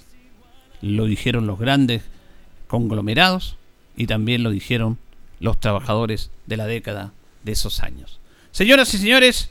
Lo 0.80 1.06
dijeron 1.06 1.46
los 1.46 1.58
grandes 1.58 2.02
conglomerados 2.68 3.56
y 3.96 4.06
también 4.06 4.42
lo 4.42 4.50
dijeron 4.50 4.98
los 5.40 5.58
trabajadores 5.58 6.30
de 6.46 6.56
la 6.56 6.66
década 6.66 7.12
de 7.44 7.52
esos 7.52 7.82
años. 7.82 8.20
Señoras 8.52 8.92
y 8.94 8.98
señores, 8.98 9.50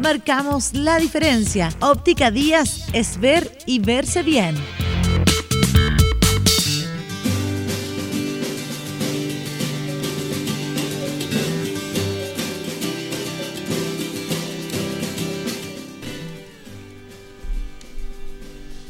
marcamos 0.00 0.72
la 0.74 0.98
diferencia. 0.98 1.68
Óptica 1.80 2.30
Díaz 2.30 2.86
es 2.92 3.20
ver 3.20 3.58
y 3.66 3.78
verse 3.80 4.22
bien. 4.22 4.56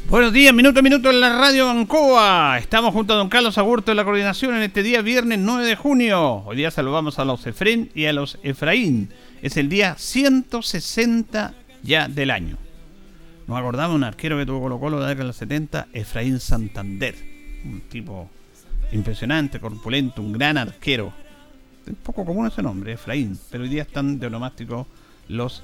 Buenos 0.09 0.33
días, 0.33 0.53
minuto 0.53 0.81
a 0.81 0.83
minuto 0.83 1.09
en 1.09 1.21
la 1.21 1.37
radio 1.37 1.67
Bancoa. 1.67 2.57
Estamos 2.59 2.93
junto 2.93 3.13
a 3.13 3.17
don 3.17 3.29
Carlos 3.29 3.57
Agurto 3.57 3.91
de 3.91 3.95
la 3.95 4.03
coordinación 4.03 4.55
en 4.55 4.63
este 4.63 4.83
día 4.83 5.01
viernes 5.01 5.39
9 5.39 5.65
de 5.65 5.75
junio. 5.77 6.43
Hoy 6.45 6.57
día 6.57 6.69
saludamos 6.69 7.17
a 7.17 7.23
los 7.23 7.47
Efren 7.47 7.89
y 7.95 8.05
a 8.07 8.13
los 8.13 8.37
Efraín. 8.43 9.09
Es 9.41 9.57
el 9.57 9.69
día 9.69 9.95
160 9.97 11.53
ya 11.81 12.07
del 12.07 12.29
año. 12.29 12.57
Nos 13.47 13.57
acordamos 13.57 13.95
un 13.95 14.03
arquero 14.03 14.37
que 14.37 14.45
tuvo 14.45 14.61
Colo 14.61 14.79
Colo 14.79 14.97
de 14.97 15.03
la 15.03 15.09
década 15.09 15.23
de 15.23 15.27
los 15.29 15.35
70, 15.37 15.87
Efraín 15.93 16.39
Santander. 16.39 17.15
Un 17.65 17.81
tipo 17.89 18.29
impresionante, 18.91 19.59
corpulento, 19.59 20.21
un 20.21 20.33
gran 20.33 20.57
arquero. 20.57 21.11
Un 21.87 21.95
poco 21.95 22.23
común 22.23 22.47
ese 22.47 22.61
nombre, 22.61 22.93
Efraín, 22.93 23.37
pero 23.49 23.63
hoy 23.63 23.69
día 23.69 23.81
están 23.81 24.19
de 24.19 24.27
onomástico 24.27 24.85
los 25.27 25.63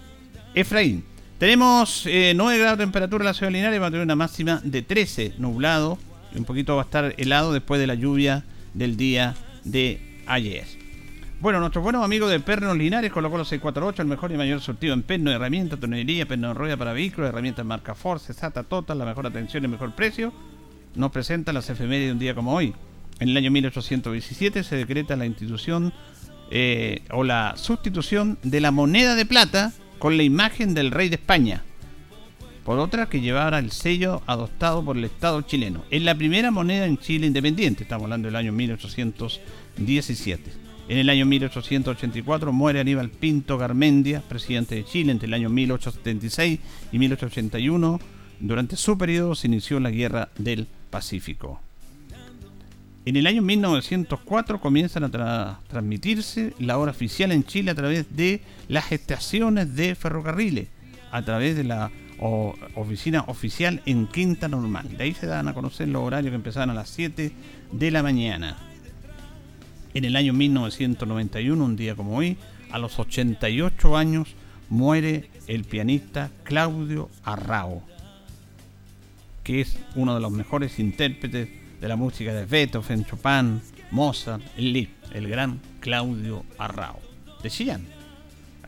Efraín. 0.55 1.03
Tenemos 1.37 2.03
9 2.05 2.31
eh, 2.31 2.59
grados 2.59 2.79
de 2.79 2.83
temperatura 2.83 3.21
en 3.21 3.27
la 3.27 3.33
ciudad 3.35 3.51
de 3.51 3.57
Linares, 3.57 3.79
va 3.79 3.87
a 3.87 3.91
tener 3.91 4.03
una 4.03 4.15
máxima 4.15 4.59
de 4.63 4.81
13, 4.81 5.35
nublado, 5.37 5.99
un 6.35 6.45
poquito 6.45 6.75
va 6.75 6.81
a 6.81 6.85
estar 6.85 7.13
helado 7.17 7.53
después 7.53 7.79
de 7.79 7.85
la 7.85 7.93
lluvia 7.93 8.43
del 8.73 8.97
día 8.97 9.35
de 9.63 10.23
ayer. 10.25 10.86
Bueno, 11.39 11.59
nuestros 11.59 11.83
buenos 11.83 12.03
amigos 12.03 12.31
de 12.31 12.39
Pernos 12.39 12.75
Linares 12.75 13.11
colocó 13.11 13.37
los 13.37 13.47
648, 13.47 14.01
el 14.01 14.07
mejor 14.07 14.31
y 14.31 14.37
mayor 14.37 14.59
surtido 14.59 14.95
en 14.95 15.03
perno, 15.03 15.29
herramientas, 15.29 15.79
tonelería, 15.79 16.27
perno 16.27 16.55
rueda 16.55 16.77
para 16.77 16.93
vehículos, 16.93 17.29
herramientas 17.29 17.63
marca 17.63 17.93
Force, 17.93 18.33
SATA, 18.33 18.63
Total, 18.63 18.97
la 18.97 19.05
mejor 19.05 19.27
atención 19.27 19.63
y 19.63 19.67
mejor 19.67 19.93
precio. 19.93 20.33
Nos 20.95 21.11
presenta 21.11 21.53
las 21.53 21.69
efemérides 21.69 22.07
de 22.07 22.13
un 22.13 22.19
día 22.19 22.33
como 22.33 22.55
hoy. 22.55 22.73
En 23.19 23.29
el 23.29 23.37
año 23.37 23.51
1817 23.51 24.63
se 24.63 24.77
decreta 24.77 25.15
la 25.15 25.27
institución 25.27 25.93
eh, 26.49 27.03
o 27.11 27.23
la 27.23 27.53
sustitución 27.55 28.39
de 28.41 28.59
la 28.59 28.71
moneda 28.71 29.13
de 29.13 29.27
plata 29.27 29.73
con 29.99 30.17
la 30.17 30.23
imagen 30.23 30.73
del 30.73 30.89
rey 30.89 31.09
de 31.09 31.17
España, 31.17 31.63
por 32.65 32.79
otra 32.79 33.09
que 33.09 33.21
llevara 33.21 33.59
el 33.59 33.71
sello 33.71 34.23
adoptado 34.25 34.83
por 34.83 34.97
el 34.97 35.03
Estado 35.03 35.43
chileno. 35.43 35.83
Es 35.91 36.01
la 36.01 36.15
primera 36.15 36.49
moneda 36.49 36.87
en 36.87 36.97
Chile 36.97 37.27
independiente, 37.27 37.83
estamos 37.83 38.05
hablando 38.05 38.27
del 38.27 38.37
año 38.37 38.53
1817. 38.53 40.66
En 40.89 40.97
el 40.97 41.09
año 41.09 41.25
1884 41.25 42.53
muere 42.53 42.79
Aníbal 42.79 43.09
Pinto 43.09 43.57
Garmendia, 43.57 44.21
presidente 44.21 44.75
de 44.75 44.85
Chile 44.85 45.11
entre 45.11 45.27
el 45.27 45.33
año 45.33 45.49
1876 45.49 46.59
y 46.93 46.99
1881. 46.99 47.99
Durante 48.39 48.77
su 48.77 48.97
periodo 48.97 49.35
se 49.35 49.47
inició 49.47 49.81
la 49.81 49.91
Guerra 49.91 50.29
del 50.37 50.65
Pacífico. 50.89 51.59
En 53.03 53.17
el 53.17 53.27
año 53.27 53.41
1904 53.41 54.61
comienzan 54.61 55.03
a 55.03 55.59
transmitirse 55.67 56.53
la 56.57 56.77
hora 56.77 56.91
oficial 56.91 57.33
en 57.33 57.43
Chile 57.43 57.71
a 57.71 57.75
través 57.75 58.15
de 58.15 58.41
las 58.69 58.91
estaciones 58.93 59.75
de 59.75 59.93
ferrocarriles, 59.93 60.69
a 61.11 61.21
través 61.21 61.57
de 61.57 61.65
la 61.65 61.91
oficina 62.75 63.25
oficial 63.27 63.81
en 63.85 64.07
Quinta 64.07 64.47
Normal. 64.47 64.97
De 64.97 65.03
ahí 65.03 65.13
se 65.13 65.27
dan 65.27 65.49
a 65.49 65.53
conocer 65.53 65.89
los 65.89 66.03
horarios 66.03 66.31
que 66.31 66.35
empezaban 66.35 66.69
a 66.69 66.73
las 66.73 66.89
7 66.89 67.33
de 67.73 67.91
la 67.91 68.03
mañana. 68.03 68.66
En 69.97 70.05
el 70.05 70.15
año 70.15 70.31
1991, 70.31 71.65
un 71.65 71.75
día 71.75 71.95
como 71.95 72.15
hoy, 72.15 72.37
a 72.69 72.77
los 72.77 72.99
88 72.99 73.97
años, 73.97 74.35
muere 74.69 75.27
el 75.47 75.63
pianista 75.63 76.29
Claudio 76.43 77.09
Arrao, 77.23 77.81
que 79.43 79.61
es 79.61 79.75
uno 79.95 80.13
de 80.13 80.21
los 80.21 80.31
mejores 80.31 80.77
intérpretes 80.77 81.49
de 81.81 81.87
la 81.87 81.95
música 81.95 82.31
de 82.31 82.45
Beethoven, 82.45 83.05
Chopin, 83.05 83.59
Mozart, 83.89 84.43
Liszt, 84.55 84.91
el 85.13 85.27
gran 85.27 85.59
Claudio 85.79 86.45
Arrao, 86.59 86.99
de 87.41 87.49
Chillán. 87.49 87.96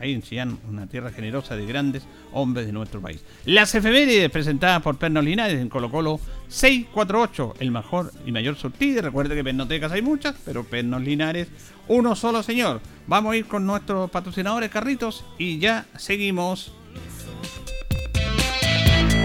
Ahí 0.00 0.14
en 0.14 0.22
Chillán, 0.22 0.58
una 0.68 0.86
tierra 0.86 1.12
generosa 1.12 1.56
de 1.56 1.66
grandes 1.66 2.04
hombres 2.32 2.66
de 2.66 2.72
nuestro 2.72 3.00
país. 3.00 3.22
Las 3.44 3.74
efemérides 3.74 4.30
presentadas 4.30 4.82
por 4.82 4.96
Pernos 4.96 5.24
Linares 5.24 5.60
en 5.60 5.68
Colo 5.68 5.90
Colo 5.90 6.18
648, 6.48 7.56
el 7.60 7.70
mejor 7.70 8.10
y 8.24 8.32
mayor 8.32 8.56
surtido. 8.56 9.02
Recuerde 9.02 9.34
que 9.34 9.44
pernotecas 9.44 9.92
hay 9.92 10.00
muchas, 10.00 10.36
pero 10.44 10.64
Pernos 10.64 11.02
Linares, 11.02 11.48
uno 11.88 12.16
solo 12.16 12.42
señor. 12.42 12.80
Vamos 13.06 13.32
a 13.32 13.36
ir 13.36 13.46
con 13.46 13.66
nuestros 13.66 14.10
patrocinadores 14.10 14.70
carritos 14.70 15.24
y 15.36 15.58
ya 15.58 15.86
seguimos. 15.96 16.72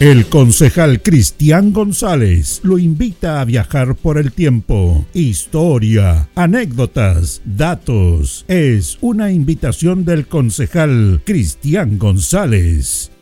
El 0.00 0.26
concejal 0.26 1.02
Cristian 1.02 1.72
González 1.72 2.60
lo 2.64 2.78
invita 2.78 3.40
a 3.40 3.44
viajar 3.44 3.94
por 3.94 4.18
el 4.18 4.32
tiempo. 4.32 5.06
Historia, 5.14 6.28
anécdotas, 6.34 7.40
datos. 7.44 8.44
Es 8.48 8.98
una 9.00 9.30
invitación 9.30 10.04
del 10.04 10.26
concejal 10.26 11.22
Cristian 11.24 11.96
González. 11.96 13.12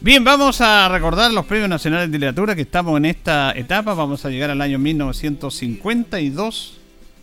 Bien, 0.00 0.22
vamos 0.22 0.60
a 0.60 0.88
recordar 0.88 1.32
los 1.32 1.46
premios 1.46 1.68
nacionales 1.68 2.08
de 2.08 2.18
literatura 2.18 2.54
que 2.54 2.62
estamos 2.62 2.96
en 2.96 3.06
esta 3.06 3.50
etapa. 3.52 3.94
Vamos 3.94 4.24
a 4.24 4.30
llegar 4.30 4.50
al 4.50 4.60
año 4.60 4.78
1952. 4.78 6.78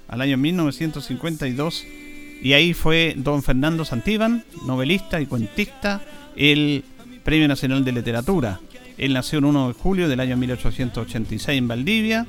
Al 0.10 0.22
año 0.22 0.38
1952. 0.38 1.86
Y 2.44 2.52
ahí 2.52 2.74
fue 2.74 3.14
don 3.16 3.44
Fernando 3.44 3.86
Santibán, 3.86 4.44
novelista 4.66 5.22
y 5.22 5.26
cuentista, 5.26 6.02
el 6.36 6.84
Premio 7.28 7.50
Nacional 7.50 7.84
de 7.84 7.92
Literatura. 7.92 8.62
Él 8.98 9.12
nació 9.12 9.40
el 9.40 9.44
1 9.44 9.68
de 9.68 9.74
julio 9.74 10.08
del 10.08 10.22
año 10.22 10.38
1886 10.38 11.58
en 11.58 11.68
Valdivia 11.68 12.26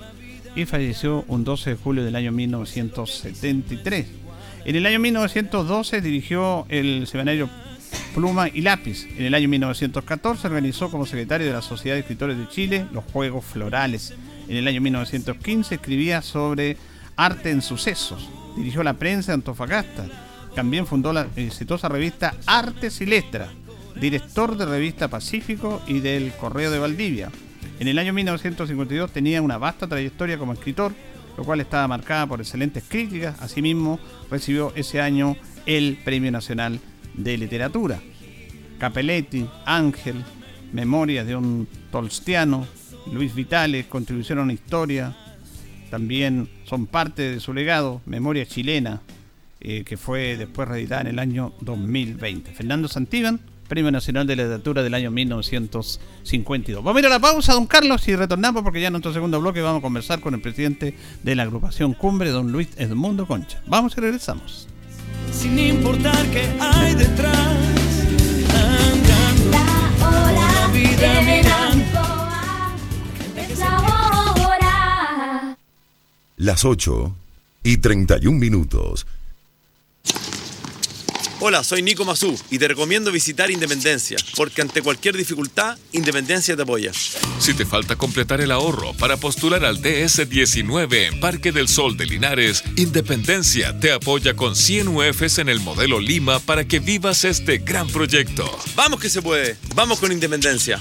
y 0.56 0.64
falleció 0.64 1.24
un 1.28 1.44
12 1.44 1.70
de 1.70 1.76
julio 1.76 2.04
del 2.04 2.16
año 2.16 2.32
1973. 2.32 4.06
En 4.64 4.74
el 4.74 4.84
año 4.84 4.98
1912 4.98 6.00
dirigió 6.00 6.66
el 6.68 7.06
semanario 7.06 7.48
Pluma 8.12 8.48
y 8.48 8.62
Lápiz. 8.62 9.06
En 9.16 9.26
el 9.26 9.34
año 9.34 9.48
1914 9.48 10.48
organizó 10.48 10.90
como 10.90 11.06
secretario 11.06 11.46
de 11.46 11.52
la 11.52 11.62
Sociedad 11.62 11.94
de 11.94 12.00
Escritores 12.00 12.36
de 12.36 12.48
Chile 12.48 12.86
los 12.92 13.04
Juegos 13.04 13.44
Florales. 13.44 14.14
En 14.48 14.56
el 14.56 14.66
año 14.66 14.80
1915 14.80 15.76
escribía 15.76 16.22
sobre 16.22 16.76
arte 17.14 17.52
en 17.52 17.62
sucesos. 17.62 18.28
Dirigió 18.56 18.82
la 18.82 18.94
prensa 18.94 19.30
de 19.30 19.34
Antofagasta. 19.34 20.06
También 20.56 20.88
fundó 20.88 21.12
la 21.12 21.28
exitosa 21.36 21.88
revista 21.88 22.34
Artes 22.46 23.00
y 23.00 23.06
Letras. 23.06 23.50
Director 24.00 24.56
de 24.56 24.64
revista 24.64 25.08
Pacífico 25.08 25.82
y 25.86 26.00
del 26.00 26.32
Correo 26.32 26.70
de 26.70 26.78
Valdivia. 26.78 27.30
En 27.80 27.88
el 27.88 27.98
año 27.98 28.12
1952 28.12 29.12
tenía 29.12 29.42
una 29.42 29.58
vasta 29.58 29.88
trayectoria 29.88 30.38
como 30.38 30.52
escritor, 30.52 30.92
lo 31.36 31.44
cual 31.44 31.60
estaba 31.60 31.88
marcada 31.88 32.26
por 32.26 32.40
excelentes 32.40 32.84
críticas. 32.86 33.40
Asimismo, 33.40 33.98
recibió 34.30 34.72
ese 34.76 35.00
año 35.00 35.36
el 35.66 35.98
Premio 36.04 36.30
Nacional 36.30 36.78
de 37.14 37.38
literatura. 37.38 38.00
Capelletti, 38.78 39.48
Ángel, 39.64 40.24
Memorias 40.72 41.26
de 41.26 41.34
un 41.34 41.66
Tolstiano, 41.90 42.66
Luis 43.12 43.34
Vitales, 43.34 43.86
Contribución 43.86 44.38
a 44.38 44.42
una 44.42 44.52
historia, 44.52 45.16
también 45.90 46.48
son 46.64 46.86
parte 46.86 47.22
de 47.22 47.40
su 47.40 47.52
legado, 47.52 48.00
Memoria 48.06 48.46
Chilena, 48.46 49.00
eh, 49.60 49.82
que 49.84 49.96
fue 49.96 50.36
después 50.36 50.68
reeditada 50.68 51.00
en 51.00 51.06
el 51.08 51.18
año 51.18 51.52
2020. 51.60 52.52
Fernando 52.52 52.86
Santibán, 52.86 53.40
Premio 53.68 53.90
Nacional 53.90 54.26
de 54.26 54.36
Literatura 54.36 54.82
del 54.82 54.94
año 54.94 55.10
1952. 55.10 56.82
Vamos 56.82 56.96
a 56.96 57.00
ir 57.00 57.06
a 57.06 57.10
la 57.10 57.20
pausa, 57.20 57.52
don 57.52 57.66
Carlos, 57.66 58.08
y 58.08 58.16
retornamos 58.16 58.62
porque 58.62 58.80
ya 58.80 58.88
en 58.88 58.94
nuestro 58.94 59.12
segundo 59.12 59.40
bloque 59.40 59.60
vamos 59.60 59.80
a 59.80 59.82
conversar 59.82 60.20
con 60.20 60.34
el 60.34 60.40
presidente 60.40 60.96
de 61.22 61.34
la 61.34 61.44
agrupación 61.44 61.94
Cumbre, 61.94 62.30
don 62.30 62.50
Luis 62.50 62.68
Edmundo 62.76 63.26
Concha. 63.26 63.60
Vamos 63.66 63.94
y 63.96 64.00
regresamos 64.00 64.68
sin 65.32 65.58
importar 65.58 66.26
qué 66.30 66.50
hay 66.60 66.94
detrás. 66.94 67.56
la 69.50 70.06
hora 70.06 70.68
vida 70.72 71.20
mirando. 71.22 72.00
Es 73.36 73.58
la 73.58 73.78
hora. 74.46 75.56
Las 76.36 76.64
8 76.64 77.14
y 77.62 77.76
31 77.78 78.38
minutos. 78.38 79.06
Hola, 81.40 81.62
soy 81.62 81.82
Nico 81.82 82.04
Mazú 82.04 82.36
y 82.50 82.58
te 82.58 82.66
recomiendo 82.66 83.12
visitar 83.12 83.48
Independencia, 83.48 84.16
porque 84.34 84.60
ante 84.60 84.82
cualquier 84.82 85.16
dificultad, 85.16 85.78
Independencia 85.92 86.56
te 86.56 86.62
apoya. 86.62 86.90
Si 87.38 87.54
te 87.54 87.64
falta 87.64 87.94
completar 87.94 88.40
el 88.40 88.50
ahorro 88.50 88.92
para 88.94 89.16
postular 89.18 89.64
al 89.64 89.80
DS19 89.80 91.06
en 91.06 91.20
Parque 91.20 91.52
del 91.52 91.68
Sol 91.68 91.96
de 91.96 92.06
Linares, 92.06 92.64
Independencia 92.74 93.78
te 93.78 93.92
apoya 93.92 94.34
con 94.34 94.56
100 94.56 94.88
UFs 94.88 95.38
en 95.38 95.48
el 95.48 95.60
modelo 95.60 96.00
Lima 96.00 96.40
para 96.40 96.64
que 96.64 96.80
vivas 96.80 97.24
este 97.24 97.58
gran 97.58 97.86
proyecto. 97.86 98.58
Vamos 98.74 98.98
que 98.98 99.08
se 99.08 99.22
puede, 99.22 99.56
vamos 99.76 100.00
con 100.00 100.10
Independencia. 100.10 100.80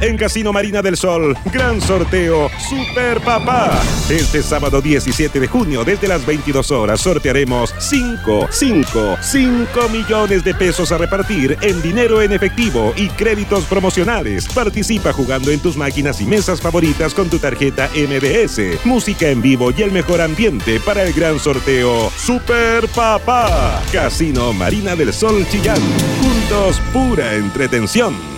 En 0.00 0.16
Casino 0.16 0.52
Marina 0.52 0.80
del 0.80 0.96
Sol, 0.96 1.36
gran 1.52 1.80
sorteo 1.80 2.48
Super 2.68 3.20
Papá. 3.20 3.82
Este 4.08 4.44
sábado 4.44 4.80
17 4.80 5.40
de 5.40 5.48
junio, 5.48 5.84
desde 5.84 6.06
las 6.06 6.24
22 6.24 6.70
horas, 6.70 7.00
sortearemos 7.00 7.74
5, 7.78 8.46
5, 8.48 9.16
5 9.20 9.88
millones 9.88 10.44
de 10.44 10.54
pesos 10.54 10.92
a 10.92 10.98
repartir 10.98 11.58
en 11.62 11.82
dinero 11.82 12.22
en 12.22 12.32
efectivo 12.32 12.92
y 12.96 13.08
créditos 13.08 13.64
promocionales. 13.64 14.46
Participa 14.46 15.12
jugando 15.12 15.50
en 15.50 15.58
tus 15.58 15.76
máquinas 15.76 16.20
y 16.20 16.26
mesas 16.26 16.60
favoritas 16.60 17.12
con 17.12 17.28
tu 17.28 17.40
tarjeta 17.40 17.90
MBS. 17.92 18.84
Música 18.84 19.28
en 19.28 19.42
vivo 19.42 19.72
y 19.76 19.82
el 19.82 19.90
mejor 19.90 20.20
ambiente 20.20 20.78
para 20.78 21.02
el 21.02 21.12
gran 21.12 21.40
sorteo 21.40 22.08
Super 22.16 22.86
Papá. 22.94 23.82
Casino 23.90 24.52
Marina 24.52 24.94
del 24.94 25.12
Sol 25.12 25.44
Chillán. 25.50 25.80
Juntos, 26.22 26.80
pura 26.92 27.34
entretención. 27.34 28.37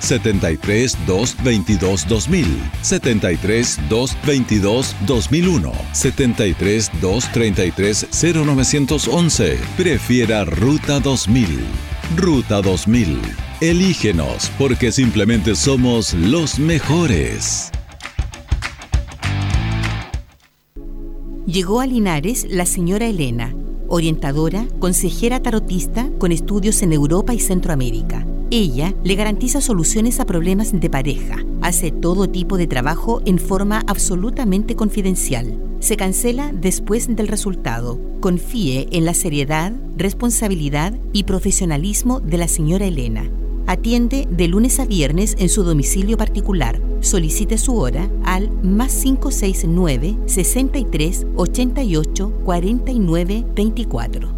73 0.00 0.96
222 1.06 2.06
2000, 2.08 2.70
73 2.82 3.78
222 3.88 4.94
2001, 5.06 5.72
73 5.92 6.90
233 7.00 8.06
0911. 8.12 9.58
Prefiera 9.76 10.44
Ruta 10.44 11.00
2000. 11.00 11.60
Ruta 12.16 12.62
2000. 12.62 13.20
Elígenos 13.60 14.50
porque 14.58 14.92
simplemente 14.92 15.54
somos 15.56 16.14
los 16.14 16.58
mejores. 16.58 17.70
Llegó 21.46 21.80
a 21.80 21.86
Linares 21.86 22.46
la 22.50 22.66
señora 22.66 23.06
Elena, 23.06 23.54
orientadora, 23.88 24.66
consejera 24.78 25.40
tarotista 25.40 26.08
con 26.18 26.30
estudios 26.30 26.82
en 26.82 26.92
Europa 26.92 27.32
y 27.32 27.40
Centroamérica 27.40 28.26
ella 28.50 28.94
le 29.04 29.14
garantiza 29.14 29.60
soluciones 29.60 30.20
a 30.20 30.26
problemas 30.26 30.78
de 30.78 30.90
pareja. 30.90 31.44
Hace 31.60 31.90
todo 31.90 32.28
tipo 32.28 32.56
de 32.56 32.66
trabajo 32.66 33.20
en 33.26 33.38
forma 33.38 33.84
absolutamente 33.86 34.74
confidencial. 34.74 35.60
Se 35.80 35.96
cancela 35.96 36.52
después 36.52 37.14
del 37.14 37.28
resultado. 37.28 38.00
Confíe 38.20 38.88
en 38.90 39.04
la 39.04 39.14
seriedad, 39.14 39.72
responsabilidad 39.96 40.94
y 41.12 41.24
profesionalismo 41.24 42.20
de 42.20 42.38
la 42.38 42.48
señora 42.48 42.86
Elena. 42.86 43.30
Atiende 43.66 44.26
de 44.30 44.48
lunes 44.48 44.80
a 44.80 44.86
viernes 44.86 45.36
en 45.38 45.50
su 45.50 45.62
domicilio 45.62 46.16
particular. 46.16 46.80
Solicite 47.00 47.58
su 47.58 47.76
hora 47.76 48.10
al 48.24 48.50
más 48.62 48.94
569 48.94 50.16
63 50.26 51.26
88 51.36 52.32
49 52.44 53.44
24. 53.54 54.37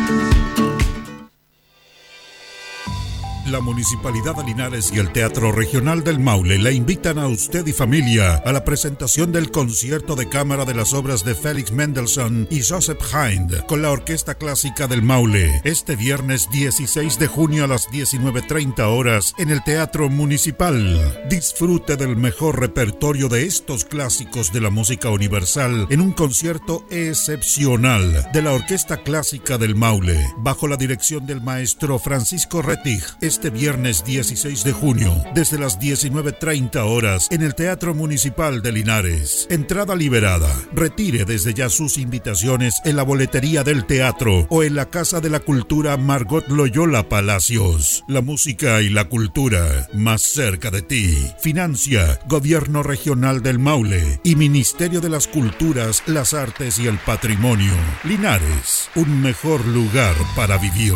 La 3.51 3.59
Municipalidad 3.59 4.37
de 4.37 4.45
Linares 4.45 4.93
y 4.93 4.99
el 4.99 5.11
Teatro 5.11 5.51
Regional 5.51 6.05
del 6.05 6.19
Maule 6.19 6.57
le 6.57 6.71
invitan 6.71 7.19
a 7.19 7.27
usted 7.27 7.67
y 7.67 7.73
familia 7.73 8.35
a 8.45 8.53
la 8.53 8.63
presentación 8.63 9.33
del 9.33 9.51
concierto 9.51 10.15
de 10.15 10.29
cámara 10.29 10.63
de 10.63 10.73
las 10.73 10.93
obras 10.93 11.25
de 11.25 11.35
Félix 11.35 11.73
Mendelssohn 11.73 12.47
y 12.49 12.61
Joseph 12.61 13.01
Hind 13.13 13.65
con 13.65 13.81
la 13.81 13.91
Orquesta 13.91 14.35
Clásica 14.35 14.87
del 14.87 15.01
Maule 15.01 15.61
este 15.65 15.97
viernes 15.97 16.49
16 16.49 17.19
de 17.19 17.27
junio 17.27 17.65
a 17.65 17.67
las 17.67 17.89
19.30 17.89 18.83
horas 18.83 19.33
en 19.37 19.49
el 19.49 19.61
Teatro 19.65 20.07
Municipal. 20.07 21.21
Disfrute 21.29 21.97
del 21.97 22.15
mejor 22.15 22.57
repertorio 22.57 23.27
de 23.27 23.45
estos 23.47 23.83
clásicos 23.83 24.53
de 24.53 24.61
la 24.61 24.69
música 24.69 25.09
universal 25.09 25.87
en 25.89 25.99
un 25.99 26.13
concierto 26.13 26.85
excepcional 26.89 28.29
de 28.31 28.41
la 28.41 28.53
Orquesta 28.53 29.03
Clásica 29.03 29.57
del 29.57 29.75
Maule 29.75 30.25
bajo 30.37 30.69
la 30.69 30.77
dirección 30.77 31.25
del 31.25 31.41
maestro 31.41 31.99
Francisco 31.99 32.61
Rettig 32.61 33.03
este 33.19 33.40
viernes 33.49 34.03
16 34.05 34.63
de 34.63 34.71
junio, 34.71 35.23
desde 35.33 35.57
las 35.57 35.79
19.30 35.79 36.77
horas, 36.85 37.27
en 37.31 37.41
el 37.41 37.55
Teatro 37.55 37.93
Municipal 37.93 38.61
de 38.61 38.71
Linares. 38.71 39.47
Entrada 39.49 39.95
liberada. 39.95 40.49
Retire 40.73 41.25
desde 41.25 41.53
ya 41.53 41.69
sus 41.69 41.97
invitaciones 41.97 42.81
en 42.85 42.95
la 42.95 43.03
boletería 43.03 43.63
del 43.63 43.85
teatro 43.85 44.47
o 44.49 44.63
en 44.63 44.75
la 44.75 44.89
Casa 44.89 45.21
de 45.21 45.29
la 45.29 45.39
Cultura 45.39 45.97
Margot 45.97 46.47
Loyola 46.49 47.09
Palacios. 47.09 48.03
La 48.07 48.21
música 48.21 48.81
y 48.81 48.89
la 48.89 49.05
cultura 49.05 49.87
más 49.93 50.21
cerca 50.21 50.71
de 50.71 50.81
ti. 50.81 51.17
Financia 51.39 52.19
Gobierno 52.27 52.83
Regional 52.83 53.41
del 53.41 53.59
Maule 53.59 54.19
y 54.23 54.35
Ministerio 54.35 55.01
de 55.01 55.09
las 55.09 55.27
Culturas, 55.27 56.03
las 56.05 56.33
Artes 56.33 56.79
y 56.79 56.87
el 56.87 56.97
Patrimonio. 56.99 57.73
Linares, 58.03 58.89
un 58.95 59.21
mejor 59.21 59.65
lugar 59.65 60.15
para 60.35 60.57
vivir. 60.57 60.93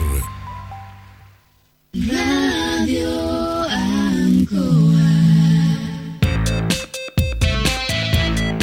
Radio 1.97 3.24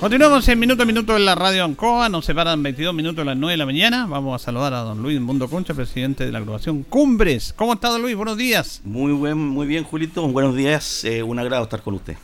Continuamos 0.00 0.46
en 0.48 0.58
minuto 0.60 0.84
a 0.84 0.86
minuto 0.86 1.16
en 1.16 1.24
la 1.24 1.34
radio 1.34 1.64
Ancoa. 1.64 2.08
Nos 2.08 2.24
separan 2.24 2.62
22 2.62 2.94
minutos 2.94 3.22
a 3.22 3.24
las 3.24 3.36
9 3.36 3.52
de 3.52 3.56
la 3.56 3.66
mañana. 3.66 4.06
Vamos 4.06 4.40
a 4.40 4.44
saludar 4.44 4.72
a 4.72 4.78
don 4.80 5.02
Luis 5.02 5.20
Mundo 5.20 5.48
Concha, 5.48 5.74
presidente 5.74 6.24
de 6.24 6.30
la 6.30 6.38
agrupación 6.38 6.84
Cumbres. 6.84 7.52
¿Cómo 7.56 7.72
está, 7.72 7.88
don 7.88 8.02
Luis? 8.02 8.14
Buenos 8.14 8.36
días. 8.36 8.80
Muy 8.84 9.12
buen, 9.12 9.36
muy 9.36 9.66
bien, 9.66 9.82
Julito. 9.82 10.26
Buenos 10.28 10.54
días. 10.54 11.02
Eh, 11.04 11.22
un 11.24 11.38
agrado 11.40 11.64
estar 11.64 11.82
con 11.82 11.94
usted. 11.94 12.16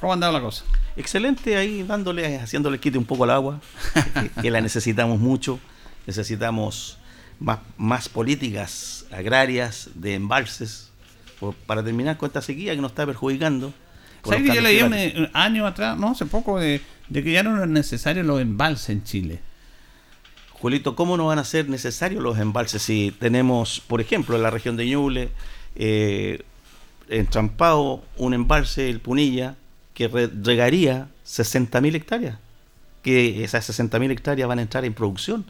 ¿Cómo 0.00 0.12
ha 0.12 0.14
andado 0.14 0.32
la 0.32 0.40
cosa? 0.40 0.64
Excelente 0.96 1.56
ahí, 1.56 1.82
dándole, 1.82 2.38
haciéndole 2.38 2.78
quite 2.78 2.96
un 2.96 3.04
poco 3.04 3.24
al 3.24 3.30
agua, 3.30 3.60
que, 4.14 4.30
que 4.42 4.50
la 4.52 4.60
necesitamos 4.60 5.18
mucho. 5.18 5.58
Necesitamos 6.06 6.98
más, 7.40 7.58
más 7.76 8.08
políticas 8.08 9.04
agrarias, 9.10 9.90
de 9.94 10.14
embalses, 10.14 10.90
por- 11.40 11.54
para 11.54 11.82
terminar 11.82 12.18
con 12.18 12.28
esta 12.28 12.40
sequía 12.40 12.74
que 12.76 12.80
nos 12.80 12.92
está 12.92 13.04
perjudicando. 13.04 13.72
¿Sabes 14.24 14.42
que 14.50 14.54
yo 14.56 14.60
leí 14.62 14.82
un, 14.82 14.94
eh, 14.94 15.30
año 15.32 15.66
atrás, 15.66 15.96
no, 15.98 16.10
hace 16.10 16.26
poco, 16.26 16.58
de, 16.58 16.80
de 17.08 17.22
que 17.22 17.32
ya 17.32 17.42
no 17.42 17.56
eran 17.56 17.72
necesarios 17.72 18.26
los 18.26 18.40
embalses 18.40 18.90
en 18.90 19.04
Chile? 19.04 19.40
Julito, 20.52 20.96
¿cómo 20.96 21.16
no 21.16 21.26
van 21.26 21.38
a 21.38 21.44
ser 21.44 21.68
necesarios 21.68 22.22
los 22.22 22.38
embalses 22.38 22.82
si 22.82 23.14
tenemos, 23.18 23.80
por 23.86 24.00
ejemplo, 24.00 24.36
en 24.36 24.42
la 24.42 24.50
región 24.50 24.76
de 24.76 24.86
Ñuble, 24.86 25.28
eh, 25.76 26.42
en 27.08 27.26
Trampao, 27.26 28.02
un 28.16 28.34
embalse, 28.34 28.88
el 28.88 29.00
Punilla, 29.00 29.54
que 29.94 30.08
re- 30.08 30.30
regaría 30.42 31.08
60.000 31.26 31.94
hectáreas? 31.94 32.38
Que 33.02 33.44
esas 33.44 33.68
60.000 33.68 34.10
hectáreas 34.10 34.48
van 34.48 34.58
a 34.58 34.62
entrar 34.62 34.84
en 34.84 34.94
producción. 34.94 35.44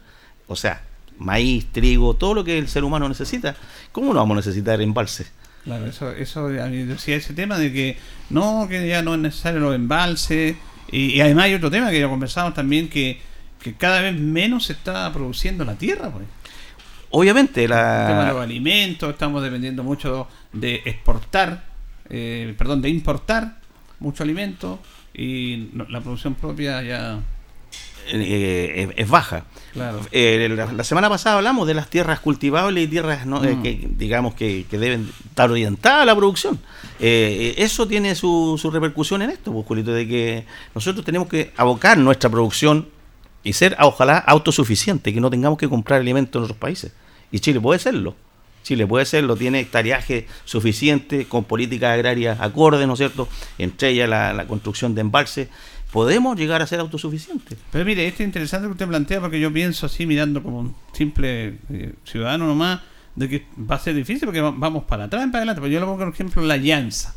O 0.47 0.55
sea, 0.55 0.83
maíz, 1.17 1.65
trigo, 1.71 2.13
todo 2.13 2.33
lo 2.35 2.43
que 2.43 2.57
el 2.59 2.67
ser 2.67 2.83
humano 2.83 3.07
necesita. 3.09 3.55
¿Cómo 3.91 4.13
no 4.13 4.19
vamos 4.19 4.35
a 4.35 4.39
necesitar 4.39 4.79
embalses? 4.81 5.31
Claro, 5.67 5.85
eso, 5.85 6.11
eso 6.11 6.47
decía 6.47 7.17
ese 7.17 7.33
tema 7.33 7.57
de 7.57 7.73
que 7.73 7.97
no, 8.29 8.67
que 8.69 8.87
ya 8.87 9.01
no 9.01 9.15
es 9.15 9.19
necesario 9.19 9.59
los 9.59 9.75
embalses. 9.75 10.55
Y, 10.89 11.15
y 11.15 11.19
además 11.19 11.43
hay 11.43 11.55
otro 11.55 11.69
tema 11.69 11.91
que 11.91 11.99
ya 11.99 12.07
conversamos 12.07 12.53
también, 12.53 12.87
que, 12.87 13.19
que 13.61 13.73
cada 13.73 13.99
vez 13.99 14.17
menos 14.17 14.67
se 14.67 14.73
está 14.73 15.11
produciendo 15.11 15.65
la 15.65 15.75
tierra. 15.75 16.09
Pues. 16.09 16.23
Obviamente, 17.09 17.65
El 17.65 17.71
tema 17.71 18.21
de 18.21 18.27
los 18.27 18.37
la, 18.37 18.43
alimentos, 18.43 19.09
estamos 19.09 19.43
dependiendo 19.43 19.83
mucho 19.83 20.29
de 20.53 20.83
exportar, 20.85 21.65
eh, 22.09 22.55
perdón, 22.57 22.81
de 22.81 22.87
importar 22.87 23.57
mucho 23.99 24.23
alimento 24.23 24.79
y 25.13 25.69
la 25.89 25.99
producción 25.99 26.35
propia 26.35 26.81
ya... 26.81 27.19
eh, 28.11 28.89
es, 28.95 29.03
es 29.05 29.09
baja. 29.09 29.45
Claro. 29.73 29.99
Eh, 30.11 30.47
la, 30.55 30.71
la 30.71 30.83
semana 30.83 31.09
pasada 31.09 31.37
hablamos 31.37 31.67
de 31.67 31.73
las 31.75 31.89
tierras 31.89 32.19
cultivables 32.19 32.83
y 32.83 32.87
tierras 32.87 33.25
no, 33.25 33.43
eh, 33.43 33.55
Mm. 33.55 33.63
que 33.63 33.87
digamos 33.97 34.33
que, 34.33 34.65
que 34.69 34.77
deben 34.77 35.09
estar 35.29 35.51
orientadas 35.51 36.01
a 36.01 36.05
la 36.05 36.15
producción. 36.15 36.59
Eh, 36.99 37.53
eh, 37.57 37.63
eso 37.63 37.87
tiene 37.87 38.15
su, 38.15 38.57
su 38.59 38.71
repercusión 38.71 39.21
en 39.21 39.29
esto, 39.29 39.51
pues, 39.53 39.85
de 39.85 40.07
que 40.07 40.45
nosotros 40.73 41.05
tenemos 41.05 41.27
que 41.27 41.51
abocar 41.57 41.97
nuestra 41.97 42.29
producción 42.29 42.87
y 43.43 43.53
ser, 43.53 43.77
ojalá, 43.79 44.17
autosuficiente, 44.17 45.13
que 45.13 45.21
no 45.21 45.29
tengamos 45.29 45.57
que 45.59 45.69
comprar 45.69 46.01
alimentos 46.01 46.39
en 46.39 46.43
otros 46.45 46.57
países. 46.57 46.91
Y 47.31 47.39
Chile 47.39 47.59
puede 47.59 47.79
serlo. 47.79 48.15
Chile 48.63 48.85
puede 48.85 49.05
serlo, 49.05 49.37
tiene 49.37 49.61
hectareaje 49.61 50.27
suficiente, 50.43 51.25
con 51.25 51.45
políticas 51.45 51.93
agrarias 51.93 52.39
acordes, 52.41 52.85
¿no 52.85 52.93
es 52.93 52.97
cierto? 52.99 53.29
Entre 53.57 53.89
ellas 53.91 54.09
la, 54.09 54.33
la 54.33 54.45
construcción 54.45 54.93
de 54.93 55.01
embalses. 55.01 55.47
Podemos 55.91 56.37
llegar 56.37 56.61
a 56.61 56.67
ser 56.67 56.79
autosuficientes. 56.79 57.57
Pero 57.71 57.85
mire, 57.85 58.05
esto 58.07 58.21
es 58.23 58.27
interesante 58.27 58.67
que 58.67 58.71
usted 58.73 58.87
plantea 58.87 59.21
porque 59.21 59.39
yo 59.39 59.51
pienso 59.51 59.85
así 59.85 60.05
mirando 60.05 60.43
como 60.43 60.59
un 60.59 60.75
simple 60.91 61.59
eh, 61.69 61.93
ciudadano 62.03 62.45
nomás, 62.45 62.81
de 63.15 63.29
que 63.29 63.45
va 63.59 63.75
a 63.75 63.79
ser 63.79 63.95
difícil 63.95 64.25
porque 64.25 64.41
va- 64.41 64.53
vamos 64.55 64.83
para 64.83 65.05
atrás 65.05 65.23
y 65.25 65.27
para 65.27 65.39
adelante. 65.39 65.61
Pero 65.61 65.71
yo 65.73 65.79
le 65.79 65.85
pongo 65.85 65.97
por 65.99 66.09
ejemplo 66.13 66.41
la 66.43 66.57
Llanza. 66.57 67.15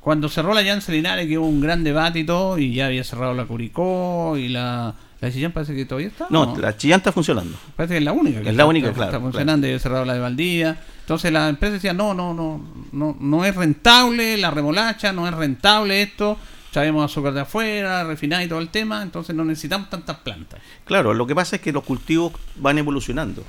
Cuando 0.00 0.28
cerró 0.28 0.54
la 0.54 0.62
Llanza 0.62 0.92
Linares, 0.92 1.26
que 1.26 1.36
hubo 1.38 1.48
un 1.48 1.60
gran 1.60 1.82
debate 1.82 2.20
y 2.20 2.24
todo, 2.24 2.58
y 2.58 2.72
ya 2.74 2.86
había 2.86 3.02
cerrado 3.04 3.34
la 3.34 3.44
Curicó 3.44 4.36
y 4.36 4.48
la... 4.48 4.94
La 5.18 5.32
Chillán 5.32 5.50
parece 5.52 5.74
que 5.74 5.86
todavía 5.86 6.08
está. 6.08 6.26
No, 6.28 6.44
¿no? 6.44 6.58
la 6.58 6.76
chillán 6.76 6.98
está 6.98 7.10
funcionando. 7.10 7.56
Parece 7.74 7.94
que 7.94 7.98
es 7.98 8.04
la 8.04 8.12
única. 8.12 8.42
que 8.42 8.50
Es 8.50 8.54
la 8.54 8.66
única, 8.66 8.88
está, 8.88 8.96
claro, 8.96 9.12
Está 9.12 9.20
funcionando 9.20 9.66
y 9.66 9.70
había 9.70 9.78
cerrado 9.80 10.04
la 10.04 10.12
de 10.12 10.20
Valdía. 10.20 10.78
Entonces 11.00 11.32
la 11.32 11.48
empresa 11.48 11.72
decía, 11.72 11.94
no, 11.94 12.12
no, 12.12 12.34
no, 12.34 12.60
no, 12.92 13.16
no 13.18 13.44
es 13.46 13.56
rentable 13.56 14.36
la 14.36 14.50
remolacha, 14.50 15.14
no 15.14 15.26
es 15.26 15.32
rentable 15.32 16.02
esto. 16.02 16.36
Traemos 16.76 17.10
azúcar 17.10 17.32
de 17.32 17.40
afuera, 17.40 18.04
refinar 18.04 18.42
y 18.42 18.48
todo 18.48 18.58
el 18.58 18.68
tema, 18.68 19.00
entonces 19.00 19.34
no 19.34 19.46
necesitamos 19.46 19.88
tantas 19.88 20.18
plantas. 20.18 20.60
Claro, 20.84 21.14
lo 21.14 21.26
que 21.26 21.34
pasa 21.34 21.56
es 21.56 21.62
que 21.62 21.72
los 21.72 21.82
cultivos 21.84 22.34
van 22.56 22.76
evolucionando. 22.76 23.42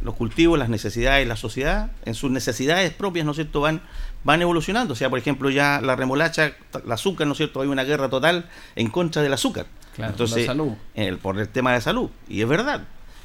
Los 0.00 0.16
cultivos, 0.16 0.58
las 0.58 0.68
necesidades 0.68 1.24
de 1.24 1.28
la 1.28 1.36
sociedad, 1.36 1.92
en 2.04 2.14
sus 2.14 2.32
necesidades 2.32 2.92
propias, 2.92 3.24
¿no 3.24 3.30
es 3.30 3.36
cierto?, 3.36 3.60
van, 3.60 3.82
van 4.24 4.42
evolucionando. 4.42 4.94
O 4.94 4.96
sea, 4.96 5.08
por 5.08 5.20
ejemplo, 5.20 5.48
ya 5.48 5.80
la 5.80 5.94
remolacha, 5.94 6.46
el 6.84 6.90
azúcar, 6.90 7.28
¿no 7.28 7.34
es 7.34 7.36
cierto?, 7.36 7.60
hay 7.60 7.68
una 7.68 7.84
guerra 7.84 8.08
total 8.08 8.46
en 8.74 8.88
contra 8.90 9.22
del 9.22 9.32
azúcar. 9.32 9.66
Claro, 9.94 10.10
Entonces, 10.10 10.38
la 10.38 10.46
salud. 10.52 10.72
el- 10.96 11.18
por 11.18 11.38
el 11.38 11.48
tema 11.48 11.72
de 11.74 11.80
salud. 11.82 12.10
Y 12.28 12.42
es 12.42 12.48
verdad. 12.48 12.80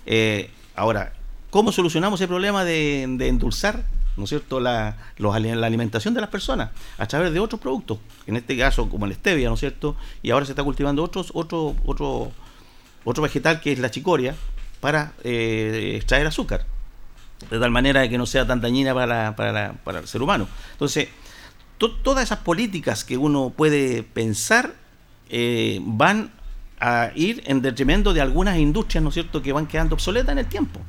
Eh, 0.05 0.51
ahora, 0.76 1.14
¿cómo 1.49 1.72
solucionamos 1.72 2.22
ese 2.22 2.28
problema 2.28 2.64
de, 2.64 3.05
de 3.10 3.28
endulzar, 3.28 3.82
¿no 4.18 4.24
es 4.24 4.30
cierto?, 4.30 4.59
la, 4.59 4.97
los 5.18 5.39
la 5.39 5.68
alimentación 5.68 6.13
de 6.13 6.22
las 6.22 6.30
personas 6.30 6.72
a 6.97 7.07
través 7.07 7.32
de 7.32 7.39
otros 7.39 7.61
productos. 7.61 7.99
En 8.26 8.36
este 8.36 8.57
caso, 8.57 8.89
como 8.89 9.05
el 9.05 9.13
stevia, 9.13 9.47
¿no 9.47 9.53
es 9.53 9.59
cierto? 9.61 9.95
Y 10.22 10.32
ahora 10.32 10.45
se 10.45 10.51
está 10.51 10.63
cultivando 10.63 11.03
otros, 11.03 11.32
otro, 11.34 11.76
otro, 11.86 12.32
otro 13.05 13.24
vegetal 13.24 13.61
que 13.61 13.72
es 13.72 13.80
la 13.80 13.91
chicoria 13.91 14.36
para 14.82 15.13
eh, 15.24 15.93
extraer 15.95 16.28
azúcar. 16.28 16.65
De 17.51 17.59
tal 17.59 17.70
manera 17.72 18.09
que 18.09 18.18
no 18.18 18.26
sea 18.26 18.47
tan 18.47 18.59
dañina 18.61 18.93
para, 18.95 19.36
para, 19.36 19.74
para 19.84 19.99
el 19.99 20.07
ser 20.07 20.22
humano. 20.24 20.47
Entonces, 20.72 21.07
to- 21.78 21.95
todas 21.97 22.24
esas 22.24 22.39
políticas 22.39 23.03
que 23.03 23.15
uno 23.15 23.53
puede 23.55 24.01
pensar 24.01 24.74
eh, 25.30 25.80
van 25.82 26.32
a 26.80 27.11
ir 27.15 27.43
en 27.45 27.61
detrimento 27.61 28.13
de 28.13 28.22
algunas 28.22 28.57
industrias, 28.57 29.03
¿no 29.03 29.09
es 29.09 29.13
cierto?, 29.13 29.41
que 29.41 29.53
van 29.53 29.68
quedando 29.68 29.95
obsoletas 29.95 30.32
en 30.32 30.39
el 30.39 30.47
tiempo. 30.47 30.80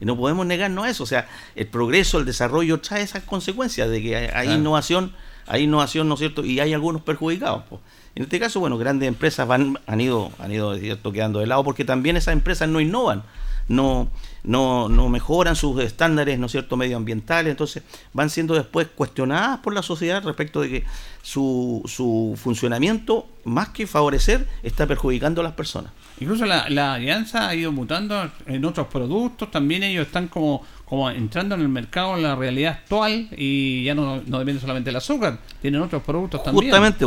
Y 0.00 0.04
no 0.04 0.16
podemos 0.16 0.44
negarnos 0.46 0.84
a 0.84 0.90
eso. 0.90 1.04
O 1.04 1.06
sea, 1.06 1.28
el 1.54 1.66
progreso, 1.66 2.18
el 2.18 2.24
desarrollo 2.24 2.80
trae 2.80 3.02
esas 3.02 3.22
consecuencias 3.22 3.88
de 3.88 4.02
que 4.02 4.16
hay, 4.16 4.28
Claro. 4.28 4.52
innovación, 4.54 5.12
hay 5.46 5.62
innovación, 5.64 6.08
¿no 6.08 6.14
es 6.14 6.20
cierto? 6.20 6.44
Y 6.44 6.60
hay 6.60 6.74
algunos 6.74 7.02
perjudicados. 7.02 7.62
po. 7.64 7.80
En 8.14 8.22
este 8.22 8.40
caso, 8.40 8.60
bueno, 8.60 8.78
grandes 8.78 9.08
empresas 9.08 9.46
van, 9.46 9.78
han 9.86 10.00
ido, 10.00 10.30
han 10.38 10.50
ido 10.52 10.74
¿es 10.74 10.80
cierto? 10.80 11.12
quedando 11.12 11.38
de 11.40 11.46
lado 11.46 11.62
porque 11.64 11.84
también 11.84 12.16
esas 12.16 12.32
empresas 12.32 12.66
no 12.68 12.80
innovan, 12.80 13.22
no, 13.68 14.08
no, 14.42 14.88
no 14.88 15.08
mejoran 15.10 15.54
sus 15.54 15.78
estándares, 15.82 16.38
¿no 16.38 16.46
es 16.46 16.52
cierto?, 16.52 16.76
medioambientales, 16.78 17.50
entonces 17.50 17.82
van 18.14 18.30
siendo 18.30 18.54
después 18.54 18.86
cuestionadas 18.94 19.58
por 19.58 19.74
la 19.74 19.82
sociedad 19.82 20.22
respecto 20.24 20.62
de 20.62 20.68
que 20.70 20.84
su, 21.20 21.82
su 21.86 22.38
funcionamiento, 22.42 23.26
más 23.44 23.68
que 23.70 23.86
favorecer, 23.86 24.48
está 24.62 24.86
perjudicando 24.86 25.42
a 25.42 25.44
las 25.44 25.52
personas. 25.52 25.92
Incluso 26.18 26.46
la, 26.46 26.94
alianza 26.94 27.48
ha 27.48 27.54
ido 27.54 27.72
mutando 27.72 28.30
en 28.46 28.64
otros 28.64 28.86
productos, 28.86 29.50
también 29.50 29.82
ellos 29.82 30.06
están 30.06 30.28
como, 30.28 30.64
como 30.86 31.10
entrando 31.10 31.54
en 31.54 31.60
el 31.60 31.68
mercado 31.68 32.16
en 32.16 32.22
la 32.22 32.34
realidad 32.34 32.72
actual 32.72 33.28
y 33.36 33.84
ya 33.84 33.94
no, 33.94 34.22
no 34.26 34.38
depende 34.38 34.60
solamente 34.60 34.88
del 34.88 34.96
azúcar, 34.96 35.38
tienen 35.60 35.82
otros 35.82 36.02
productos 36.02 36.42
también. 36.42 36.70
Justamente, 36.70 37.04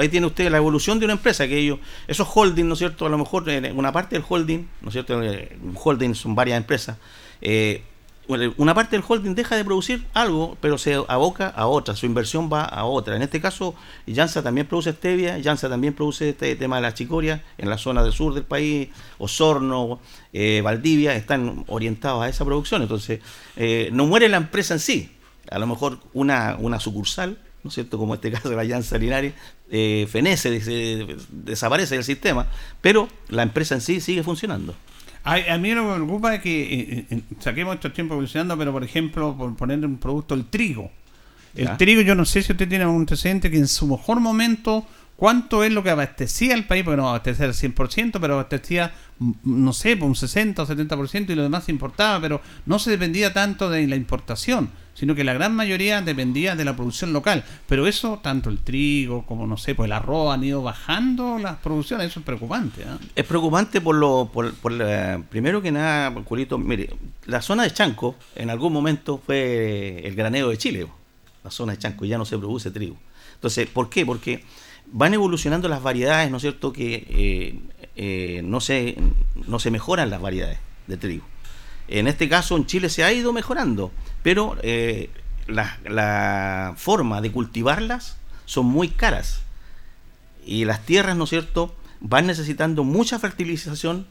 ahí 0.00 0.08
tiene 0.08 0.26
usted 0.26 0.50
la 0.50 0.58
evolución 0.58 1.00
de 1.00 1.06
una 1.06 1.14
empresa 1.14 1.48
que 1.48 1.58
ellos, 1.58 1.80
esos 2.06 2.28
holding, 2.32 2.68
¿no 2.68 2.74
es 2.74 2.78
cierto? 2.78 3.06
A 3.06 3.08
lo 3.08 3.18
mejor 3.18 3.48
eh, 3.48 3.72
una 3.72 3.90
parte 3.90 4.14
del 4.14 4.24
holding, 4.28 4.66
¿no 4.82 4.88
es 4.88 4.92
cierto? 4.92 5.20
Eh, 5.20 5.56
Un 5.62 5.76
holding 5.82 6.14
son 6.14 6.34
varias 6.34 6.56
empresas. 6.56 6.96
eh, 7.40 7.82
una 8.56 8.74
parte 8.74 8.96
del 8.96 9.04
holding 9.06 9.34
deja 9.34 9.54
de 9.56 9.64
producir 9.64 10.04
algo, 10.14 10.56
pero 10.60 10.78
se 10.78 10.94
aboca 11.08 11.48
a 11.48 11.66
otra, 11.66 11.94
su 11.94 12.06
inversión 12.06 12.50
va 12.52 12.62
a 12.64 12.84
otra. 12.84 13.16
En 13.16 13.22
este 13.22 13.40
caso, 13.40 13.74
Jansa 14.12 14.42
también 14.42 14.66
produce 14.66 14.92
stevia, 14.92 15.38
Jansa 15.42 15.68
también 15.68 15.92
produce 15.94 16.30
este 16.30 16.56
tema 16.56 16.76
de 16.76 16.82
la 16.82 16.94
chicoria 16.94 17.42
en 17.58 17.68
la 17.68 17.76
zona 17.76 18.02
del 18.02 18.12
sur 18.12 18.32
del 18.34 18.44
país, 18.44 18.88
Osorno, 19.18 20.00
eh, 20.32 20.60
Valdivia, 20.64 21.14
están 21.14 21.64
orientados 21.68 22.22
a 22.22 22.28
esa 22.28 22.44
producción. 22.44 22.82
Entonces, 22.82 23.20
eh, 23.56 23.90
no 23.92 24.06
muere 24.06 24.28
la 24.28 24.38
empresa 24.38 24.74
en 24.74 24.80
sí, 24.80 25.10
a 25.50 25.58
lo 25.58 25.66
mejor 25.66 25.98
una, 26.14 26.56
una 26.58 26.80
sucursal, 26.80 27.38
¿no 27.62 27.68
es 27.68 27.74
cierto? 27.74 27.98
Como 27.98 28.14
este 28.14 28.30
caso 28.30 28.48
de 28.48 28.56
la 28.56 28.66
Jansa 28.66 28.96
Linares, 28.98 29.34
eh, 29.70 30.06
fenece, 30.10 30.50
des- 30.50 31.26
desaparece 31.30 31.94
del 31.94 32.04
sistema, 32.04 32.46
pero 32.80 33.08
la 33.28 33.42
empresa 33.42 33.74
en 33.74 33.80
sí 33.80 34.00
sigue 34.00 34.22
funcionando. 34.22 34.74
A, 35.24 35.36
a 35.54 35.58
mí 35.58 35.72
lo 35.74 35.82
que 35.82 35.88
me 35.88 35.94
preocupa 35.94 36.34
es 36.34 36.42
que 36.42 36.62
eh, 36.62 37.06
eh, 37.10 37.20
saquemos 37.40 37.74
estos 37.76 37.92
tiempos 37.94 38.14
evolucionando, 38.14 38.56
pero 38.58 38.72
por 38.72 38.84
ejemplo, 38.84 39.34
por 39.36 39.56
poner 39.56 39.84
un 39.84 39.96
producto, 39.96 40.34
el 40.34 40.44
trigo. 40.46 40.90
El 41.54 41.66
Ya. 41.66 41.76
trigo, 41.76 42.02
yo 42.02 42.14
no 42.14 42.24
sé 42.24 42.42
si 42.42 42.52
usted 42.52 42.68
tiene 42.68 42.84
un 42.86 43.00
antecedente 43.00 43.50
que 43.50 43.56
en 43.56 43.68
su 43.68 43.86
mejor 43.86 44.20
momento, 44.20 44.86
¿cuánto 45.16 45.64
es 45.64 45.72
lo 45.72 45.82
que 45.82 45.90
abastecía 45.90 46.54
el 46.54 46.64
país? 46.66 46.84
Porque 46.84 46.96
no 46.98 47.08
abastecía 47.08 47.46
al 47.46 47.54
100%, 47.54 48.18
pero 48.20 48.34
abastecía, 48.34 48.92
mm, 49.18 49.32
no 49.44 49.72
sé, 49.72 49.96
por 49.96 50.08
un 50.08 50.16
60 50.16 50.62
o 50.62 50.66
70% 50.66 51.32
y 51.32 51.36
lo 51.36 51.42
demás 51.44 51.64
se 51.64 51.72
importaba, 51.72 52.20
pero 52.20 52.40
no 52.66 52.78
se 52.78 52.90
dependía 52.90 53.32
tanto 53.32 53.70
de 53.70 53.86
la 53.86 53.96
importación, 53.96 54.68
sino 54.94 55.14
que 55.14 55.24
la 55.24 55.34
gran 55.34 55.54
mayoría 55.54 56.00
dependía 56.00 56.56
de 56.56 56.64
la 56.64 56.74
producción 56.74 57.12
local. 57.12 57.44
Pero 57.68 57.86
eso, 57.86 58.20
tanto 58.22 58.48
el 58.48 58.58
trigo 58.58 59.26
como, 59.26 59.46
no 59.46 59.56
sé, 59.56 59.74
pues 59.74 59.88
el 59.88 59.92
arroz 59.92 60.34
han 60.34 60.44
ido 60.44 60.62
bajando 60.62 61.38
las 61.38 61.56
producciones, 61.56 62.08
eso 62.08 62.20
es 62.20 62.26
preocupante. 62.26 62.84
¿ah? 62.88 62.98
Es 63.14 63.24
preocupante 63.26 63.80
por 63.80 63.96
lo, 63.96 64.30
por, 64.32 64.54
por 64.54 64.72
primero 65.28 65.60
que 65.60 65.72
nada, 65.72 66.14
Julito, 66.24 66.58
mire, 66.58 66.90
la 67.26 67.42
zona 67.42 67.64
de 67.64 67.72
Chanco 67.72 68.16
en 68.36 68.50
algún 68.50 68.72
momento 68.72 69.20
fue 69.24 70.02
el 70.04 70.14
granero 70.14 70.48
de 70.48 70.58
Chile, 70.58 70.86
la 71.42 71.50
zona 71.50 71.72
de 71.72 71.78
Chanco, 71.78 72.04
ya 72.04 72.18
no 72.18 72.24
se 72.24 72.38
produce 72.38 72.70
trigo. 72.70 72.96
Entonces, 73.34 73.68
¿por 73.68 73.90
qué? 73.90 74.06
Porque 74.06 74.44
van 74.86 75.14
evolucionando 75.14 75.68
las 75.68 75.82
variedades, 75.82 76.30
¿no 76.30 76.38
es 76.38 76.42
cierto? 76.42 76.72
Que 76.72 77.06
eh, 77.08 77.60
eh, 77.96 78.42
no, 78.44 78.60
se, 78.60 78.96
no 79.46 79.58
se 79.58 79.70
mejoran 79.70 80.10
las 80.10 80.20
variedades 80.20 80.58
de 80.86 80.96
trigo. 80.96 81.24
En 81.88 82.06
este 82.08 82.28
caso, 82.28 82.56
en 82.56 82.66
Chile 82.66 82.88
se 82.88 83.04
ha 83.04 83.12
ido 83.12 83.32
mejorando, 83.32 83.92
pero 84.24 84.56
eh, 84.62 85.10
la, 85.46 86.74
forma 86.76 87.20
de 87.20 87.30
cultivarlas 87.30 88.16
son 88.46 88.66
muy 88.66 88.88
caras 88.88 89.42
y 90.44 90.64
las 90.64 90.84
tierras, 90.84 91.16
¿no 91.16 91.24
es 91.24 91.30
cierto?, 91.30 91.76
van 92.00 92.26
necesitando 92.26 92.84
mucha 92.84 93.18
fertilización, 93.18 94.06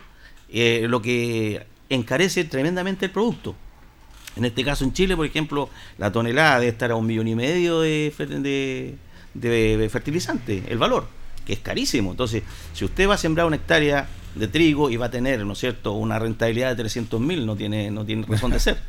eh, 0.49 0.85
lo 0.87 1.01
que 1.01 1.65
encarece 1.89 2.43
tremendamente 2.43 3.05
el 3.07 3.11
producto. 3.11 3.55
En 4.35 4.45
este 4.45 4.63
caso 4.63 4.83
en 4.83 4.93
Chile, 4.93 5.15
por 5.15 5.25
ejemplo, 5.25 5.69
la 5.97 6.11
tonelada 6.11 6.59
debe 6.59 6.71
estar 6.71 6.91
a 6.91 6.95
un 6.95 7.07
millón 7.07 7.27
y 7.27 7.35
medio 7.35 7.81
de 7.81 8.13
fertilizante, 9.91 10.63
el 10.67 10.77
valor, 10.77 11.07
que 11.43 11.53
es 11.53 11.59
carísimo. 11.59 12.11
Entonces, 12.11 12.43
si 12.73 12.85
usted 12.85 13.09
va 13.09 13.15
a 13.15 13.17
sembrar 13.17 13.47
una 13.47 13.55
hectárea 13.55 14.07
de 14.35 14.47
trigo 14.47 14.89
y 14.89 14.97
va 14.97 15.07
a 15.07 15.11
tener, 15.11 15.45
¿no 15.45 15.53
es 15.53 15.59
cierto?, 15.59 15.93
una 15.93 16.19
rentabilidad 16.19 16.69
de 16.69 16.75
300 16.75 17.19
mil, 17.19 17.45
no 17.45 17.55
tiene, 17.55 17.91
no 17.91 18.05
tiene 18.05 18.25
razón 18.27 18.51
de 18.51 18.59
ser. 18.59 18.81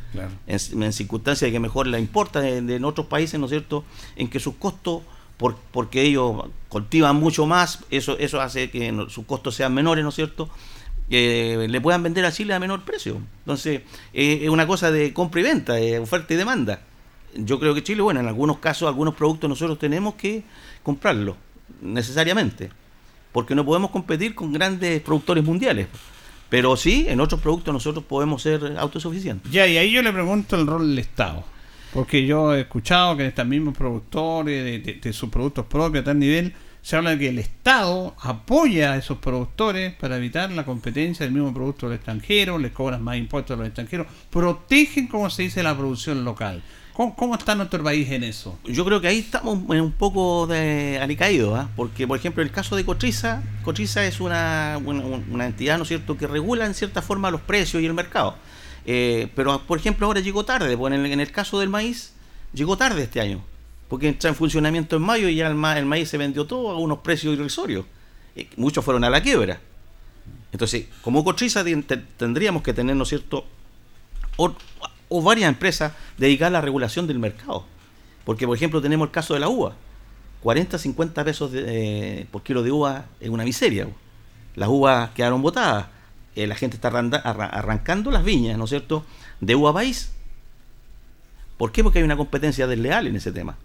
en, 0.47 0.93
circunstancias 0.93 1.47
de 1.47 1.51
que 1.51 1.59
mejor 1.59 1.87
la 1.87 1.99
importa 1.99 2.41
de, 2.41 2.57
en 2.57 2.85
otros 2.85 3.07
países, 3.07 3.39
¿no 3.39 3.45
es 3.45 3.51
cierto?, 3.51 3.83
en 4.15 4.29
que 4.29 4.39
sus 4.39 4.55
costos, 4.55 5.03
por, 5.37 5.57
porque 5.71 6.01
ellos 6.01 6.45
cultivan 6.69 7.17
mucho 7.17 7.45
más, 7.45 7.79
eso, 7.91 8.17
eso 8.17 8.41
hace 8.41 8.69
que 8.69 8.93
sus 9.09 9.25
costos 9.25 9.55
sean 9.55 9.73
menores, 9.73 10.03
¿no 10.03 10.09
es 10.09 10.15
cierto?, 10.15 10.49
eh, 11.09 11.67
le 11.69 11.81
puedan 11.81 12.01
vender 12.01 12.25
a 12.25 12.31
Chile 12.31 12.53
a 12.53 12.59
menor 12.59 12.83
precio. 12.83 13.21
Entonces, 13.39 13.81
eh, 14.13 14.39
es 14.41 14.49
una 14.49 14.65
cosa 14.65 14.91
de 14.91 15.13
compra 15.13 15.41
y 15.41 15.43
venta, 15.43 15.73
de 15.73 15.99
oferta 15.99 16.33
y 16.33 16.37
demanda. 16.37 16.81
Yo 17.35 17.59
creo 17.59 17.75
que 17.75 17.83
Chile, 17.83 18.01
bueno, 18.01 18.21
en 18.21 18.27
algunos 18.27 18.57
casos, 18.57 18.87
algunos 18.87 19.13
productos 19.13 19.49
nosotros 19.49 19.77
tenemos 19.77 20.15
que 20.15 20.43
comprarlos, 20.81 21.35
necesariamente, 21.81 22.71
porque 23.35 23.53
no 23.53 23.65
podemos 23.65 23.91
competir 23.91 24.33
con 24.33 24.53
grandes 24.53 25.01
productores 25.01 25.43
mundiales. 25.43 25.87
Pero 26.47 26.77
sí, 26.77 27.05
en 27.09 27.19
otros 27.19 27.41
productos 27.41 27.73
nosotros 27.73 28.05
podemos 28.05 28.41
ser 28.41 28.77
autosuficientes. 28.77 29.51
Ya, 29.51 29.67
y 29.67 29.75
ahí 29.75 29.91
yo 29.91 30.01
le 30.01 30.13
pregunto 30.13 30.55
el 30.55 30.65
rol 30.65 30.87
del 30.87 30.99
Estado. 30.99 31.43
Porque 31.93 32.25
yo 32.25 32.55
he 32.55 32.61
escuchado 32.61 33.17
que 33.17 33.27
estos 33.27 33.45
mismos 33.45 33.77
productores 33.77 34.85
de, 34.85 34.93
de 34.93 35.11
sus 35.11 35.29
productos 35.29 35.65
propios 35.65 36.03
a 36.03 36.05
tal 36.05 36.19
nivel 36.19 36.53
se 36.81 36.95
habla 36.95 37.09
de 37.09 37.19
que 37.19 37.27
el 37.27 37.39
Estado 37.39 38.15
apoya 38.21 38.93
a 38.93 38.97
esos 38.97 39.17
productores 39.17 39.93
para 39.95 40.15
evitar 40.15 40.49
la 40.53 40.63
competencia 40.63 41.25
del 41.25 41.35
mismo 41.35 41.53
producto 41.53 41.89
del 41.89 41.97
extranjero, 41.97 42.57
les 42.57 42.71
cobran 42.71 43.03
más 43.03 43.17
impuestos 43.17 43.55
a 43.55 43.57
los 43.57 43.67
extranjeros, 43.67 44.07
protegen, 44.29 45.07
como 45.07 45.29
se 45.29 45.41
dice, 45.41 45.61
la 45.61 45.75
producción 45.75 46.23
local. 46.23 46.63
¿Cómo, 46.95 47.35
está 47.35 47.55
nuestro 47.55 47.83
país 47.83 48.09
en 48.11 48.23
eso? 48.23 48.57
Yo 48.63 48.85
creo 48.85 49.01
que 49.01 49.07
ahí 49.07 49.19
estamos 49.19 49.59
en 49.69 49.81
un 49.81 49.91
poco 49.91 50.47
de 50.47 50.97
alicaído, 51.01 51.55
¿ah? 51.55 51.69
porque 51.75 52.07
por 52.07 52.17
ejemplo 52.17 52.41
el 52.41 52.51
caso 52.51 52.75
de 52.75 52.85
Cotriza, 52.85 53.43
Cotriza 53.63 54.05
es 54.05 54.21
una, 54.21 54.79
entidad, 55.41 55.77
¿no 55.77 55.83
es 55.83 55.89
cierto?, 55.89 56.17
que 56.17 56.25
regula 56.25 56.65
en 56.65 56.73
cierta 56.73 57.01
forma 57.01 57.29
los 57.31 57.41
precios 57.41 57.83
y 57.83 57.85
el 57.85 57.93
mercado. 57.93 58.35
Eh, 58.85 59.29
pero 59.35 59.59
por 59.67 59.77
ejemplo 59.77 60.07
ahora 60.07 60.21
llegó 60.21 60.45
tarde, 60.45 60.77
pues 60.77 60.93
en 60.93 61.19
el 61.19 61.31
caso 61.31 61.59
del 61.59 61.69
maíz, 61.69 62.13
llegó 62.53 62.77
tarde 62.77 63.03
este 63.03 63.19
año 63.19 63.43
porque 63.87 64.07
entra 64.07 64.29
en 64.29 64.35
funcionamiento 64.35 64.95
en 64.95 65.01
mayo 65.01 65.29
y 65.29 65.35
ya 65.35 65.47
el, 65.47 65.55
maíz 65.55 66.09
se 66.09 66.17
vendió 66.17 66.45
todo 66.45 66.71
a 66.71 66.79
unos 66.79 66.99
precios 66.99 67.33
irrisorios. 67.33 67.85
Eh, 68.35 68.49
muchos 68.57 68.83
fueron 68.83 69.03
a 69.03 69.09
la 69.09 69.21
quiebra. 69.21 69.59
Entonces, 70.51 70.87
como 71.01 71.23
Cotriza 71.23 71.63
tendríamos 72.17 72.63
que 72.63 72.73
tener, 72.73 72.95
¿no 72.95 73.03
es 73.03 73.09
cierto?, 73.09 73.45
o, 75.09 75.21
varias 75.21 75.49
empresas 75.49 75.93
dedicadas 76.17 76.49
a 76.49 76.53
la 76.53 76.61
regulación 76.61 77.07
del 77.07 77.19
mercado. 77.19 77.65
Porque, 78.23 78.47
por 78.47 78.55
ejemplo, 78.55 78.81
tenemos 78.81 79.07
el 79.07 79.11
caso 79.11 79.33
de 79.33 79.39
la 79.39 79.49
uva. 79.49 79.75
40, 80.41 80.77
50 80.77 81.23
pesos 81.23 81.51
eh, 81.53 82.27
por 82.31 82.43
kilo 82.43 82.63
de 82.63 82.71
uva 82.71 83.05
es 83.19 83.29
una 83.29 83.43
miseria. 83.43 83.87
Las 84.55 84.69
uvas 84.69 85.11
quedaron 85.11 85.41
botadas. 85.41 85.87
Eh, 86.35 86.47
la 86.47 86.55
gente 86.55 86.75
está 86.75 86.89
arrancando 86.89 88.11
las 88.11 88.23
viñas, 88.23 88.57
¿no 88.57 88.65
es 88.65 88.69
cierto?, 88.69 89.05
de 89.39 89.55
uva 89.55 89.73
país. 89.73 90.11
¿Por 91.57 91.71
qué? 91.71 91.83
Porque 91.83 91.99
hay 91.99 92.05
una 92.05 92.17
competencia 92.17 92.67
desleal 92.67 93.07
en 93.07 93.15
ese 93.15 93.31
tema 93.31 93.57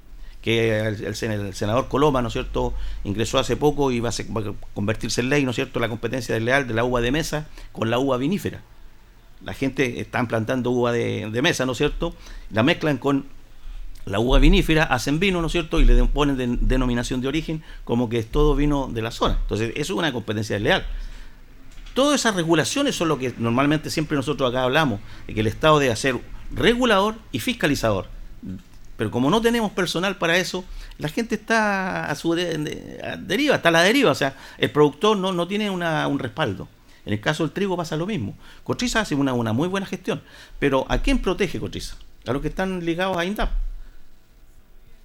que 0.42 0.80
el, 0.80 1.14
senador 1.54 1.88
Coloma, 1.88 2.22
¿no 2.22 2.28
es 2.28 2.32
cierto?, 2.32 2.72
ingresó 3.04 3.38
hace 3.38 3.56
poco 3.56 3.90
y 3.90 4.00
va 4.00 4.10
a, 4.10 4.12
convertirse 4.74 5.20
en 5.20 5.28
ley, 5.28 5.44
¿no 5.44 5.50
es 5.50 5.56
cierto?, 5.56 5.80
la 5.80 5.88
competencia 5.88 6.34
desleal 6.34 6.66
de 6.66 6.74
la 6.74 6.84
uva 6.84 7.00
de 7.00 7.12
mesa 7.12 7.46
con 7.72 7.90
la 7.90 7.98
uva 7.98 8.16
vinífera. 8.16 8.62
La 9.44 9.54
gente 9.54 10.00
está 10.00 10.22
plantando 10.26 10.70
uva 10.70 10.92
de, 10.92 11.40
mesa, 11.42 11.66
¿no 11.66 11.72
es 11.72 11.78
cierto?, 11.78 12.14
la 12.50 12.62
mezclan 12.62 12.98
con 12.98 13.26
la 14.04 14.18
uva 14.18 14.38
vinífera, 14.38 14.84
hacen 14.84 15.18
vino, 15.18 15.40
¿no 15.40 15.46
es 15.46 15.52
cierto?, 15.52 15.80
y 15.80 15.84
le 15.84 16.04
ponen 16.04 16.58
denominación 16.66 17.20
de 17.20 17.28
origen 17.28 17.62
como 17.84 18.08
que 18.08 18.18
es 18.18 18.30
todo 18.30 18.54
vino 18.54 18.88
de 18.92 19.02
la 19.02 19.10
zona. 19.10 19.38
Entonces, 19.42 19.70
eso 19.70 19.94
es 19.94 19.98
una 19.98 20.12
competencia 20.12 20.56
desleal. 20.56 20.86
Todas 21.94 22.20
esas 22.20 22.34
regulaciones 22.34 22.94
son 22.94 23.08
lo 23.08 23.18
que 23.18 23.34
normalmente 23.38 23.90
siempre 23.90 24.16
nosotros 24.16 24.50
acá 24.50 24.64
hablamos, 24.64 25.00
de 25.26 25.34
que 25.34 25.40
el 25.40 25.46
Estado 25.46 25.78
debe 25.78 25.96
ser 25.96 26.18
regulador 26.52 27.16
y 27.32 27.40
fiscalizador 27.40 28.06
pero 29.00 29.10
como 29.10 29.30
no 29.30 29.40
tenemos 29.40 29.72
personal 29.72 30.18
para 30.18 30.36
eso, 30.36 30.62
la 30.98 31.08
gente 31.08 31.34
está 31.34 32.04
a 32.04 32.14
su 32.14 32.34
deriva, 32.34 33.56
está 33.56 33.70
a 33.70 33.72
la 33.72 33.80
deriva. 33.80 34.10
O 34.10 34.14
sea, 34.14 34.36
el 34.58 34.70
productor 34.70 35.16
no, 35.16 35.32
no 35.32 35.48
tiene 35.48 35.70
una, 35.70 36.06
un 36.06 36.18
respaldo. 36.18 36.68
En 37.10 37.14
el 37.14 37.20
caso 37.20 37.42
del 37.42 37.50
trigo 37.50 37.76
pasa 37.76 37.96
lo 37.96 38.06
mismo. 38.06 38.36
Cotriza 38.62 39.00
hace 39.00 39.16
una, 39.16 39.32
una 39.32 39.52
muy 39.52 39.66
buena 39.66 39.84
gestión. 39.84 40.22
Pero 40.60 40.86
¿a 40.88 40.98
quién 40.98 41.18
protege 41.18 41.58
Cotriza? 41.58 41.96
A 42.24 42.32
los 42.32 42.40
que 42.40 42.46
están 42.46 42.84
ligados 42.84 43.16
a 43.16 43.24
INDAP. 43.24 43.50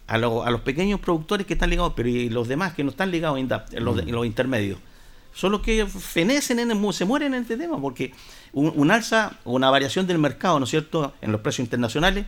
A, 0.05 0.13
a 0.13 0.17
los 0.19 0.61
pequeños 0.61 0.99
productores 0.99 1.47
que 1.47 1.53
están 1.53 1.71
ligados, 1.71 1.93
pero 1.95 2.07
y 2.07 2.29
los 2.29 2.47
demás 2.47 2.73
que 2.75 2.83
no 2.83 2.91
están 2.91 3.09
ligados 3.09 3.37
a 3.37 3.39
INDAP, 3.39 3.73
los, 3.79 4.05
mm. 4.05 4.09
los 4.09 4.23
intermedios. 4.27 4.77
Son 5.33 5.51
los 5.51 5.61
que 5.61 5.87
fenecen, 5.87 6.59
en 6.59 6.93
se 6.93 7.05
mueren 7.05 7.33
en 7.33 7.41
este 7.41 7.57
tema, 7.57 7.81
porque 7.81 8.13
un, 8.53 8.71
un 8.75 8.91
alza 8.91 9.39
o 9.43 9.53
una 9.53 9.71
variación 9.71 10.05
del 10.05 10.19
mercado, 10.19 10.59
¿no 10.59 10.65
es 10.65 10.69
cierto?, 10.69 11.11
en 11.21 11.31
los 11.31 11.41
precios 11.41 11.65
internacionales, 11.65 12.27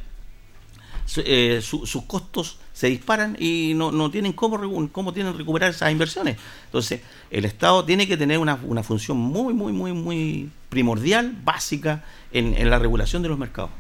eh, 1.18 1.62
sus 1.62 2.03
costos 2.03 2.60
se 2.74 2.88
disparan 2.88 3.36
y 3.39 3.74
no, 3.76 3.91
no 3.91 4.12
tienen 4.12 4.34
cómo, 4.34 4.89
cómo 4.91 5.14
tienen 5.14 5.38
recuperar 5.38 5.72
esas 5.72 5.91
inversiones. 5.91 6.38
Entonces, 6.66 7.01
el 7.32 7.45
Estado 7.45 7.84
tiene 7.86 8.08
que 8.08 8.18
tener 8.18 8.38
una, 8.38 8.60
una 8.64 8.84
función 8.84 9.18
muy, 9.18 9.53
muy, 9.53 9.72
muy, 9.72 9.93
muy 9.93 10.49
primordial, 10.70 11.36
básica, 11.43 12.03
en, 12.32 12.53
en, 12.55 12.70
la 12.70 12.78
regulación 12.78 13.24
de 13.24 13.30
los 13.30 13.38
mercados. 13.38 13.72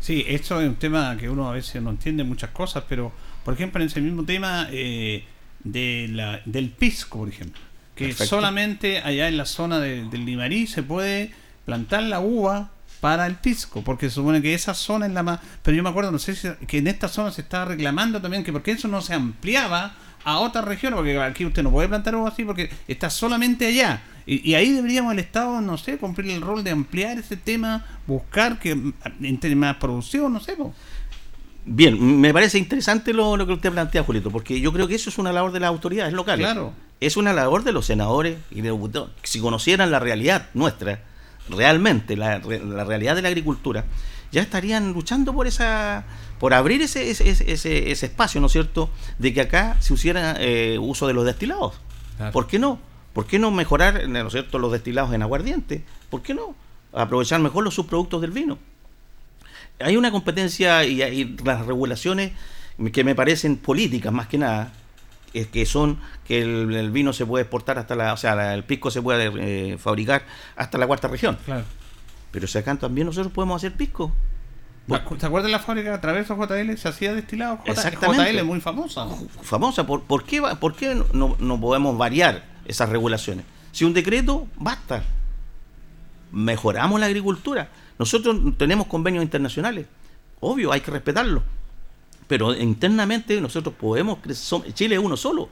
Sí, 0.00 0.24
esto 0.26 0.60
es 0.60 0.68
un 0.68 0.76
tema 0.76 1.16
que 1.16 1.28
uno 1.28 1.48
a 1.48 1.52
veces 1.52 1.80
no 1.82 1.90
entiende 1.90 2.24
muchas 2.24 2.50
cosas, 2.50 2.84
pero, 2.88 3.12
por 3.44 3.54
ejemplo, 3.54 3.80
en 3.80 3.88
ese 3.88 4.00
mismo 4.00 4.24
tema 4.24 4.66
eh, 4.72 5.24
de 5.62 6.08
la, 6.10 6.40
del 6.44 6.70
pisco, 6.70 7.18
por 7.18 7.28
ejemplo, 7.28 7.60
que 7.94 8.12
solamente 8.12 8.98
allá 8.98 9.28
en 9.28 9.36
la 9.36 9.46
zona 9.46 9.78
del 9.78 10.24
Limarí 10.24 10.66
se 10.66 10.82
puede 10.82 11.32
plantar 11.64 12.02
la 12.04 12.20
uva 12.20 12.72
para 13.02 13.26
el 13.26 13.34
pisco, 13.34 13.82
porque 13.82 14.08
se 14.08 14.14
supone 14.14 14.40
que 14.40 14.54
esa 14.54 14.74
zona 14.74 15.06
es 15.06 15.12
la 15.12 15.24
más... 15.24 15.40
Pero 15.64 15.76
yo 15.76 15.82
me 15.82 15.88
acuerdo, 15.88 16.12
no 16.12 16.20
sé 16.20 16.36
si 16.36 16.48
que 16.68 16.78
en 16.78 16.86
esta 16.86 17.08
zona 17.08 17.32
se 17.32 17.40
estaba 17.40 17.64
reclamando 17.64 18.22
también 18.22 18.44
que 18.44 18.52
porque 18.52 18.70
eso 18.70 18.86
no 18.86 19.00
se 19.00 19.12
ampliaba 19.12 19.94
a 20.22 20.38
otra 20.38 20.62
región, 20.62 20.94
porque 20.94 21.20
aquí 21.20 21.44
usted 21.44 21.64
no 21.64 21.72
puede 21.72 21.88
plantar 21.88 22.14
algo 22.14 22.28
así 22.28 22.44
porque 22.44 22.70
está 22.86 23.10
solamente 23.10 23.66
allá. 23.66 24.04
Y, 24.24 24.54
ahí 24.54 24.70
deberíamos 24.70 25.14
el 25.14 25.18
Estado, 25.18 25.60
no 25.60 25.76
sé, 25.78 25.98
cumplir 25.98 26.30
el 26.30 26.42
rol 26.42 26.62
de 26.62 26.70
ampliar 26.70 27.18
ese 27.18 27.36
tema, 27.36 27.84
buscar 28.06 28.60
que 28.60 28.92
entre 29.20 29.56
más 29.56 29.78
producción, 29.78 30.32
no 30.32 30.38
sé. 30.38 30.56
Bien, 31.64 32.20
me 32.20 32.32
parece 32.32 32.58
interesante 32.58 33.12
lo, 33.12 33.36
lo, 33.36 33.48
que 33.48 33.54
usted 33.54 33.72
plantea, 33.72 34.04
Julito, 34.04 34.30
porque 34.30 34.60
yo 34.60 34.72
creo 34.72 34.86
que 34.86 34.94
eso 34.94 35.10
es 35.10 35.18
una 35.18 35.32
labor 35.32 35.50
de 35.50 35.58
las 35.58 35.70
autoridades 35.70 36.12
locales. 36.12 36.46
Claro. 36.46 36.72
Es 37.00 37.16
una 37.16 37.32
labor 37.32 37.64
de 37.64 37.72
los 37.72 37.84
senadores 37.84 38.38
y 38.52 38.60
de 38.60 38.70
diputados. 38.70 39.10
Si 39.24 39.40
conocieran 39.40 39.90
la 39.90 39.98
realidad 39.98 40.50
nuestra, 40.54 41.00
realmente 41.48 42.16
la, 42.16 42.38
la, 42.38 42.84
realidad 42.84 43.16
de 43.16 43.22
la 43.22 43.28
agricultura, 43.28 43.84
ya 44.30 44.40
estarían 44.40 44.92
luchando 44.92 45.32
por 45.32 45.46
esa 45.46 46.04
por 46.38 46.54
abrir 46.54 46.82
ese, 46.82 47.08
ese, 47.08 47.30
ese, 47.30 47.92
ese 47.92 48.06
espacio, 48.06 48.40
¿no 48.40 48.48
es 48.48 48.52
cierto?, 48.52 48.90
de 49.18 49.32
que 49.32 49.42
acá 49.42 49.76
se 49.78 49.94
hiciera 49.94 50.34
eh, 50.40 50.76
uso 50.76 51.06
de 51.06 51.14
los 51.14 51.24
destilados. 51.24 51.74
¿Por 52.32 52.48
qué 52.48 52.58
no? 52.58 52.80
¿Por 53.12 53.26
qué 53.26 53.38
no 53.38 53.52
mejorar, 53.52 54.08
¿no 54.08 54.26
es 54.26 54.32
cierto?, 54.32 54.58
los 54.58 54.72
destilados 54.72 55.14
en 55.14 55.22
aguardiente. 55.22 55.84
¿Por 56.10 56.22
qué 56.22 56.34
no? 56.34 56.56
Aprovechar 56.92 57.38
mejor 57.38 57.62
los 57.62 57.74
subproductos 57.74 58.20
del 58.22 58.32
vino. 58.32 58.58
Hay 59.78 59.96
una 59.96 60.10
competencia 60.10 60.84
y, 60.84 61.00
y 61.00 61.36
las 61.44 61.64
regulaciones 61.64 62.32
que 62.92 63.04
me 63.04 63.14
parecen 63.14 63.56
políticas 63.56 64.12
más 64.12 64.26
que 64.26 64.38
nada, 64.38 64.72
que 65.32 65.66
son 65.66 65.98
que 66.26 66.42
el, 66.42 66.90
vino 66.90 67.12
se 67.12 67.24
puede 67.26 67.42
exportar 67.42 67.78
hasta 67.78 67.94
la, 67.94 68.12
o 68.12 68.16
sea, 68.16 68.54
el 68.54 68.64
pisco 68.64 68.90
se 68.90 69.00
puede 69.00 69.30
eh, 69.72 69.78
fabricar 69.78 70.24
hasta 70.56 70.78
la 70.78 70.86
cuarta 70.86 71.08
región. 71.08 71.38
Claro. 71.44 71.64
Pero 72.30 72.46
si 72.46 72.58
acá 72.58 72.74
también 72.76 73.06
nosotros 73.06 73.32
podemos 73.32 73.56
hacer 73.56 73.76
pisco. 73.76 74.12
¿Te 74.86 75.26
acuerdas 75.26 75.44
de 75.44 75.52
la 75.52 75.60
fábrica 75.60 75.94
a 75.94 76.00
través 76.00 76.28
de 76.28 76.34
JL? 76.34 76.76
Se 76.76 76.88
hacía 76.88 77.14
destilado. 77.14 77.60
Exactamente. 77.64 78.32
JL 78.32 78.44
muy 78.44 78.60
famosa. 78.60 79.06
Famosa. 79.42 79.86
¿Por, 79.86 80.02
por 80.02 80.24
qué, 80.24 80.42
por 80.58 80.74
qué 80.74 81.00
no, 81.14 81.36
no 81.38 81.60
podemos 81.60 81.96
variar 81.96 82.44
esas 82.66 82.88
regulaciones? 82.88 83.44
Si 83.70 83.84
un 83.84 83.94
decreto, 83.94 84.48
basta. 84.56 85.04
Mejoramos 86.32 86.98
la 86.98 87.06
agricultura. 87.06 87.68
Nosotros 87.98 88.36
tenemos 88.58 88.86
convenios 88.86 89.22
internacionales. 89.22 89.86
Obvio, 90.40 90.72
hay 90.72 90.80
que 90.80 90.90
respetarlo 90.90 91.42
pero 92.32 92.54
internamente 92.54 93.38
nosotros 93.42 93.74
podemos, 93.78 94.16
Chile 94.72 94.94
es 94.94 95.00
uno 95.02 95.18
solo. 95.18 95.50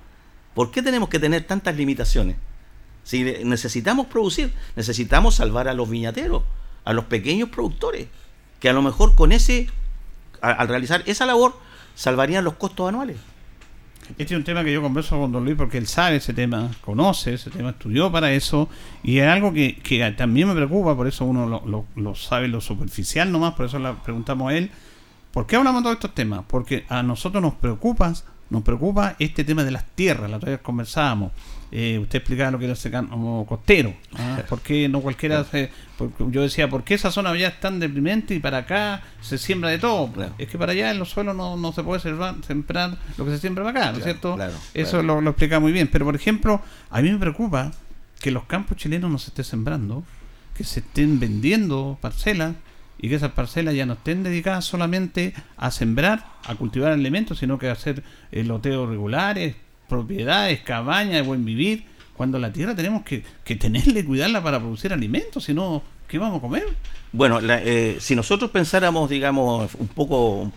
¿Por 0.54 0.70
qué 0.70 0.80
tenemos 0.80 1.10
que 1.10 1.18
tener 1.18 1.44
tantas 1.44 1.76
limitaciones? 1.76 2.36
Si 3.04 3.22
necesitamos 3.22 4.06
producir, 4.06 4.50
necesitamos 4.76 5.34
salvar 5.34 5.68
a 5.68 5.74
los 5.74 5.90
viñateros, 5.90 6.42
a 6.86 6.94
los 6.94 7.04
pequeños 7.04 7.50
productores, 7.50 8.06
que 8.60 8.70
a 8.70 8.72
lo 8.72 8.80
mejor 8.80 9.14
con 9.14 9.30
ese, 9.30 9.68
al 10.40 10.68
realizar 10.68 11.02
esa 11.04 11.26
labor, 11.26 11.54
salvarían 11.94 12.44
los 12.44 12.54
costos 12.54 12.88
anuales. 12.88 13.18
Este 14.16 14.32
es 14.32 14.38
un 14.38 14.44
tema 14.44 14.64
que 14.64 14.72
yo 14.72 14.80
converso 14.80 15.20
con 15.20 15.32
Don 15.32 15.44
Luis 15.44 15.58
porque 15.58 15.76
él 15.76 15.86
sabe 15.86 16.16
ese 16.16 16.32
tema, 16.32 16.70
conoce 16.80 17.34
ese 17.34 17.50
tema, 17.50 17.70
estudió 17.70 18.10
para 18.10 18.32
eso 18.32 18.70
y 19.02 19.18
es 19.18 19.28
algo 19.28 19.52
que, 19.52 20.14
también 20.16 20.48
me 20.48 20.54
preocupa, 20.54 20.96
por 20.96 21.06
eso 21.06 21.26
uno 21.26 21.46
lo, 21.46 21.84
lo 21.94 22.14
sabe 22.14 22.48
lo 22.48 22.62
superficial 22.62 23.30
nomás, 23.30 23.52
por 23.52 23.66
eso 23.66 23.78
le 23.78 23.92
preguntamos 24.02 24.50
a 24.50 24.56
él, 24.56 24.70
¿por 25.32 25.46
qué 25.46 25.56
hablamos 25.56 25.82
de 25.82 25.84
todos 25.84 25.96
estos 25.96 26.14
temas? 26.14 26.42
Porque 26.46 26.84
a 26.88 27.02
nosotros 27.02 27.42
nos 27.42 27.54
preocupa, 27.54 28.12
nos 28.50 28.62
preocupa 28.62 29.16
este 29.18 29.44
tema 29.44 29.64
de 29.64 29.70
las 29.70 29.84
tierras, 29.94 30.30
la 30.30 30.36
otra 30.36 30.50
vez 30.50 30.60
conversábamos. 30.60 31.32
Eh, 31.72 32.00
usted 32.02 32.18
explicaba 32.18 32.50
lo 32.50 32.58
que 32.58 32.64
era 32.64 32.74
ese 32.74 32.90
como 32.90 33.46
costero. 33.46 33.94
¿ah? 34.16 34.42
¿Por 34.48 34.60
qué 34.60 34.88
no 34.88 35.00
cualquiera 35.00 35.44
se, 35.44 35.70
porque 35.96 36.24
yo 36.30 36.42
decía, 36.42 36.68
¿por 36.68 36.82
qué 36.82 36.94
esa 36.94 37.12
zona 37.12 37.36
ya 37.36 37.48
es 37.48 37.60
tan 37.60 37.78
deprimente 37.78 38.34
y 38.34 38.40
para 38.40 38.58
acá 38.58 39.02
se 39.20 39.38
siembra 39.38 39.70
de 39.70 39.78
todo? 39.78 40.10
Es 40.38 40.48
que 40.48 40.58
para 40.58 40.72
allá 40.72 40.90
en 40.90 40.98
los 40.98 41.10
suelos 41.10 41.36
no, 41.36 41.56
no 41.56 41.72
se 41.72 41.84
puede 41.84 42.00
sembrar, 42.00 42.34
sembrar 42.44 42.98
lo 43.16 43.24
que 43.24 43.30
se 43.30 43.38
siembra 43.38 43.64
para 43.64 43.80
acá, 43.80 43.92
¿no 43.92 43.98
es 43.98 44.04
cierto? 44.04 44.36
Eso 44.74 45.02
Lo, 45.02 45.20
lo 45.20 45.30
explica 45.30 45.60
muy 45.60 45.70
bien. 45.70 45.88
Pero, 45.92 46.04
por 46.04 46.16
ejemplo, 46.16 46.60
a 46.90 47.00
mí 47.00 47.10
me 47.10 47.18
preocupa 47.18 47.70
que 48.20 48.30
los 48.30 48.44
campos 48.44 48.76
chilenos 48.76 49.10
no 49.10 49.18
se 49.18 49.28
estén 49.28 49.44
sembrando, 49.44 50.02
que 50.54 50.64
se 50.64 50.80
estén 50.80 51.20
vendiendo 51.20 51.98
parcelas 52.00 52.54
y 53.00 53.08
que 53.08 53.14
esas 53.14 53.32
parcelas 53.32 53.74
ya 53.74 53.86
no 53.86 53.94
estén 53.94 54.22
dedicadas 54.22 54.64
solamente 54.64 55.34
a 55.56 55.70
sembrar, 55.70 56.26
a 56.44 56.54
cultivar 56.54 56.92
alimentos, 56.92 57.38
sino 57.38 57.58
que 57.58 57.68
a 57.68 57.72
hacer 57.72 58.02
eh, 58.30 58.44
loteos 58.44 58.88
regulares, 58.88 59.56
propiedades, 59.88 60.60
cabañas 60.60 61.14
de 61.14 61.22
buen 61.22 61.44
vivir, 61.44 61.84
cuando 62.14 62.38
la 62.38 62.52
tierra 62.52 62.74
tenemos 62.74 63.02
que, 63.02 63.24
que 63.44 63.56
tenerle, 63.56 64.04
cuidarla 64.04 64.42
para 64.42 64.58
producir 64.58 64.92
alimentos, 64.92 65.44
si 65.44 65.54
no, 65.54 65.82
¿qué 66.06 66.18
vamos 66.18 66.38
a 66.38 66.40
comer? 66.42 66.64
Bueno, 67.12 67.40
la, 67.40 67.60
eh, 67.62 67.96
si 68.00 68.14
nosotros 68.14 68.50
pensáramos, 68.50 69.08
digamos, 69.08 69.74
un 69.76 69.88
poco 69.88 70.52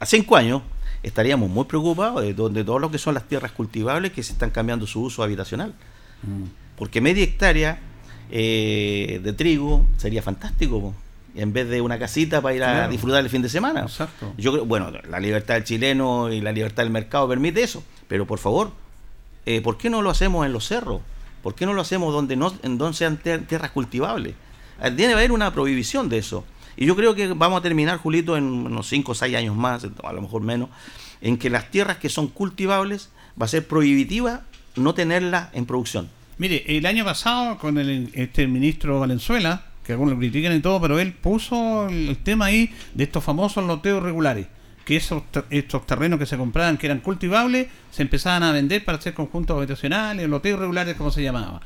a 0.00 0.06
cinco 0.06 0.36
años, 0.36 0.62
estaríamos 1.02 1.48
muy 1.48 1.64
preocupados 1.64 2.22
de, 2.22 2.34
de 2.34 2.64
todo 2.64 2.78
lo 2.78 2.90
que 2.90 2.98
son 2.98 3.14
las 3.14 3.28
tierras 3.28 3.52
cultivables 3.52 4.12
que 4.12 4.22
se 4.22 4.32
están 4.32 4.50
cambiando 4.50 4.86
su 4.86 5.02
uso 5.02 5.22
habitacional. 5.22 5.72
Mm. 6.22 6.44
Porque 6.76 7.00
media 7.00 7.24
hectárea 7.24 7.80
eh, 8.30 9.20
de 9.22 9.32
trigo 9.32 9.86
sería 9.96 10.22
fantástico. 10.22 10.94
En 11.40 11.52
vez 11.52 11.68
de 11.68 11.80
una 11.80 11.98
casita 11.98 12.40
para 12.42 12.54
ir 12.54 12.62
a 12.64 12.72
Claro. 12.72 12.90
disfrutar 12.90 13.20
el 13.24 13.30
fin 13.30 13.42
de 13.42 13.48
semana. 13.48 13.82
Exacto. 13.82 14.32
Yo 14.36 14.52
creo, 14.52 14.64
bueno, 14.64 14.90
la 15.08 15.20
libertad 15.20 15.54
del 15.54 15.64
chileno 15.64 16.32
y 16.32 16.40
la 16.40 16.52
libertad 16.52 16.82
del 16.82 16.90
mercado 16.92 17.28
permite 17.28 17.62
eso. 17.62 17.82
Pero 18.08 18.26
por 18.26 18.38
favor, 18.38 18.72
eh, 19.46 19.60
¿por 19.60 19.78
qué 19.78 19.88
no 19.90 20.02
lo 20.02 20.10
hacemos 20.10 20.44
en 20.46 20.52
los 20.52 20.66
cerros? 20.66 21.00
¿Por 21.42 21.54
qué 21.54 21.64
no 21.66 21.72
lo 21.74 21.80
hacemos 21.82 22.12
donde 22.12 22.34
no 22.36 22.52
en 22.62 22.76
donde 22.78 22.96
sean 22.96 23.16
ter- 23.18 23.46
tierras 23.46 23.70
cultivables? 23.70 24.34
Eh, 24.82 24.90
Debe 24.90 25.12
haber 25.14 25.30
una 25.32 25.52
prohibición 25.52 26.08
de 26.08 26.18
eso. 26.18 26.44
Y 26.76 26.86
yo 26.86 26.94
creo 26.96 27.14
que 27.14 27.28
vamos 27.28 27.58
a 27.58 27.62
terminar, 27.62 27.98
Julito, 27.98 28.36
en 28.36 28.44
unos 28.44 28.88
5 28.88 29.12
o 29.12 29.14
6 29.14 29.34
años 29.36 29.54
más, 29.56 29.84
a 30.04 30.12
lo 30.12 30.20
mejor 30.22 30.42
menos, 30.42 30.68
en 31.20 31.36
que 31.38 31.50
las 31.50 31.70
tierras 31.70 31.96
que 31.98 32.08
son 32.08 32.28
cultivables 32.28 33.10
va 33.40 33.46
a 33.46 33.48
ser 33.48 33.66
prohibitiva 33.66 34.42
no 34.76 34.94
tenerlas 34.94 35.48
en 35.54 35.66
producción. 35.66 36.08
Mire, 36.38 36.64
el 36.76 36.86
año 36.86 37.04
pasado 37.04 37.58
con 37.58 37.78
el 37.78 38.10
este 38.14 38.46
ministro 38.46 39.00
Valenzuela, 39.00 39.64
que 39.88 39.92
algunos 39.94 40.12
lo 40.14 40.20
critican 40.20 40.54
y 40.54 40.60
todo, 40.60 40.80
pero 40.82 40.98
él 41.00 41.14
puso 41.14 41.88
el, 41.88 42.14
tema 42.18 42.44
ahí 42.44 42.70
de 42.92 43.04
estos 43.04 43.24
famosos 43.24 43.64
loteos 43.64 44.02
regulares, 44.02 44.46
que 44.84 44.96
esos 44.96 45.22
ter- 45.32 45.46
estos 45.48 45.86
terrenos 45.86 46.18
que 46.18 46.26
se 46.26 46.36
compraban 46.36 46.76
que 46.76 46.84
eran 46.86 47.00
cultivables 47.00 47.68
se 47.90 48.02
empezaban 48.02 48.42
a 48.42 48.52
vender 48.52 48.84
para 48.84 48.98
hacer 48.98 49.14
conjuntos 49.14 49.56
habitacionales, 49.56 50.28
loteos 50.28 50.60
regulares 50.60 50.94
como 50.94 51.10
se 51.10 51.22
llamaba. 51.22 51.62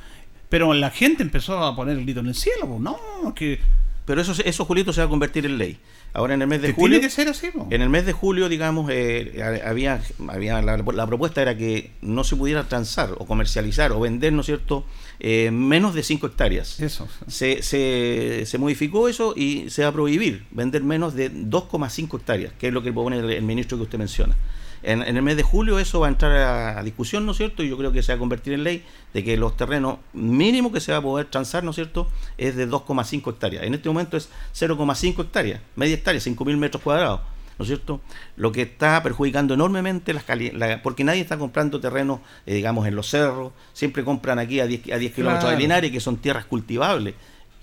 Pero 0.49 0.73
la 0.73 0.91
gente 0.91 1.25
empezó 1.25 1.59
a 1.64 1.75
poner 1.75 1.99
el 1.99 2.05
grito 2.05 2.20
en 2.20 2.29
el 2.29 2.35
cielo, 2.37 2.68
pues, 2.68 2.81
no, 2.81 3.35
que 3.35 3.59
Pero 4.07 4.20
eso, 4.20 4.35
eso, 4.45 4.64
Julito, 4.66 4.93
se 4.93 5.01
va 5.01 5.07
a 5.07 5.11
convertir 5.11 5.45
en 5.47 5.59
ley. 5.59 5.79
Ahora 6.14 6.35
en 6.35 6.43
el 6.43 6.49
mes 6.49 6.62
de 6.62 6.73
julio. 6.75 6.99
tiene 6.99 7.07
que 7.07 7.11
ser 7.11 7.29
así, 7.29 7.49
po. 7.53 7.66
En 7.70 7.83
el 7.83 7.89
mes 7.89 8.07
de 8.07 8.12
julio, 8.12 8.49
digamos, 8.49 8.89
eh, 8.93 9.41
ha- 9.43 9.68
había, 9.68 10.01
había 10.29 10.62
la, 10.62 10.77
la 10.77 11.07
propuesta 11.09 11.43
era 11.43 11.57
que 11.57 11.91
no 12.03 12.23
se 12.23 12.37
pudiera 12.37 12.68
transar 12.68 13.11
o 13.18 13.27
comercializar 13.27 13.91
o 13.93 13.99
vender, 13.99 14.33
¿no 14.33 14.41
es 14.43 14.47
cierto?, 14.47 14.85
eh, 15.25 15.53
menos 15.53 15.95
de 15.95 16.03
5 16.03 16.27
hectáreas. 16.27 16.81
Eso. 16.81 17.07
Se, 17.29 17.62
se, 17.62 18.43
se 18.45 18.59
modificó 18.59 19.09
eso 19.09 19.35
y 19.37 19.70
se 19.70 19.85
va 19.85 19.91
a 19.91 19.93
prohibir 19.93 20.45
vender 20.51 20.83
menos 20.83 21.14
de 21.14 21.33
2,5 21.33 22.18
hectáreas, 22.18 22.53
que 22.55 22.66
es 22.66 22.75
lo 22.75 22.83
que 22.83 22.93
propone 22.93 23.20
el, 23.20 23.31
el 23.31 23.43
ministro 23.45 23.79
que 23.79 23.85
usted 23.85 23.99
menciona. 23.99 24.37
En, 24.83 25.01
en 25.01 25.16
el 25.16 25.23
mes 25.23 25.37
de 25.37 25.45
julio 25.45 25.79
eso 25.79 26.01
va 26.01 26.09
a 26.09 26.11
entrar 26.11 26.33
a, 26.33 26.81
a 26.81 26.83
discusión, 26.83 27.25
¿no 27.25 27.31
es 27.31 27.39
cierto? 27.39 27.62
Y 27.62 27.68
yo 27.68 27.79
creo 27.79 27.93
que 27.93 28.03
se 28.03 28.11
va 28.11 28.16
a 28.16 28.18
convertir 28.18 28.53
en 28.53 28.64
ley 28.64 28.83
de 29.14 29.23
que 29.23 29.37
los 29.37 29.57
terrenos 29.57 29.99
mínimo 30.12 30.73
que 30.73 30.81
se 30.81 30.91
va 30.91 30.99
a 30.99 31.03
poder 31.03 31.27
transar, 31.27 31.62
¿no 31.62 31.70
es 31.70 31.77
cierto?, 31.77 32.09
es 32.37 32.57
de 32.57 32.68
2,5 32.68 33.31
hectáreas. 33.31 33.62
En 33.62 33.75
este 33.75 33.89
momento 33.89 34.16
es 34.16 34.29
0,5 34.57 35.20
hectáreas, 35.20 35.61
media 35.77 35.95
hectárea, 35.95 36.20
5.000 36.20 36.57
metros 36.57 36.83
cuadrados. 36.83 37.20
¿No 37.59 37.62
es 37.64 37.68
cierto? 37.68 38.00
Lo 38.36 38.50
que 38.53 38.62
está 38.62 39.03
perjudicando 39.03 39.55
enormemente 39.55 40.12
las 40.14 40.24
cali- 40.24 40.50
la- 40.53 40.82
porque 40.82 41.05
nadie 41.05 41.20
está 41.20 41.38
comprando 41.38 41.80
terrenos, 41.80 42.20
eh, 42.46 42.55
digamos, 42.55 42.86
en 42.86 42.94
los 42.96 43.09
cerros, 43.09 43.53
siempre 43.72 44.05
compran 44.05 44.38
aquí 44.38 44.61
a 44.61 44.66
10, 44.66 44.92
a 44.92 44.98
10 44.98 45.12
kilómetros 45.14 45.50
de. 45.50 45.57
Linares, 45.62 45.90
que 45.90 46.00
son 46.00 46.16
tierras 46.16 46.44
cultivables. 46.46 47.14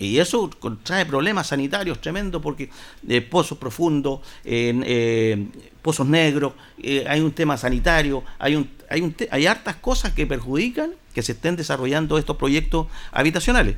Y 0.01 0.19
eso 0.19 0.49
trae 0.83 1.05
problemas 1.05 1.47
sanitarios 1.47 1.99
tremendos 1.99 2.41
porque 2.41 2.69
eh, 3.09 3.19
pozos 3.21 3.57
profundos, 3.57 4.21
en, 4.45 4.81
eh, 4.87 5.47
pozos 5.81 6.07
negros, 6.07 6.53
eh, 6.81 7.03
hay 7.05 7.19
un 7.19 7.33
tema 7.33 7.57
sanitario, 7.57 8.23
hay, 8.39 8.55
un, 8.55 8.69
hay, 8.89 9.01
un 9.01 9.11
te- 9.11 9.27
hay 9.29 9.45
hartas 9.45 9.75
cosas 9.75 10.13
que 10.13 10.25
perjudican 10.25 10.91
que 11.13 11.21
se 11.21 11.33
estén 11.33 11.57
desarrollando 11.57 12.17
estos 12.17 12.37
proyectos 12.37 12.87
habitacionales. 13.11 13.75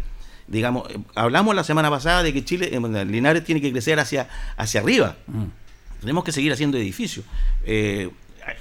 Digamos, 0.47 0.87
eh, 0.91 0.99
hablamos 1.15 1.55
la 1.55 1.63
semana 1.63 1.89
pasada 1.89 2.21
de 2.21 2.33
que 2.33 2.45
Chile, 2.45 2.69
eh, 2.71 3.05
Linares 3.05 3.43
tiene 3.43 3.59
que 3.61 3.71
crecer 3.71 3.99
hacia, 3.99 4.27
hacia 4.57 4.81
arriba. 4.81 5.15
Tenemos 6.01 6.23
que 6.23 6.31
seguir 6.31 6.51
haciendo 6.51 6.77
edificios. 6.77 7.25
Eh, 7.63 8.09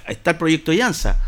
está 0.07 0.31
el 0.31 0.37
proyecto 0.37 0.71
Llanza. 0.71 1.19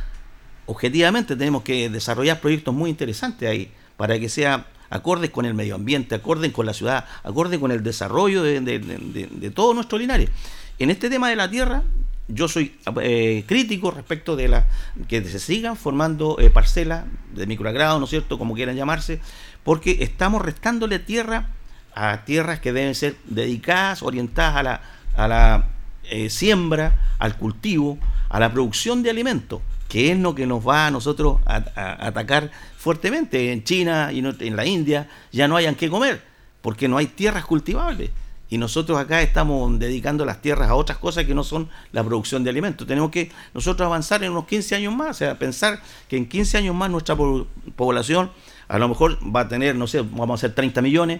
Objetivamente 0.67 1.35
tenemos 1.35 1.63
que 1.63 1.89
desarrollar 1.89 2.39
proyectos 2.39 2.73
muy 2.73 2.89
interesantes 2.89 3.49
ahí 3.49 3.71
para 3.97 4.17
que 4.19 4.29
sea 4.29 4.67
acordes 4.89 5.31
con 5.31 5.45
el 5.45 5.55
medio 5.55 5.73
ambiente, 5.75 6.13
acordes 6.13 6.51
con 6.51 6.67
la 6.67 6.73
ciudad, 6.73 7.05
acordes 7.23 7.59
con 7.59 7.71
el 7.71 7.81
desarrollo 7.81 8.43
de, 8.43 9.51
todo 9.53 9.73
nuestro 9.73 9.97
Linares. 9.97 10.29
En 10.77 10.91
este 10.91 11.09
tema 11.09 11.29
de 11.29 11.35
la 11.35 11.49
tierra, 11.49 11.81
yo 12.27 12.47
soy 12.47 12.77
eh, 13.01 13.43
crítico 13.47 13.89
respecto 13.89 14.35
de 14.35 14.63
que 15.07 15.23
se 15.23 15.39
sigan 15.39 15.75
formando 15.75 16.37
eh, 16.39 16.51
parcelas 16.51 17.05
de 17.33 17.47
microagrado, 17.47 17.97
¿no 17.97 18.05
es 18.05 18.11
cierto?, 18.11 18.37
como 18.37 18.53
quieran 18.53 18.75
llamarse, 18.75 19.19
porque 19.63 19.97
estamos 20.01 20.43
restándole 20.43 20.99
tierra 20.99 21.47
a 21.95 22.23
tierras 22.23 22.59
que 22.59 22.71
deben 22.71 22.93
ser 22.93 23.15
dedicadas, 23.25 24.03
orientadas 24.03 24.79
a 25.15 25.27
la 25.27 25.69
eh, 26.09 26.29
siembra, 26.29 27.15
al 27.19 27.37
cultivo, 27.37 27.97
a 28.29 28.39
la 28.39 28.51
producción 28.51 29.03
de 29.03 29.09
alimentos, 29.09 29.61
que 29.87 30.11
es 30.11 30.17
lo 30.17 30.33
que 30.35 30.47
nos 30.47 30.67
va 30.67 30.87
a 30.87 30.91
nosotros 30.91 31.39
a, 31.45 31.63
atacar 32.07 32.51
fuertemente. 32.77 33.51
En 33.51 33.63
China 33.63 34.11
y 34.11 34.19
en 34.19 34.55
la 34.55 34.65
India 34.65 35.07
ya 35.31 35.47
no 35.47 35.55
hayan 35.55 35.75
que 35.75 35.89
comer, 35.89 36.21
porque 36.61 36.87
no 36.87 36.97
hay 36.97 37.07
tierras 37.07 37.45
cultivables. 37.45 38.09
Y 38.49 38.57
nosotros 38.59 38.99
acá 38.99 39.21
estamos 39.23 39.79
dedicando 39.79 40.25
las 40.25 40.41
tierras 40.41 40.69
a 40.69 40.75
otras 40.75 40.99
cosas 40.99 41.25
que 41.25 41.33
no 41.33 41.43
son 41.43 41.69
la 41.91 42.03
producción 42.03 42.43
de 42.43 42.51
alimentos. 42.51 42.85
Tenemos 42.85 43.09
que 43.09 43.31
nosotros 43.53 43.85
avanzar 43.85 44.23
en 44.23 44.31
unos 44.31 44.45
15 44.45 44.75
años 44.75 44.93
más, 44.95 45.09
o 45.11 45.13
sea, 45.15 45.39
pensar 45.39 45.81
que 46.07 46.17
en 46.17 46.27
15 46.29 46.59
años 46.59 46.75
más 46.75 46.91
nuestra 46.91 47.15
po- 47.15 47.47
población 47.75 48.29
a 48.67 48.77
lo 48.77 48.87
mejor 48.87 49.17
va 49.35 49.41
a 49.41 49.47
tener, 49.47 49.75
no 49.75 49.87
sé, 49.87 50.01
vamos 50.01 50.31
a 50.31 50.33
hacer 50.35 50.53
30 50.55 50.81
millones, 50.83 51.19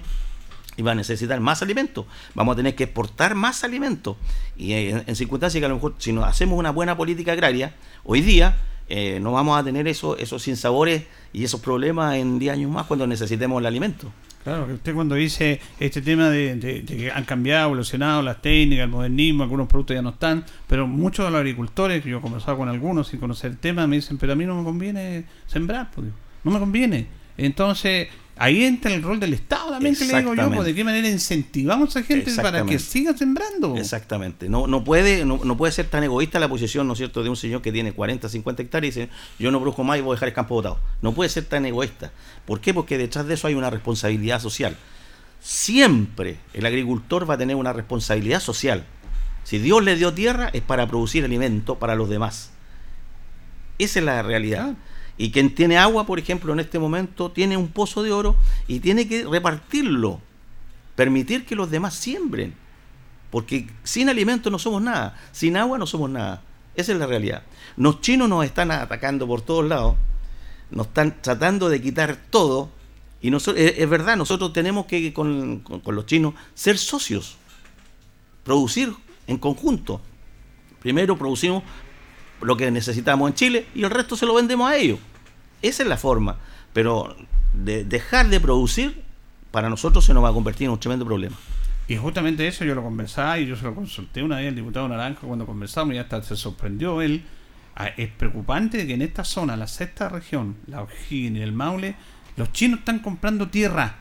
y 0.77 0.81
va 0.81 0.91
a 0.91 0.95
necesitar 0.95 1.39
más 1.39 1.61
alimentos. 1.61 2.05
Vamos 2.35 2.53
a 2.53 2.55
tener 2.57 2.75
que 2.75 2.85
exportar 2.85 3.35
más 3.35 3.63
alimentos. 3.63 4.17
Y 4.57 4.73
en, 4.73 5.03
en 5.07 5.15
circunstancias 5.15 5.59
que 5.61 5.65
a 5.65 5.69
lo 5.69 5.75
mejor 5.75 5.95
si 5.97 6.13
no 6.13 6.23
hacemos 6.25 6.57
una 6.57 6.71
buena 6.71 6.97
política 6.97 7.31
agraria, 7.33 7.73
hoy 8.03 8.21
día 8.21 8.57
eh, 8.89 9.19
no 9.21 9.31
vamos 9.31 9.57
a 9.59 9.63
tener 9.63 9.87
eso, 9.87 10.17
esos 10.17 10.41
sinsabores 10.43 11.03
y 11.31 11.43
esos 11.43 11.61
problemas 11.61 12.15
en 12.15 12.39
10 12.39 12.53
años 12.53 12.71
más 12.71 12.85
cuando 12.85 13.07
necesitemos 13.07 13.59
el 13.59 13.65
alimento. 13.65 14.11
Claro, 14.43 14.67
que 14.67 14.73
usted 14.73 14.93
cuando 14.93 15.15
dice 15.15 15.61
este 15.79 16.01
tema 16.01 16.29
de, 16.29 16.55
de- 16.57 16.81
de 16.81 16.97
que 16.97 17.09
han 17.09 17.23
cambiado, 17.23 17.67
evolucionado 17.67 18.21
las 18.21 18.41
técnicas, 18.41 18.83
el 18.83 18.89
modernismo, 18.89 19.43
algunos 19.43 19.67
productos 19.69 19.95
ya 19.95 20.01
no 20.01 20.09
están, 20.09 20.43
pero 20.67 20.85
muchos 20.85 21.23
de 21.23 21.31
los 21.31 21.39
agricultores, 21.39 22.03
que 22.03 22.09
yo 22.09 22.17
he 22.17 22.21
conversado 22.21 22.57
con 22.57 22.67
algunos 22.67 23.07
sin 23.07 23.21
conocer 23.21 23.51
el 23.51 23.57
tema, 23.57 23.87
me 23.87 23.95
dicen, 23.95 24.17
pero 24.17 24.33
a 24.33 24.35
mí 24.35 24.45
no 24.45 24.55
me 24.57 24.65
conviene 24.65 25.23
sembrar, 25.47 25.91
pues, 25.95 26.07
no 26.43 26.51
me 26.51 26.59
conviene. 26.59 27.07
Entonces, 27.37 28.09
ahí 28.35 28.63
entra 28.63 28.93
el 28.93 29.01
rol 29.01 29.19
del 29.19 29.33
Estado 29.33 29.71
también, 29.71 29.95
que 29.95 30.05
le 30.05 30.17
digo 30.17 30.33
yo, 30.33 30.51
pues, 30.51 30.65
de 30.65 30.75
qué 30.75 30.83
manera 30.83 31.07
incentivamos 31.07 31.95
a 31.95 32.03
gente 32.03 32.33
para 32.35 32.65
que 32.65 32.79
siga 32.79 33.15
sembrando. 33.15 33.75
Exactamente. 33.77 34.49
No, 34.49 34.67
no, 34.67 34.83
puede, 34.83 35.25
no, 35.25 35.39
no 35.43 35.57
puede 35.57 35.71
ser 35.71 35.87
tan 35.87 36.03
egoísta 36.03 36.39
la 36.39 36.49
posición, 36.49 36.87
¿no 36.87 36.93
es 36.93 36.97
cierto?, 36.97 37.23
de 37.23 37.29
un 37.29 37.35
señor 37.35 37.61
que 37.61 37.71
tiene 37.71 37.91
40, 37.91 38.29
50 38.29 38.61
hectáreas 38.63 38.95
y 38.95 38.99
dice, 39.01 39.13
yo 39.39 39.51
no 39.51 39.59
produzco 39.59 39.83
más 39.83 39.97
y 39.97 40.01
voy 40.01 40.13
a 40.13 40.15
dejar 40.15 40.29
el 40.29 40.35
campo 40.35 40.55
botado. 40.55 40.79
No 41.01 41.13
puede 41.13 41.29
ser 41.29 41.45
tan 41.45 41.65
egoísta. 41.65 42.11
¿Por 42.45 42.59
qué? 42.59 42.73
Porque 42.73 42.97
detrás 42.97 43.27
de 43.27 43.35
eso 43.35 43.47
hay 43.47 43.53
una 43.53 43.69
responsabilidad 43.69 44.39
social. 44.39 44.75
Siempre 45.39 46.37
el 46.53 46.65
agricultor 46.65 47.29
va 47.29 47.35
a 47.35 47.37
tener 47.37 47.55
una 47.55 47.73
responsabilidad 47.73 48.39
social. 48.39 48.85
Si 49.43 49.59
Dios 49.59 49.83
le 49.83 49.95
dio 49.95 50.13
tierra 50.13 50.49
es 50.53 50.61
para 50.61 50.87
producir 50.87 51.25
alimento 51.25 51.77
para 51.77 51.95
los 51.95 52.09
demás. 52.09 52.51
Esa 53.77 53.99
es 53.99 54.05
la 54.05 54.21
realidad. 54.21 54.73
Y 55.17 55.31
quien 55.31 55.53
tiene 55.53 55.77
agua, 55.77 56.05
por 56.05 56.17
ejemplo, 56.19 56.53
en 56.53 56.59
este 56.59 56.79
momento, 56.79 57.31
tiene 57.31 57.55
un 57.57 57.67
pozo 57.67 58.01
de 58.03 58.11
oro 58.11 58.35
y 58.67 58.79
tiene 58.79 59.07
que 59.07 59.25
repartirlo. 59.25 60.19
Permitir 60.95 61.45
que 61.45 61.55
los 61.55 61.69
demás 61.69 61.93
siembren. 61.95 62.55
Porque 63.29 63.67
sin 63.83 64.09
alimento 64.09 64.49
no 64.49 64.59
somos 64.59 64.81
nada. 64.81 65.19
Sin 65.31 65.57
agua 65.57 65.77
no 65.77 65.85
somos 65.87 66.09
nada. 66.09 66.41
Esa 66.75 66.93
es 66.93 66.97
la 66.97 67.05
realidad. 67.05 67.43
Los 67.77 68.01
chinos 68.01 68.27
nos 68.29 68.43
están 68.45 68.71
atacando 68.71 69.27
por 69.27 69.41
todos 69.41 69.65
lados, 69.65 69.95
nos 70.71 70.87
están 70.87 71.21
tratando 71.21 71.69
de 71.69 71.79
quitar 71.81 72.17
todo, 72.31 72.69
y 73.21 73.29
nosotros, 73.29 73.63
es, 73.63 73.75
es 73.77 73.89
verdad, 73.89 74.17
nosotros 74.17 74.53
tenemos 74.53 74.87
que 74.87 75.13
con- 75.13 75.59
con 75.59 75.95
los 75.95 76.05
chinos 76.07 76.33
ser 76.55 76.77
socios, 76.79 77.37
producir 78.43 78.93
en 79.27 79.37
conjunto. 79.37 80.01
Primero 80.81 81.17
producimos 81.17 81.63
lo 82.43 82.57
que 82.57 82.71
necesitamos 82.71 83.29
en 83.29 83.35
Chile 83.35 83.67
y 83.73 83.83
el 83.83 83.89
resto 83.89 84.15
se 84.15 84.25
lo 84.25 84.33
vendemos 84.33 84.69
a 84.69 84.75
ellos. 84.77 84.99
Esa 85.61 85.83
es 85.83 85.89
la 85.89 85.97
forma. 85.97 86.37
Pero 86.73 87.15
de 87.53 87.83
dejar 87.85 88.29
de 88.29 88.39
producir, 88.39 89.03
para 89.51 89.69
nosotros 89.69 90.03
se 90.05 90.13
nos 90.13 90.23
va 90.23 90.29
a 90.29 90.33
convertir 90.33 90.65
en 90.65 90.71
un 90.71 90.79
tremendo 90.79 91.05
problema. 91.05 91.35
Y 91.87 91.97
justamente 91.97 92.47
eso 92.47 92.63
yo 92.65 92.75
lo 92.75 92.83
conversaba 92.83 93.37
y 93.39 93.45
yo 93.45 93.55
se 93.55 93.63
lo 93.63 93.75
consulté 93.75 94.23
una 94.23 94.37
vez 94.37 94.47
al 94.47 94.55
diputado 94.55 94.87
Naranjo 94.87 95.27
cuando 95.27 95.45
conversamos 95.45 95.93
y 95.93 95.97
hasta 95.97 96.21
se 96.23 96.35
sorprendió 96.35 97.01
él. 97.01 97.23
Ah, 97.75 97.87
Es 97.97 98.09
preocupante 98.09 98.85
que 98.87 98.93
en 98.93 99.01
esta 99.01 99.23
zona, 99.23 99.57
la 99.57 99.67
sexta 99.67 100.09
región, 100.09 100.55
la 100.67 100.81
O'Higgins 100.81 101.37
y 101.37 101.41
el 101.41 101.51
Maule, 101.51 101.95
los 102.35 102.51
chinos 102.51 102.79
están 102.79 102.99
comprando 102.99 103.49
tierra. 103.49 103.95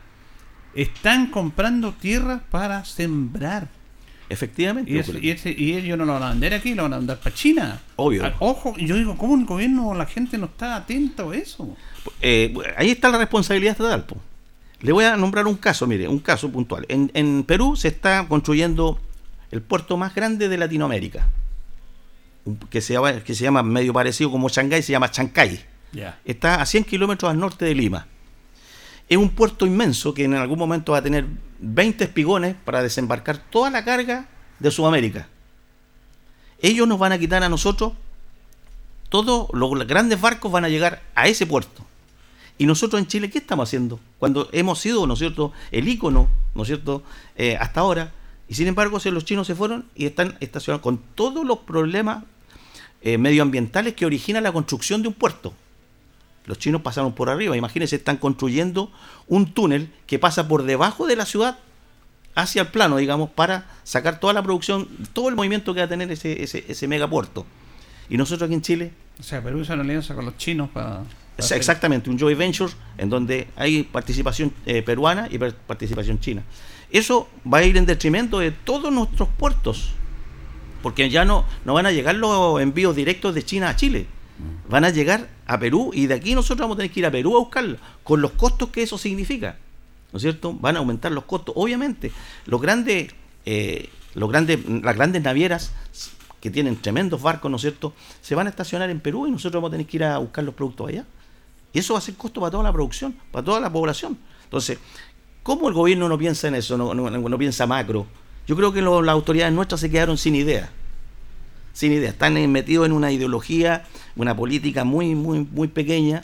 Están 0.73 1.27
comprando 1.27 1.93
tierra 1.93 2.43
para 2.49 2.85
sembrar. 2.85 3.67
Efectivamente. 4.33 4.91
Y, 4.91 4.97
eso- 4.97 5.17
y, 5.17 5.29
ese- 5.31 5.55
y 5.57 5.73
ellos 5.73 5.97
no 5.97 6.05
lo 6.05 6.13
van 6.13 6.23
a 6.23 6.29
vender 6.31 6.53
aquí, 6.53 6.73
lo 6.75 6.83
van 6.83 6.93
a 6.93 6.97
vender 6.97 7.17
para 7.19 7.35
China. 7.35 7.79
Obvio. 7.95 8.25
Ah, 8.25 8.33
Ojo, 8.39 8.75
yo 8.77 8.95
digo, 8.95 9.15
¿cómo 9.17 9.35
el 9.37 9.45
gobierno, 9.45 9.93
la 9.93 10.05
gente 10.05 10.37
no 10.37 10.45
está 10.47 10.75
atenta 10.75 11.23
a 11.23 11.35
eso? 11.35 11.75
Eh, 12.21 12.53
ahí 12.77 12.89
está 12.89 13.09
la 13.09 13.17
responsabilidad 13.17 13.71
estatal. 13.73 14.05
po. 14.05 14.17
Le 14.81 14.91
voy 14.91 15.05
a 15.05 15.15
nombrar 15.15 15.47
un 15.47 15.55
caso, 15.55 15.87
mire, 15.87 16.07
un 16.09 16.19
caso 16.19 16.49
puntual. 16.51 16.85
En, 16.89 17.09
en 17.13 17.43
Perú 17.43 17.75
se 17.77 17.87
está 17.87 18.25
construyendo 18.27 18.99
el 19.51 19.61
puerto 19.61 19.95
más 19.95 20.13
grande 20.13 20.49
de 20.49 20.57
Latinoamérica, 20.57 21.29
que 22.69 22.81
se 22.81 22.93
llama, 22.93 23.13
que 23.23 23.33
se 23.35 23.43
llama 23.43 23.63
medio 23.63 23.93
parecido 23.93 24.29
como 24.29 24.49
Shanghái, 24.49 24.81
se 24.83 24.91
llama 24.91 25.09
Chancay. 25.09 25.63
Está 26.25 26.55
a 26.61 26.65
100 26.65 26.83
kilómetros 26.83 27.31
al 27.31 27.39
norte 27.39 27.63
de 27.65 27.75
Lima. 27.75 28.07
Es 29.13 29.17
un 29.17 29.29
puerto 29.29 29.67
inmenso 29.67 30.15
que 30.15 30.23
en 30.23 30.33
algún 30.33 30.57
momento 30.57 30.93
va 30.93 30.97
a 30.97 31.03
tener 31.03 31.27
20 31.59 32.03
espigones 32.03 32.55
para 32.65 32.81
desembarcar 32.81 33.37
toda 33.37 33.69
la 33.69 33.85
carga 33.85 34.27
de 34.57 34.71
Sudamérica. 34.71 35.27
Ellos 36.59 36.87
nos 36.87 36.97
van 36.97 37.11
a 37.11 37.19
quitar 37.19 37.43
a 37.43 37.47
nosotros, 37.47 37.93
todos 39.09 39.49
los 39.53 39.85
grandes 39.85 40.19
barcos 40.19 40.51
van 40.51 40.65
a 40.65 40.69
llegar 40.69 41.03
a 41.13 41.27
ese 41.27 41.45
puerto. 41.45 41.85
Y 42.57 42.65
nosotros 42.65 42.99
en 42.99 43.05
Chile, 43.05 43.29
¿qué 43.29 43.37
estamos 43.37 43.69
haciendo? 43.69 43.99
Cuando 44.17 44.49
hemos 44.51 44.79
sido, 44.79 45.05
¿no 45.05 45.13
es 45.13 45.19
cierto?, 45.19 45.53
el 45.69 45.87
ícono, 45.87 46.27
¿no 46.55 46.63
es 46.63 46.67
cierto?, 46.69 47.03
Eh, 47.35 47.55
hasta 47.59 47.81
ahora. 47.81 48.11
Y 48.47 48.55
sin 48.55 48.65
embargo, 48.65 48.97
los 48.99 49.25
chinos 49.25 49.45
se 49.45 49.53
fueron 49.53 49.85
y 49.93 50.07
están 50.07 50.37
estacionados 50.39 50.81
con 50.81 50.97
todos 51.13 51.45
los 51.45 51.59
problemas 51.59 52.23
eh, 53.03 53.19
medioambientales 53.19 53.93
que 53.93 54.07
origina 54.07 54.41
la 54.41 54.51
construcción 54.51 55.03
de 55.03 55.09
un 55.09 55.13
puerto. 55.13 55.53
Los 56.45 56.59
chinos 56.59 56.81
pasaron 56.81 57.13
por 57.13 57.29
arriba. 57.29 57.55
Imagínense, 57.55 57.95
están 57.95 58.17
construyendo 58.17 58.91
un 59.27 59.53
túnel 59.53 59.91
que 60.07 60.19
pasa 60.19 60.47
por 60.47 60.63
debajo 60.63 61.07
de 61.07 61.15
la 61.15 61.25
ciudad 61.25 61.57
hacia 62.35 62.63
el 62.63 62.67
plano, 62.69 62.97
digamos, 62.97 63.29
para 63.29 63.69
sacar 63.83 64.19
toda 64.19 64.33
la 64.33 64.43
producción, 64.43 64.87
todo 65.13 65.29
el 65.29 65.35
movimiento 65.35 65.73
que 65.73 65.79
va 65.79 65.85
a 65.85 65.89
tener 65.89 66.11
ese, 66.11 66.43
ese, 66.43 66.65
ese 66.67 66.87
megapuerto. 66.87 67.45
Y 68.09 68.17
nosotros 68.17 68.47
aquí 68.47 68.55
en 68.55 68.61
Chile, 68.61 68.91
O 69.19 69.23
sea, 69.23 69.41
Perú 69.41 69.61
hizo 69.61 69.73
una 69.73 69.83
alianza 69.83 70.15
con 70.15 70.25
los 70.25 70.37
chinos 70.37 70.69
para... 70.69 71.03
exactamente 71.37 72.09
un 72.09 72.19
joint 72.19 72.37
venture 72.37 72.73
en 72.97 73.09
donde 73.09 73.47
hay 73.55 73.83
participación 73.83 74.53
eh, 74.65 74.81
peruana 74.81 75.27
y 75.29 75.37
participación 75.37 76.19
china. 76.19 76.43
Eso 76.91 77.29
va 77.51 77.59
a 77.59 77.63
ir 77.63 77.77
en 77.77 77.85
detrimento 77.85 78.39
de 78.39 78.51
todos 78.51 78.91
nuestros 78.91 79.29
puertos, 79.29 79.91
porque 80.81 81.09
ya 81.09 81.25
no, 81.25 81.45
no 81.65 81.73
van 81.73 81.85
a 81.85 81.91
llegar 81.91 82.15
los 82.15 82.61
envíos 82.61 82.95
directos 82.95 83.33
de 83.33 83.43
China 83.43 83.69
a 83.69 83.75
Chile. 83.75 84.05
Van 84.69 84.85
a 84.85 84.89
llegar 84.89 85.29
a 85.45 85.59
Perú 85.59 85.91
y 85.93 86.07
de 86.07 86.13
aquí 86.15 86.35
nosotros 86.35 86.59
vamos 86.65 86.75
a 86.75 86.77
tener 86.79 86.91
que 86.91 86.99
ir 87.01 87.05
a 87.05 87.11
Perú 87.11 87.35
a 87.35 87.39
buscarlo, 87.39 87.77
con 88.03 88.21
los 88.21 88.31
costos 88.31 88.69
que 88.69 88.83
eso 88.83 88.97
significa. 88.97 89.57
¿No 90.11 90.17
es 90.17 90.23
cierto? 90.23 90.53
Van 90.53 90.75
a 90.75 90.79
aumentar 90.79 91.11
los 91.11 91.23
costos. 91.25 91.53
Obviamente, 91.57 92.11
los 92.45 92.61
grandes, 92.61 93.11
eh, 93.45 93.89
los 94.13 94.29
grandes, 94.29 94.59
las 94.67 94.95
grandes 94.95 95.23
navieras 95.23 95.73
que 96.39 96.51
tienen 96.51 96.75
tremendos 96.75 97.21
barcos, 97.21 97.49
¿no 97.49 97.57
es 97.57 97.61
cierto?, 97.61 97.93
se 98.21 98.35
van 98.35 98.47
a 98.47 98.49
estacionar 98.49 98.89
en 98.89 98.99
Perú 98.99 99.27
y 99.27 99.31
nosotros 99.31 99.61
vamos 99.61 99.69
a 99.69 99.71
tener 99.71 99.87
que 99.87 99.97
ir 99.97 100.03
a 100.03 100.17
buscar 100.17 100.43
los 100.43 100.53
productos 100.53 100.89
allá. 100.89 101.05
Y 101.71 101.79
eso 101.79 101.93
va 101.93 101.99
a 101.99 102.01
ser 102.01 102.15
costo 102.15 102.41
para 102.41 102.51
toda 102.51 102.63
la 102.63 102.71
producción, 102.73 103.15
para 103.31 103.43
toda 103.43 103.59
la 103.59 103.71
población. 103.71 104.17
Entonces, 104.43 104.77
¿cómo 105.41 105.67
el 105.67 105.73
gobierno 105.73 106.07
no 106.09 106.17
piensa 106.17 106.47
en 106.47 106.55
eso, 106.55 106.77
no, 106.77 106.93
no- 106.93 107.09
no 107.09 107.37
piensa 107.37 107.65
macro? 107.65 108.05
Yo 108.45 108.55
creo 108.55 108.71
que 108.73 108.81
las 108.81 109.07
autoridades 109.09 109.53
nuestras 109.53 109.79
se 109.81 109.89
quedaron 109.89 110.17
sin 110.17 110.35
idea. 110.35 110.69
Sin 111.71 111.91
idea. 111.93 112.09
Están 112.09 112.51
metidos 112.51 112.85
en 112.85 112.91
una 112.91 113.11
ideología, 113.11 113.85
una 114.15 114.35
política 114.35 114.83
muy, 114.83 115.15
muy, 115.15 115.47
muy 115.51 115.67
pequeña 115.67 116.23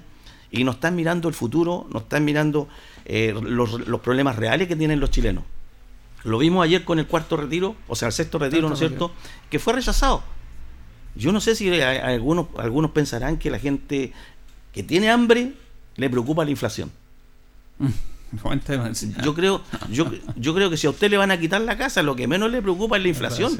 y 0.52 0.64
no 0.64 0.72
están 0.72 0.96
mirando 0.96 1.28
el 1.28 1.34
futuro, 1.34 1.88
no 1.92 2.00
están 2.00 2.26
mirando 2.26 2.68
eh, 3.06 3.34
los, 3.42 3.88
los 3.88 4.02
problemas 4.02 4.36
reales 4.36 4.68
que 4.68 4.76
tienen 4.76 5.00
los 5.00 5.12
chilenos. 5.12 5.44
Lo 6.24 6.38
vimos 6.38 6.64
ayer 6.66 6.84
con 6.84 7.00
el 7.00 7.08
cuarto 7.08 7.38
retiro, 7.38 7.76
o 7.88 7.96
sea, 7.96 8.08
el 8.08 8.14
sexto 8.14 8.40
retiro, 8.40 8.68
¿no 8.68 8.74
es 8.74 8.80
cierto? 8.80 9.12
Que 9.50 9.58
fue 9.60 9.74
rechazado. 9.74 10.22
Yo 11.16 11.32
no 11.32 11.40
sé 11.42 11.56
si 11.56 11.70
hay- 11.70 11.82
hay 11.82 12.14
algunos, 12.16 12.48
algunos 12.58 12.92
pensarán 12.92 13.38
que 13.38 13.50
la 13.50 13.60
gente 13.60 14.12
que 14.74 14.84
tiene 14.84 15.10
hambre 15.10 15.54
le 15.96 16.10
preocupa 16.10 16.44
la 16.46 16.52
inflación. 16.52 16.92
Yo 19.24 19.34
creo, 19.34 19.62
yo, 19.90 20.12
yo 20.36 20.54
creo 20.54 20.70
que 20.70 20.78
si 20.78 20.86
a 20.86 20.92
usted 20.92 21.10
le 21.10 21.18
van 21.18 21.32
a 21.32 21.40
quitar 21.40 21.62
la 21.62 21.78
casa, 21.78 22.04
lo 22.04 22.16
que 22.16 22.28
menos 22.28 22.52
le 22.52 22.62
preocupa 22.62 22.98
es 22.98 23.02
la 23.04 23.10
inflación. 23.10 23.52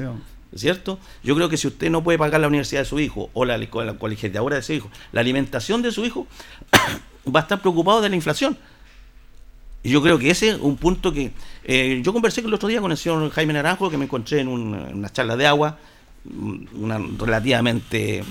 ¿Cierto? 0.54 0.98
Yo 1.22 1.36
creo 1.36 1.48
que 1.48 1.56
si 1.56 1.68
usted 1.68 1.90
no 1.90 2.02
puede 2.02 2.18
pagar 2.18 2.40
la 2.40 2.48
universidad 2.48 2.80
de 2.80 2.84
su 2.86 2.98
hijo 2.98 3.30
o 3.34 3.44
la, 3.44 3.56
la 3.56 3.68
colegiatura 3.98 4.56
de 4.56 4.62
su 4.62 4.72
hijo, 4.72 4.90
la 5.12 5.20
alimentación 5.20 5.80
de 5.80 5.92
su 5.92 6.04
hijo, 6.04 6.26
va 7.34 7.40
a 7.40 7.42
estar 7.44 7.60
preocupado 7.60 8.00
de 8.00 8.08
la 8.08 8.16
inflación. 8.16 8.58
Y 9.82 9.90
yo 9.90 10.02
creo 10.02 10.18
que 10.18 10.30
ese 10.30 10.48
es 10.50 10.58
un 10.60 10.76
punto 10.76 11.12
que. 11.12 11.30
eh, 11.64 12.00
yo 12.04 12.12
conversé 12.12 12.40
el 12.40 12.52
otro 12.52 12.68
día 12.68 12.80
con 12.80 12.90
el 12.90 12.98
señor 12.98 13.30
Jaime 13.30 13.52
Naranjo, 13.52 13.90
que 13.90 13.96
me 13.96 14.04
encontré 14.04 14.40
en, 14.40 14.48
un- 14.48 14.74
en 14.74 14.98
una 14.98 15.08
charla 15.10 15.36
de 15.36 15.46
agua, 15.46 15.78
mm, 16.24 16.64
una 16.82 16.98
relativamente 17.18 18.24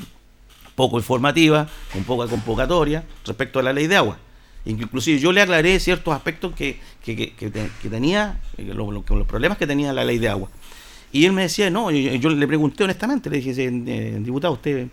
poco 0.76 0.97
informativa, 0.97 1.67
un 1.95 2.03
poco 2.03 2.28
convocatoria 2.28 3.03
respecto 3.26 3.59
a 3.59 3.63
la 3.63 3.74
ley 3.74 3.88
de 3.88 3.95
agua. 3.95 4.17
Inclusive 4.65 5.20
yo 5.20 5.32
le 5.32 5.41
aclaré 5.41 5.80
ciertos 5.80 6.13
aspectos 6.13 6.53
que, 6.53 6.80
que, 7.03 7.15
que- 7.15 7.34
que 7.34 7.49
te- 7.49 7.72
que 7.82 7.89
tenía, 7.89 8.39
eh, 8.57 8.72
lo- 8.76 8.91
lo- 8.91 9.03
los 9.07 9.26
problemas 9.28 9.57
que 9.57 9.65
tenía 9.65 9.91
la 9.93 10.03
ley 10.03 10.20
de 10.20 10.30
agua. 10.30 10.49
Y 11.12 11.26
él 11.26 11.34
me 11.34 11.43
decía, 11.43 11.70
no, 11.70 11.89
yo, 11.91 12.30
le 12.30 12.47
pregunté 12.47 12.84
honestamente, 12.84 13.30
le 13.30 13.38
dije, 13.38 13.53
eh, 13.57 14.20
diputado, 14.22 14.53
¿usted 14.53 14.89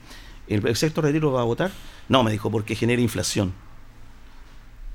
el, 0.48 0.76
sexto 0.76 1.02
retiro 1.02 1.32
va 1.32 1.42
a 1.42 1.44
votar? 1.44 1.70
No, 2.08 2.22
me 2.22 2.30
dijo, 2.30 2.50
porque 2.50 2.74
genera 2.74 3.02
inflación. 3.02 3.52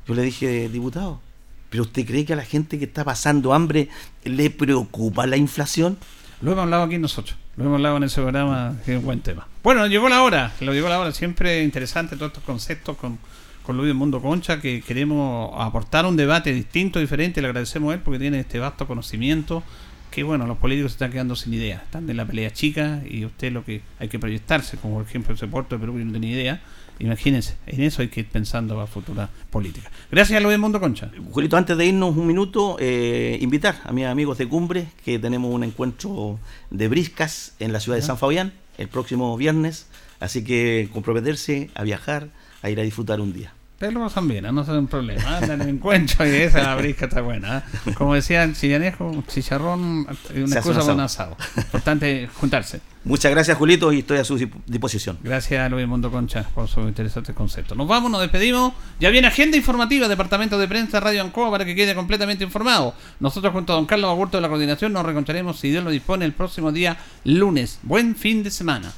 Yo 0.07 0.15
le 0.15 0.23
dije, 0.23 0.67
diputado, 0.69 1.21
¿pero 1.69 1.83
usted 1.83 2.05
cree 2.05 2.25
que 2.25 2.33
a 2.33 2.35
la 2.35 2.45
gente 2.45 2.79
que 2.79 2.85
está 2.85 3.03
pasando 3.03 3.53
hambre 3.53 3.89
le 4.23 4.49
preocupa 4.49 5.27
la 5.27 5.37
inflación? 5.37 5.97
Lo 6.41 6.53
hemos 6.53 6.63
hablado 6.63 6.83
aquí 6.83 6.97
nosotros. 6.97 7.37
Lo 7.55 7.65
hemos 7.65 7.75
hablado 7.75 7.97
en 7.97 8.03
ese 8.03 8.21
programa, 8.21 8.75
es 8.87 8.97
un 8.97 9.05
buen 9.05 9.19
tema. 9.19 9.47
Bueno, 9.61 9.85
llegó 9.85 10.09
la 10.09 10.23
hora. 10.23 10.53
Lo 10.61 10.73
llegó 10.73 10.89
la 10.89 10.99
hora. 10.99 11.11
Siempre 11.11 11.61
interesante 11.63 12.15
todos 12.15 12.29
estos 12.29 12.43
conceptos 12.43 12.97
con, 12.97 13.19
con 13.61 13.77
Luis 13.77 13.93
Mundo 13.93 14.21
Concha, 14.21 14.59
que 14.59 14.81
queremos 14.81 15.51
aportar 15.55 16.05
un 16.07 16.15
debate 16.15 16.51
distinto, 16.51 16.97
diferente. 16.99 17.41
Le 17.41 17.47
agradecemos 17.47 17.91
a 17.91 17.95
él 17.95 17.99
porque 17.99 18.17
tiene 18.17 18.39
este 18.39 18.57
vasto 18.57 18.87
conocimiento. 18.87 19.63
Que 20.11 20.23
bueno, 20.23 20.45
los 20.45 20.57
políticos 20.57 20.91
se 20.91 20.95
están 20.95 21.11
quedando 21.11 21.35
sin 21.35 21.53
idea. 21.53 21.77
Están 21.77 22.09
en 22.09 22.17
la 22.17 22.25
pelea 22.25 22.51
chica 22.51 23.01
y 23.09 23.25
usted 23.25 23.51
lo 23.51 23.63
que 23.63 23.81
hay 23.97 24.09
que 24.09 24.19
proyectarse, 24.19 24.77
como 24.77 24.95
por 24.95 25.05
ejemplo 25.07 25.33
ese 25.33 25.47
puerto 25.47 25.75
de 25.75 25.79
Perú 25.79 25.95
que 25.95 26.05
no 26.05 26.11
tenía 26.11 26.31
idea. 26.31 26.61
Imagínense, 26.99 27.55
en 27.65 27.81
eso 27.81 28.01
hay 28.01 28.09
que 28.09 28.19
ir 28.19 28.27
pensando 28.27 28.79
a 28.79 28.85
futura 28.85 29.29
política. 29.49 29.89
Gracias 30.11 30.37
a 30.37 30.41
Luis 30.41 30.59
Mundo 30.59 30.79
Concha. 30.79 31.09
Julito, 31.31 31.57
antes 31.57 31.75
de 31.75 31.85
irnos 31.87 32.15
un 32.15 32.27
minuto, 32.27 32.77
eh, 32.79 33.39
invitar 33.41 33.81
a 33.85 33.91
mis 33.91 34.05
amigos 34.05 34.37
de 34.37 34.47
Cumbre 34.47 34.87
que 35.03 35.17
tenemos 35.17 35.51
un 35.51 35.63
encuentro 35.63 36.37
de 36.69 36.87
briscas 36.89 37.55
en 37.59 37.73
la 37.73 37.79
ciudad 37.79 37.97
de. 37.97 38.03
San 38.03 38.17
Fabián 38.17 38.53
el 38.77 38.87
próximo 38.87 39.35
viernes. 39.37 39.87
Así 40.19 40.43
que 40.43 40.89
comprometerse 40.91 41.69
a 41.73 41.83
viajar, 41.83 42.29
a 42.61 42.69
ir 42.69 42.79
a 42.79 42.83
disfrutar 42.83 43.21
un 43.21 43.33
día. 43.33 43.53
Ustedes 43.81 43.95
lo 43.95 44.01
pasan 44.01 44.27
bien, 44.27 44.45
¿eh? 44.45 44.51
no 44.51 44.61
es 44.61 44.67
un 44.67 44.85
problema. 44.85 45.37
Andan 45.37 45.59
en 45.63 45.69
encuentro 45.69 46.23
y 46.27 46.35
esa 46.35 46.61
la 46.61 46.75
brisca 46.75 47.07
está 47.07 47.21
buena. 47.21 47.63
¿eh? 47.87 47.93
Como 47.95 48.13
decía 48.13 48.43
el 48.43 48.55
chillanejo, 48.55 49.23
chicharrón, 49.27 50.05
Se 50.27 50.43
una 50.43 50.61
un 50.61 50.73
para 50.75 50.93
un 50.93 50.99
asado. 50.99 51.35
Importante 51.57 52.29
juntarse. 52.31 52.79
Muchas 53.05 53.31
gracias, 53.31 53.57
Julito, 53.57 53.91
y 53.91 54.01
estoy 54.01 54.19
a 54.19 54.23
su 54.23 54.37
disposición. 54.67 55.17
Gracias 55.23 55.65
a 55.65 55.67
Luis 55.67 55.87
Mundo 55.87 56.11
Concha 56.11 56.45
por 56.53 56.67
su 56.67 56.81
interesante 56.81 57.33
concepto. 57.33 57.73
Nos 57.73 57.87
vamos, 57.87 58.11
nos 58.11 58.21
despedimos. 58.21 58.73
Ya 58.99 59.09
viene 59.09 59.27
agenda 59.27 59.57
informativa, 59.57 60.07
Departamento 60.07 60.59
de 60.59 60.67
Prensa, 60.67 60.99
Radio 60.99 61.23
Ancoa, 61.23 61.49
para 61.49 61.65
que 61.65 61.73
quede 61.73 61.95
completamente 61.95 62.43
informado. 62.43 62.93
Nosotros 63.19 63.51
junto 63.51 63.73
a 63.73 63.77
don 63.77 63.87
Carlos 63.87 64.11
Agurto 64.11 64.37
de 64.37 64.41
la 64.41 64.47
Coordinación 64.47 64.93
nos 64.93 65.03
reencontraremos, 65.03 65.59
si 65.59 65.71
Dios 65.71 65.83
lo 65.83 65.89
dispone, 65.89 66.23
el 66.23 66.33
próximo 66.33 66.71
día 66.71 66.97
lunes. 67.23 67.79
Buen 67.81 68.15
fin 68.15 68.43
de 68.43 68.51
semana. 68.51 68.93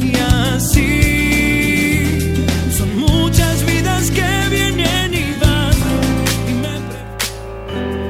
Y 0.00 0.16
así 0.16 1.15